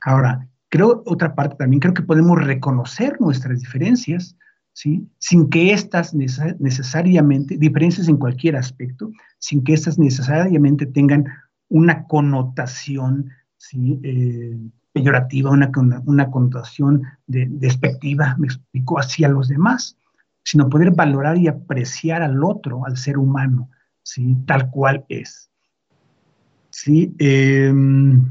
Ahora, 0.00 0.48
creo 0.68 1.02
otra 1.06 1.34
parte 1.34 1.56
también, 1.56 1.80
creo 1.80 1.94
que 1.94 2.02
podemos 2.02 2.42
reconocer 2.42 3.20
nuestras 3.20 3.60
diferencias, 3.60 4.36
¿sí? 4.72 5.06
sin 5.18 5.50
que 5.50 5.72
éstas 5.72 6.14
necesariamente, 6.14 7.56
diferencias 7.56 8.08
en 8.08 8.16
cualquier 8.16 8.56
aspecto, 8.56 9.10
sin 9.38 9.62
que 9.62 9.74
éstas 9.74 9.98
necesariamente 9.98 10.86
tengan 10.86 11.26
una 11.68 12.06
connotación 12.06 13.30
¿sí? 13.56 14.00
Eh, 14.02 14.58
peyorativa, 14.92 15.50
una, 15.50 15.70
una 16.06 16.30
connotación 16.30 17.02
de, 17.26 17.46
despectiva, 17.48 18.36
me 18.38 18.46
explico, 18.46 18.98
hacia 18.98 19.28
los 19.28 19.48
demás, 19.48 19.96
sino 20.44 20.68
poder 20.68 20.90
valorar 20.92 21.38
y 21.38 21.48
apreciar 21.48 22.22
al 22.22 22.42
otro, 22.42 22.84
al 22.86 22.96
ser 22.96 23.18
humano, 23.18 23.70
¿sí? 24.02 24.36
tal 24.46 24.70
cual 24.70 25.04
es. 25.08 25.50
¿sí? 26.70 27.14
Em, 27.18 28.24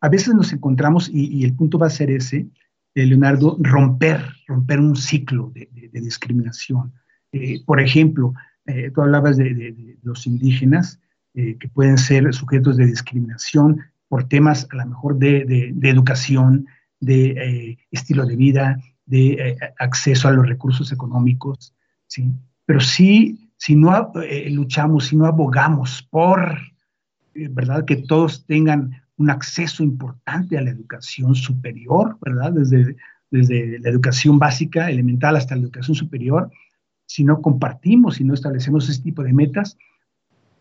a 0.00 0.08
veces 0.08 0.34
nos 0.34 0.52
encontramos, 0.52 1.08
y, 1.10 1.44
el 1.44 1.54
punto 1.54 1.78
va 1.78 1.86
a 1.86 1.90
ser 1.90 2.10
ese, 2.10 2.46
eh, 2.94 3.06
Leonardo, 3.06 3.56
romper, 3.58 4.22
romper 4.46 4.80
un 4.80 4.96
ciclo 4.96 5.50
de, 5.54 5.68
discriminación. 5.92 6.92
Eh, 7.32 7.62
por 7.64 7.80
ejemplo, 7.80 8.34
eh, 8.66 8.90
tú 8.94 9.00
hablabas 9.00 9.36
de, 9.36 9.96
los 10.02 10.26
indígenas, 10.26 11.00
que 11.32 11.68
pueden 11.72 11.98
ser 11.98 12.32
sujetos 12.32 12.76
de 12.76 12.86
discriminación 12.86 13.80
por 14.06 14.28
temas 14.28 14.68
a 14.70 14.76
lo 14.76 14.86
mejor 14.86 15.18
de, 15.18 15.74
educación, 15.82 16.68
de 17.00 17.76
estilo 17.90 18.24
de 18.24 18.36
vida, 18.36 18.78
de 19.06 19.56
acceso 19.78 20.28
a 20.28 20.32
los 20.32 20.48
recursos 20.48 20.92
económicos, 20.92 21.74
¿sí? 22.06 22.32
Pero 22.66 22.80
sí, 22.80 23.50
si 23.56 23.76
no 23.76 24.12
luchamos, 24.50 25.06
si 25.06 25.16
no 25.16 25.26
abogamos 25.26 26.06
por, 26.10 26.58
¿verdad? 27.34 27.84
Que 27.84 27.96
todos 27.96 28.46
tengan 28.46 29.02
un 29.16 29.30
acceso 29.30 29.82
importante 29.82 30.58
a 30.58 30.62
la 30.62 30.70
educación 30.70 31.34
superior, 31.34 32.16
¿verdad? 32.20 32.52
Desde, 32.52 32.96
desde 33.30 33.78
la 33.78 33.90
educación 33.90 34.38
básica, 34.38 34.90
elemental, 34.90 35.36
hasta 35.36 35.54
la 35.54 35.62
educación 35.62 35.94
superior. 35.94 36.50
Si 37.06 37.24
no 37.24 37.40
compartimos, 37.42 38.16
si 38.16 38.24
no 38.24 38.34
establecemos 38.34 38.88
ese 38.88 39.02
tipo 39.02 39.22
de 39.22 39.32
metas, 39.32 39.76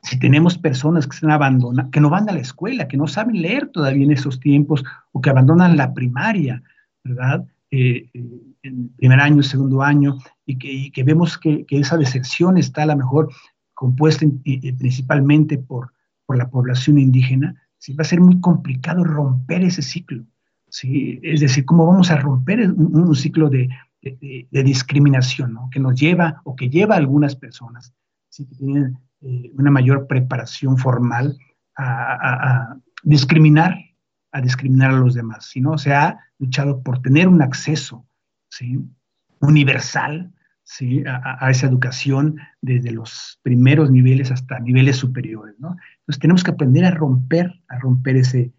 si 0.04 0.20
tenemos 0.20 0.58
personas 0.58 1.08
que 1.08 1.16
están 1.16 1.60
que 1.92 2.02
no 2.02 2.10
van 2.10 2.30
a 2.30 2.34
la 2.34 2.40
escuela, 2.40 2.90
que 2.90 2.98
no 2.98 3.08
saben 3.08 3.42
leer 3.42 3.68
todavía 3.68 4.04
en 4.04 4.12
esos 4.12 4.40
tiempos, 4.40 4.84
o 5.14 5.22
que 5.22 5.30
abandonan 5.30 5.78
la 5.78 5.94
primaria, 5.94 6.62
¿verdad? 7.04 7.46
Eh, 7.76 8.08
eh, 8.14 8.24
en 8.62 8.90
primer 8.98 9.20
año, 9.20 9.42
segundo 9.42 9.82
año, 9.82 10.20
y 10.46 10.92
que, 10.92 11.04
vemos 11.04 11.40
que, 11.40 11.66
esa 11.70 11.98
deserción 11.98 12.58
está 12.58 12.84
a 12.84 12.86
lo 12.86 12.98
mejor 12.98 13.34
compuesta 13.74 14.28
principalmente 14.78 15.58
por, 15.58 15.92
por 16.28 16.38
la 16.38 16.52
población 16.52 17.00
indígena, 17.00 17.56
va 17.92 18.02
a 18.02 18.04
ser 18.04 18.22
muy 18.22 18.40
complicado 18.40 19.04
romper 19.04 19.64
ese 19.64 19.82
ciclo. 19.82 20.24
¿sí? 20.70 21.20
Es 21.24 21.42
decir, 21.42 21.66
¿cómo 21.66 21.88
vamos 21.88 22.12
a 22.12 22.18
romper 22.18 22.72
un, 22.72 23.16
ciclo 23.16 23.50
de, 23.50 23.70
discriminación 24.52 25.58
que 25.72 25.80
nos 25.80 26.00
lleva 26.00 26.42
o 26.44 26.56
que 26.56 26.70
lleva 26.70 26.94
a 26.94 27.00
algunas 27.00 27.36
personas 27.36 27.92
que 28.38 28.46
tienen 28.46 28.98
eh, 29.22 29.52
una 29.58 29.72
mayor 29.72 30.06
preparación 30.06 30.78
formal 30.78 31.38
a, 31.76 32.78
discriminar 33.02 33.76
a 34.34 34.42
discriminar 34.42 34.92
a 34.92 35.00
los 35.00 35.14
demás, 35.14 35.46
sino 35.46 35.78
se 35.78 35.94
ha 35.94 36.20
luchado 36.40 36.82
por 36.82 37.02
tener 37.02 37.28
un 37.28 37.42
acceso 37.42 38.06
¿sí? 38.50 38.80
universal 39.40 40.34
¿sí? 40.64 41.04
a, 41.06 41.50
esa 41.52 41.68
educación 41.68 42.38
desde 42.62 42.92
los 42.92 43.40
primeros 43.44 43.92
niveles 43.92 44.32
hasta 44.32 44.60
niveles 44.60 44.98
superiores. 44.98 45.56
¿no? 45.60 45.78
Entonces 46.00 46.20
tenemos 46.20 46.44
que 46.44 46.52
aprender 46.52 46.84
a 46.84 46.92
romper, 46.92 47.54
a 47.68 47.78
romper 47.78 48.18
ese, 48.18 48.52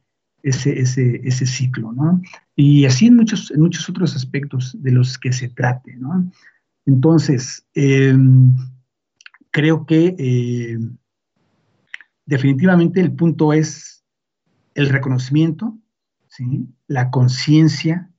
ese, 0.44 0.78
ese, 0.78 1.20
ese 1.24 1.44
ciclo. 1.44 1.92
¿no? 1.92 2.22
Y 2.54 2.84
así 2.86 3.08
en 3.08 3.16
muchos, 3.16 3.50
en 3.50 3.60
muchos 3.60 3.88
otros 3.88 4.14
aspectos 4.14 4.80
de 4.80 4.92
los 4.92 5.18
que 5.18 5.32
se 5.32 5.48
trate. 5.48 5.96
¿no? 5.96 6.30
Entonces, 6.86 7.66
em, 7.74 8.54
creo 9.50 9.86
que 9.86 10.14
eh, 10.18 10.78
definitivamente 12.26 13.00
el 13.00 13.12
punto 13.12 13.52
es 13.52 14.03
el 14.74 14.88
reconocimiento, 14.88 15.78
¿sí? 16.28 16.68
la 16.86 17.10
conciencia, 17.10 18.10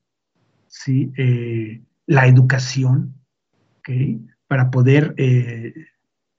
¿sí? 0.68 1.12
Eh, 1.18 1.82
la 2.08 2.28
educación, 2.28 3.14
para 4.48 4.72
poder 4.72 5.14
eh, 5.18 5.74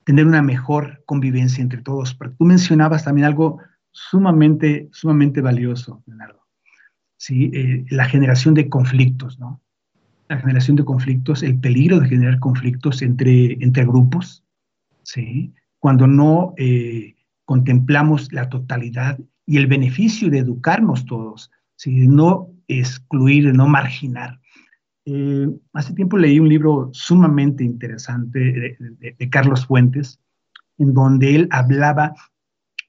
tener 0.04 0.26
una 0.26 0.42
mejor 0.42 1.02
convivencia 1.06 1.62
entre 1.62 1.82
todos. 1.82 2.14
Pero 2.14 2.32
tú 2.32 2.44
mencionabas 2.44 3.04
también 3.04 3.26
algo 3.26 3.60
sumamente, 3.92 4.88
sumamente 4.92 5.40
valioso, 5.40 6.02
Leonardo. 6.06 6.44
¿sí? 7.16 7.50
Eh, 7.52 7.84
la 7.90 8.06
generación 8.06 8.54
de 8.54 8.68
conflictos, 8.68 9.38
¿no? 9.38 9.60
La 10.28 10.38
generación 10.38 10.76
de 10.76 10.84
conflictos, 10.84 11.44
el 11.44 11.58
peligro 11.60 12.00
de 12.00 12.08
generar 12.08 12.40
conflictos 12.40 13.00
entre, 13.02 13.52
entre 13.62 13.84
grupos, 13.84 14.44
¿sí? 15.04 15.54
Cuando 15.78 16.08
no 16.08 16.54
contemplamos 17.44 18.32
la 18.32 18.48
totalidad 18.48 19.20
y 19.46 19.56
el 19.56 19.68
beneficio 19.68 20.28
de 20.28 20.38
educarnos 20.38 21.06
todos, 21.06 21.50
¿sí? 21.76 22.08
no 22.08 22.50
excluir, 22.68 23.54
no 23.54 23.68
marginar. 23.68 24.40
Eh, 25.04 25.48
hace 25.72 25.94
tiempo 25.94 26.18
leí 26.18 26.40
un 26.40 26.48
libro 26.48 26.90
sumamente 26.92 27.62
interesante 27.62 28.76
de, 28.98 29.30
Carlos 29.30 29.64
Fuentes, 29.64 30.20
en 30.78 30.92
donde 30.92 31.36
él 31.36 31.48
hablaba 31.52 32.14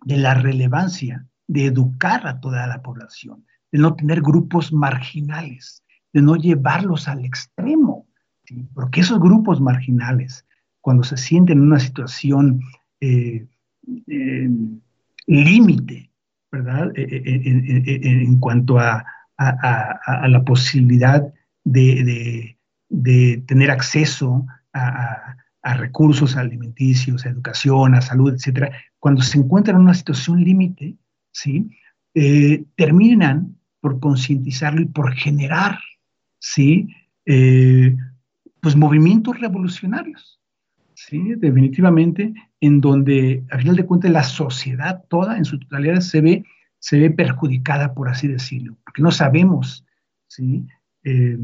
de 0.04 0.18
la 0.18 0.34
relevancia 0.34 1.28
de 1.48 1.66
educar 1.66 2.26
a 2.28 2.40
toda 2.40 2.66
la 2.66 2.82
población, 2.82 3.46
de 3.72 3.80
no 3.80 3.96
tener 3.96 4.22
grupos 4.22 4.74
marginales, 4.74 5.84
de 6.12 6.22
no 6.24 6.36
llevarlos 6.36 7.08
al 7.08 7.24
extremo, 7.24 8.08
porque 8.74 9.02
esos 9.02 9.20
grupos 9.20 9.62
marginales, 9.62 10.46
cuando 10.82 11.04
se 11.04 11.18
sienten 11.18 11.60
en 11.60 11.66
una 11.66 11.80
situación 11.80 12.62
eh, 13.00 13.46
límite, 15.28 16.07
¿verdad? 16.52 16.92
Eh, 16.96 17.22
en 18.04 18.40
cuanto 18.40 18.80
a, 18.80 19.06
la 19.38 20.44
posibilidad 20.44 21.24
de, 21.64 22.58
tener 23.46 23.72
acceso 23.72 24.46
a, 24.74 25.36
recursos 25.76 26.38
alimenticios, 26.38 27.26
a 27.26 27.30
educación, 27.30 27.94
a 27.94 28.02
salud, 28.02 28.34
etcétera, 28.34 28.72
cuando 29.00 29.22
se 29.22 29.38
encuentran 29.38 29.76
en 29.76 29.82
una 29.82 29.94
situación 29.94 30.42
límite, 30.42 30.96
¿sí? 31.32 31.70
Eh, 32.14 32.64
terminan 32.76 33.58
por 33.82 34.00
concientizarlo 34.00 34.82
y 34.82 34.86
por 34.86 35.14
generar, 35.14 35.78
¿sí? 36.40 36.88
Eh, 37.26 37.96
pues 38.62 38.76
movimientos 38.76 39.40
revolucionarios, 39.40 40.40
¿sí? 40.98 41.36
Definitivamente, 41.36 42.34
en 42.60 42.82
donde, 42.82 43.44
a 43.52 43.60
final 43.60 43.76
de 43.76 43.86
cuentas, 43.86 44.12
la 44.12 44.24
sociedad 44.24 45.06
toda 45.08 45.38
en 45.38 45.46
su 45.46 45.60
totalidad 45.60 46.00
se 46.00 46.22
ve, 46.22 46.44
se 46.80 47.00
ve 47.00 47.12
perjudicada, 47.12 47.94
por 47.94 48.10
así 48.10 48.28
decirlo, 48.28 48.78
porque 48.84 49.04
no 49.04 49.12
sabemos, 49.12 49.86
¿sí? 50.28 50.66
Eh, 51.04 51.38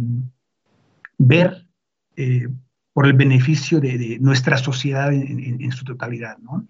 ver 1.20 1.68
eh, 2.16 2.48
por 2.94 3.06
el 3.06 3.14
beneficio 3.14 3.80
de, 3.80 4.18
nuestra 4.20 4.58
sociedad 4.58 5.14
en, 5.14 5.72
su 5.72 5.86
totalidad. 5.86 6.38
¿no? 6.40 6.68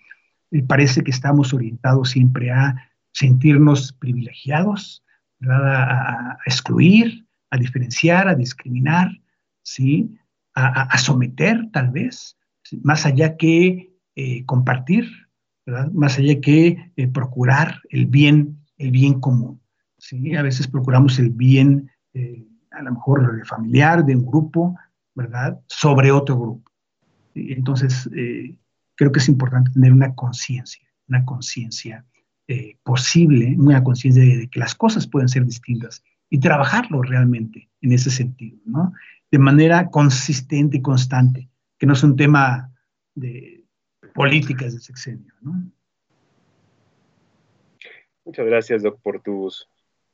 parece 0.68 1.04
que 1.04 1.12
estamos 1.12 1.54
orientados 1.54 2.12
siempre 2.12 2.52
a 2.52 2.76
sentirnos 3.12 3.94
privilegiados, 3.94 5.04
A, 5.50 6.38
excluir, 6.46 7.26
a 7.50 7.58
diferenciar, 7.58 8.28
a 8.28 8.36
discriminar, 8.36 9.10
¿sí? 9.62 10.16
a, 10.54 10.98
someter 10.98 11.70
tal 11.72 11.90
vez, 11.92 12.38
más 12.82 13.06
allá 13.06 13.38
que 13.38 13.94
eh, 14.16 14.46
compartir, 14.46 15.06
más 15.94 16.20
allá 16.20 16.42
que 16.42 16.92
procurar 17.14 17.80
el 17.90 18.06
bien, 18.06 18.60
el 18.78 18.92
bien 18.92 19.20
común. 19.22 19.62
¿sí? 19.98 20.36
A 20.36 20.42
veces 20.42 20.68
procuramos 20.68 21.20
el 21.20 21.30
bien 21.30 21.90
a 22.74 22.82
lo 22.82 22.92
mejor 22.92 23.46
familiar, 23.46 24.06
de 24.06 24.16
un 24.16 24.26
grupo, 24.26 24.76
¿verdad? 25.16 25.60
Sobre 25.68 26.12
otro 26.12 26.38
grupo. 26.38 26.72
Entonces, 27.36 28.10
eh, 28.16 28.56
creo 28.96 29.12
que 29.12 29.20
es 29.20 29.30
importante 29.30 29.72
tener 29.72 29.94
una 29.94 30.14
conciencia, 30.16 30.88
una 31.08 31.24
conciencia 31.26 32.06
eh, 32.48 32.78
posible, 32.84 33.56
una 33.58 33.84
conciencia 33.84 34.24
de, 34.24 34.48
que 34.50 34.60
las 34.60 34.76
cosas 34.76 35.08
pueden 35.08 35.30
ser 35.30 35.46
distintas 35.46 36.04
y 36.30 36.40
trabajarlo 36.40 37.02
realmente 37.02 37.70
en 37.82 37.92
ese 37.94 38.10
sentido, 38.10 38.58
¿no? 38.66 38.94
De 39.32 39.40
manera 39.40 39.90
consistente 39.90 40.78
y 40.78 40.82
constante, 40.82 41.50
que 41.84 41.88
no 41.88 41.96
es 41.96 42.04
un 42.04 42.16
tema 42.16 42.72
de 43.14 43.66
políticas 44.14 44.74
de 44.74 44.80
sexenio, 44.80 45.34
¿no? 45.42 45.70
Muchas 48.24 48.46
gracias, 48.46 48.84
Doc, 48.84 49.02
por 49.02 49.22
tus 49.22 49.68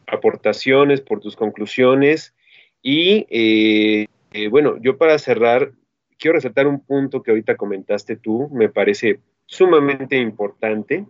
aportaciones, 0.08 1.00
por 1.00 1.20
tus 1.20 1.36
conclusiones. 1.36 2.34
Y 2.82 3.28
eh, 3.30 4.08
eh, 4.32 4.48
bueno, 4.48 4.78
yo 4.82 4.98
para 4.98 5.20
cerrar, 5.20 5.72
quiero 6.18 6.38
resaltar 6.38 6.66
un 6.66 6.80
punto 6.80 7.22
que 7.22 7.30
ahorita 7.30 7.56
comentaste 7.56 8.16
tú, 8.16 8.50
me 8.52 8.70
parece 8.70 9.20
sumamente 9.46 10.18
importante, 10.18 11.06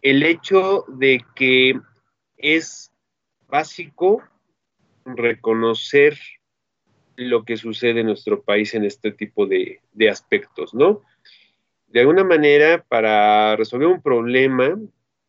el 0.00 0.22
hecho 0.22 0.84
de 0.86 1.24
que 1.34 1.80
es 2.36 2.92
básico 3.48 4.22
reconocer 5.04 6.16
lo 7.16 7.44
que 7.44 7.56
sucede 7.56 8.00
en 8.00 8.06
nuestro 8.06 8.42
país 8.42 8.74
en 8.74 8.84
este 8.84 9.10
tipo 9.10 9.46
de, 9.46 9.80
aspectos, 10.10 10.74
¿no? 10.74 11.02
De 11.88 12.00
alguna 12.00 12.24
manera, 12.24 12.84
para 12.88 13.56
resolver 13.56 13.88
un 13.88 14.02
problema, 14.02 14.78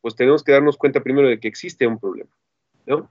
pues 0.02 0.16
tenemos 0.16 0.44
que 0.44 0.52
darnos 0.52 0.78
cuenta 0.78 1.04
primero 1.04 1.28
de 1.28 1.40
que 1.40 1.48
existe 1.48 1.88
un 1.88 2.00
problema, 2.00 2.30
¿no? 2.86 3.10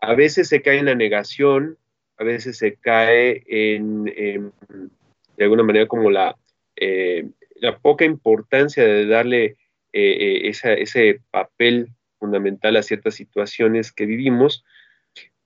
A 0.00 0.14
veces 0.14 0.48
se 0.48 0.62
cae 0.62 0.78
en 0.78 0.86
la 0.86 0.94
negación, 0.94 1.78
a 2.16 2.24
veces 2.24 2.58
se 2.58 2.74
cae 2.74 3.44
en, 3.46 4.04
de 4.04 5.44
alguna 5.44 5.62
manera, 5.62 5.86
como 5.86 6.10
la, 6.10 6.36
eh, 6.76 7.28
la 7.56 7.78
poca 7.78 8.04
importancia 8.04 8.84
de 8.84 9.06
darle 9.06 9.44
eh, 9.92 10.42
eh, 10.42 10.52
ese 10.78 11.20
papel 11.30 11.88
fundamental 12.18 12.76
a 12.76 12.82
ciertas 12.82 13.14
situaciones 13.14 13.92
que 13.92 14.06
vivimos, 14.06 14.64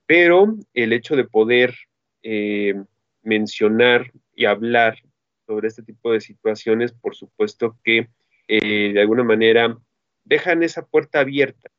pero 0.05 0.55
el 0.73 0.93
hecho 0.93 1.15
de 1.15 1.23
poder 1.23 1.75
mencionar 3.21 4.11
y 4.35 4.45
hablar 4.45 4.97
sobre 5.45 5.67
este 5.67 5.83
tipo 5.83 6.11
de 6.11 6.21
situaciones, 6.21 6.91
por 6.91 7.15
supuesto 7.15 7.77
que 7.83 8.09
de 8.47 8.99
alguna 8.99 9.23
manera 9.23 9.77
dejan 10.25 10.63
esa 10.63 10.85
puerta 10.85 11.19
abierta, 11.19 11.69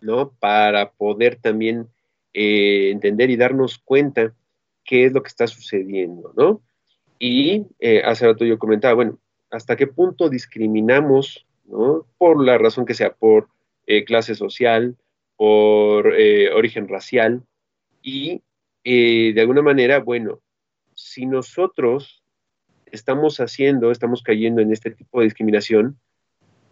¿no? 0.00 0.32
Para 0.38 0.90
poder 0.92 1.36
también 1.36 1.88
eh, 2.34 2.90
entender 2.90 3.30
y 3.30 3.36
darnos 3.36 3.78
cuenta 3.78 4.34
qué 4.84 5.06
es 5.06 5.12
lo 5.12 5.22
que 5.22 5.28
está 5.28 5.46
sucediendo, 5.46 6.32
¿no? 6.36 6.62
Y 7.18 7.66
eh, 7.78 8.02
hace 8.04 8.26
rato 8.26 8.44
yo 8.44 8.58
comentaba, 8.58 8.94
bueno, 8.94 9.18
¿hasta 9.50 9.76
qué 9.76 9.86
punto 9.86 10.28
discriminamos, 10.28 11.46
¿no? 11.64 12.06
Por 12.18 12.44
la 12.44 12.58
razón 12.58 12.84
que 12.84 12.94
sea, 12.94 13.12
por 13.12 13.48
eh, 13.86 14.04
clase 14.04 14.34
social, 14.34 14.96
por 15.36 16.12
origen 16.54 16.86
racial, 16.86 17.42
y 18.02 18.42
de 18.84 19.40
alguna 19.40 19.62
manera, 19.62 20.00
bueno, 20.00 20.40
si 20.94 21.26
nosotros 21.26 22.22
estamos 22.86 23.38
haciendo, 23.40 23.90
estamos 23.90 24.22
cayendo 24.22 24.60
en 24.60 24.72
este 24.72 24.90
tipo 24.90 25.20
de 25.20 25.24
discriminación, 25.24 25.98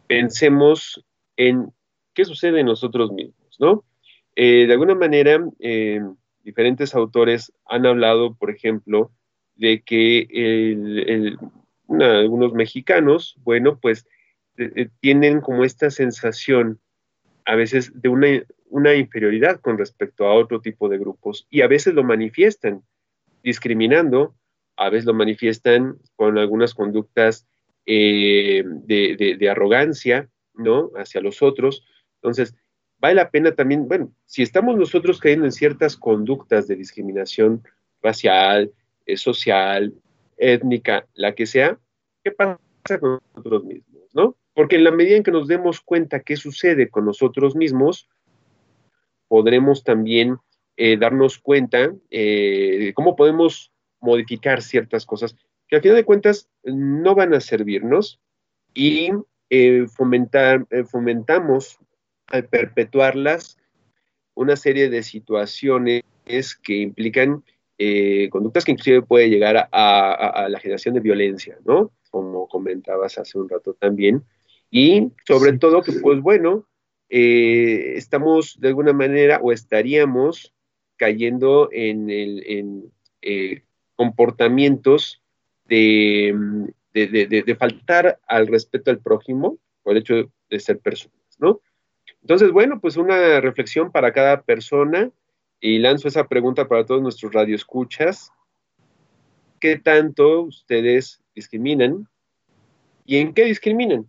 pensemos 0.06 1.04
en 1.36 1.72
qué 2.14 2.24
sucede 2.24 2.60
en 2.60 2.66
nosotros 2.66 3.12
mismos, 3.12 3.56
¿no? 3.58 3.84
Eh, 4.34 4.66
de 4.66 4.72
alguna 4.72 4.94
manera, 4.94 5.44
eh, 5.58 6.00
diferentes 6.44 6.94
autores 6.94 7.52
han 7.66 7.86
hablado, 7.86 8.34
por 8.34 8.50
ejemplo, 8.50 9.10
de 9.56 9.82
que 9.82 11.36
algunos 11.88 12.52
mexicanos, 12.52 13.36
bueno, 13.42 13.78
pues 13.80 14.06
eh, 14.56 14.88
tienen 15.00 15.40
como 15.40 15.64
esta 15.64 15.90
sensación 15.90 16.80
a 17.44 17.54
veces 17.54 17.90
de 17.94 18.08
una, 18.08 18.28
una, 18.70 18.94
inferioridad 18.94 19.60
con 19.60 19.78
respecto 19.78 20.26
a 20.26 20.34
otro 20.34 20.60
tipo 20.60 20.88
de 20.88 20.98
grupos 20.98 21.46
y 21.50 21.62
a 21.62 21.68
veces 21.68 21.94
lo 21.94 22.04
manifiestan 22.04 22.82
discriminando, 23.42 24.34
a 24.76 24.90
veces 24.90 25.06
lo 25.06 25.14
manifiestan 25.14 25.98
con 26.16 26.38
algunas 26.38 26.74
conductas 26.74 27.46
eh, 27.86 28.62
de, 28.66 29.48
arrogancia, 29.50 30.28
¿no? 30.54 30.90
Hacia 30.96 31.20
los 31.20 31.42
otros. 31.42 31.84
Entonces, 32.16 32.54
vale 32.98 33.14
la 33.14 33.30
pena 33.30 33.52
también, 33.52 33.88
bueno, 33.88 34.12
si 34.26 34.42
estamos 34.42 34.76
nosotros 34.76 35.20
cayendo 35.20 35.46
en 35.46 35.52
ciertas 35.52 35.96
conductas 35.96 36.68
de 36.68 36.76
discriminación 36.76 37.62
racial, 38.02 38.72
eh, 39.06 39.16
social, 39.16 39.94
étnica, 40.36 41.06
la 41.14 41.34
que 41.34 41.46
sea, 41.46 41.78
¿qué 42.22 42.30
pasa 42.30 42.58
con 43.00 43.20
nosotros 43.34 43.64
mismos, 43.64 44.02
¿no? 44.14 44.36
Porque 44.54 44.76
en 44.76 44.84
la 44.84 44.90
medida 44.90 45.16
en 45.16 45.22
que 45.22 45.30
nos 45.30 45.48
demos 45.48 45.80
cuenta 45.80 46.20
qué 46.20 46.36
sucede 46.36 46.88
con 46.88 47.04
nosotros 47.04 47.54
mismos, 47.54 48.08
podremos 49.28 49.84
también 49.84 50.38
eh, 50.76 50.96
darnos 50.96 51.38
cuenta 51.38 51.92
de 52.10 52.92
cómo 52.94 53.16
podemos 53.16 53.72
modificar 54.00 54.62
ciertas 54.62 55.04
cosas 55.06 55.36
que 55.68 55.76
al 55.76 55.82
final 55.82 55.96
de 55.96 56.04
cuentas 56.04 56.48
no 56.64 57.14
van 57.14 57.34
a 57.34 57.40
servirnos 57.40 58.20
y 58.74 59.10
eh, 59.50 59.86
fomentar, 59.88 60.66
eh, 60.70 60.84
fomentamos 60.84 61.78
al 62.26 62.44
perpetuarlas 62.46 63.58
una 64.34 64.56
serie 64.56 64.88
de 64.88 65.02
situaciones 65.02 66.02
que 66.62 66.76
implican 66.76 67.42
eh, 67.78 68.28
conductas 68.30 68.64
que 68.64 68.72
inclusive 68.72 69.02
puede 69.02 69.30
llegar 69.30 69.68
a, 69.72 70.46
la 70.48 70.60
generación 70.60 70.94
de 70.94 71.00
violencia, 71.00 71.58
¿no? 71.64 71.92
Como 72.10 72.48
comentabas 72.48 73.18
hace 73.18 73.38
un 73.38 73.48
rato 73.48 73.74
también. 73.74 74.24
Y 74.70 75.10
sobre 75.26 75.56
todo 75.58 75.82
que, 75.82 75.92
pues 75.92 76.20
bueno, 76.20 76.66
estamos 77.08 78.58
de 78.60 78.68
alguna 78.68 78.92
manera 78.92 79.40
o 79.42 79.52
estaríamos 79.52 80.54
cayendo 80.96 81.68
en, 81.72 82.10
en 82.10 82.92
comportamientos 83.98 85.20
de, 85.68 87.54
faltar 87.58 88.18
al 88.26 88.46
respeto 88.46 88.90
al 88.90 89.00
prójimo 89.00 89.58
por 89.82 89.92
el 89.92 89.98
hecho 89.98 90.32
de 90.48 90.60
ser 90.60 90.78
personas, 90.78 91.18
¿no? 91.38 91.60
Entonces, 92.22 92.50
bueno, 92.50 92.80
pues 92.80 92.96
una 92.96 93.40
reflexión 93.40 93.90
para 93.90 94.12
cada 94.12 94.42
persona 94.42 95.10
y 95.60 95.78
lanzo 95.78 96.08
esa 96.08 96.28
pregunta 96.28 96.68
para 96.68 96.84
todos 96.86 97.02
nuestros 97.02 97.32
radioescuchas. 97.32 98.32
¿Qué 99.60 99.78
tanto 99.78 100.42
ustedes 100.42 101.20
discriminan 101.34 102.08
y 103.04 103.16
en 103.16 103.34
qué 103.34 103.44
discriminan? 103.44 104.08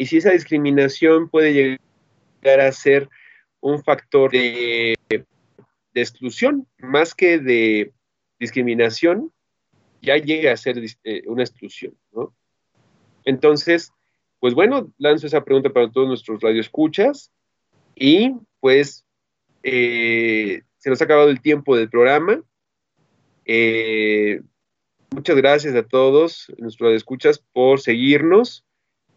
Y 0.00 0.06
si 0.06 0.16
esa 0.16 0.30
discriminación 0.30 1.28
puede 1.28 1.52
llegar 1.52 2.60
a 2.60 2.72
ser 2.72 3.10
un 3.60 3.84
factor 3.84 4.30
de, 4.30 4.96
exclusión 5.92 6.66
más 6.78 7.14
que 7.14 7.38
de 7.38 7.92
discriminación, 8.38 9.30
ya 10.00 10.16
llegue 10.16 10.48
a 10.48 10.56
ser 10.56 10.82
eh, 11.04 11.22
una 11.26 11.42
exclusión. 11.42 11.94
Entonces, 13.26 13.92
pues 14.38 14.54
bueno, 14.54 14.90
lanzo 14.96 15.26
esa 15.26 15.44
pregunta 15.44 15.68
para 15.68 15.90
todos 15.90 16.08
nuestros 16.08 16.40
radioescuchas 16.40 17.30
y 17.94 18.32
pues 18.58 19.04
eh, 19.62 20.62
se 20.78 20.88
nos 20.88 21.02
ha 21.02 21.04
acabado 21.04 21.28
el 21.28 21.42
tiempo 21.42 21.76
del 21.76 21.90
programa. 21.90 22.42
Eh, 23.44 24.40
muchas 25.10 25.36
gracias 25.36 25.74
a 25.74 25.82
todos 25.82 26.50
nuestros 26.56 26.86
radioescuchas 26.86 27.44
por 27.52 27.80
seguirnos. 27.80 28.64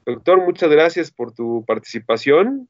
Doctor, 0.06 0.44
muchas 0.44 0.70
gracias 0.70 1.12
por 1.12 1.34
tu 1.34 1.64
participación. 1.66 2.70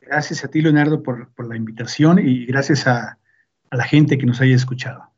Gracias 0.00 0.44
a 0.44 0.48
ti, 0.48 0.60
Leonardo, 0.60 1.02
por, 1.02 1.28
la 1.46 1.56
invitación 1.56 2.18
y 2.18 2.46
gracias 2.46 2.86
a 2.86 3.18
la 3.70 3.84
gente 3.84 4.18
que 4.18 4.26
nos 4.26 4.40
haya 4.40 4.56
escuchado. 4.56 5.12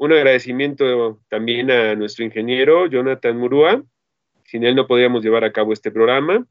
Un 0.00 0.12
agradecimiento 0.12 1.20
también 1.28 1.70
a 1.70 1.94
nuestro 1.94 2.24
ingeniero 2.24 2.86
Jonathan 2.86 3.36
Murúa. 3.36 3.82
Sin 4.46 4.64
él 4.64 4.74
no 4.74 4.86
podríamos 4.86 5.22
llevar 5.22 5.44
a 5.44 5.52
cabo 5.52 5.74
este 5.74 5.90
programa. 5.90 6.46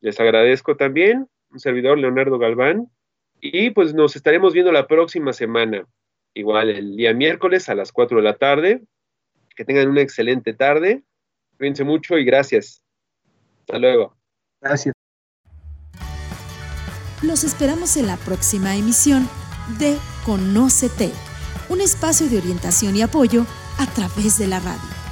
Les 0.00 0.18
agradezco 0.18 0.76
también, 0.76 1.28
un 1.50 1.60
servidor 1.60 1.98
Leonardo 1.98 2.38
Galván. 2.38 2.88
Y 3.42 3.68
pues 3.72 3.92
nos 3.92 4.16
estaremos 4.16 4.54
viendo 4.54 4.72
la 4.72 4.86
próxima 4.86 5.34
semana, 5.34 5.86
igual 6.32 6.70
el 6.70 6.96
día 6.96 7.12
miércoles 7.12 7.68
a 7.68 7.74
las 7.74 7.92
4 7.92 8.16
de 8.16 8.22
la 8.22 8.36
tarde. 8.38 8.80
Que 9.54 9.66
tengan 9.66 9.88
una 9.88 10.00
excelente 10.00 10.54
tarde. 10.54 11.02
Cuídense 11.58 11.84
mucho 11.84 12.18
y 12.18 12.24
gracias. 12.24 12.82
Hasta 13.60 13.78
luego. 13.78 14.16
Gracias. 14.60 14.94
Los 17.22 17.44
esperamos 17.44 17.96
en 17.96 18.06
la 18.06 18.16
próxima 18.18 18.76
emisión 18.76 19.28
de 19.78 19.96
Conócete 20.26 21.10
un 21.68 21.80
espacio 21.80 22.28
de 22.28 22.38
orientación 22.38 22.96
y 22.96 23.02
apoyo 23.02 23.46
a 23.78 23.86
través 23.86 24.38
de 24.38 24.46
la 24.46 24.60
radio. 24.60 25.03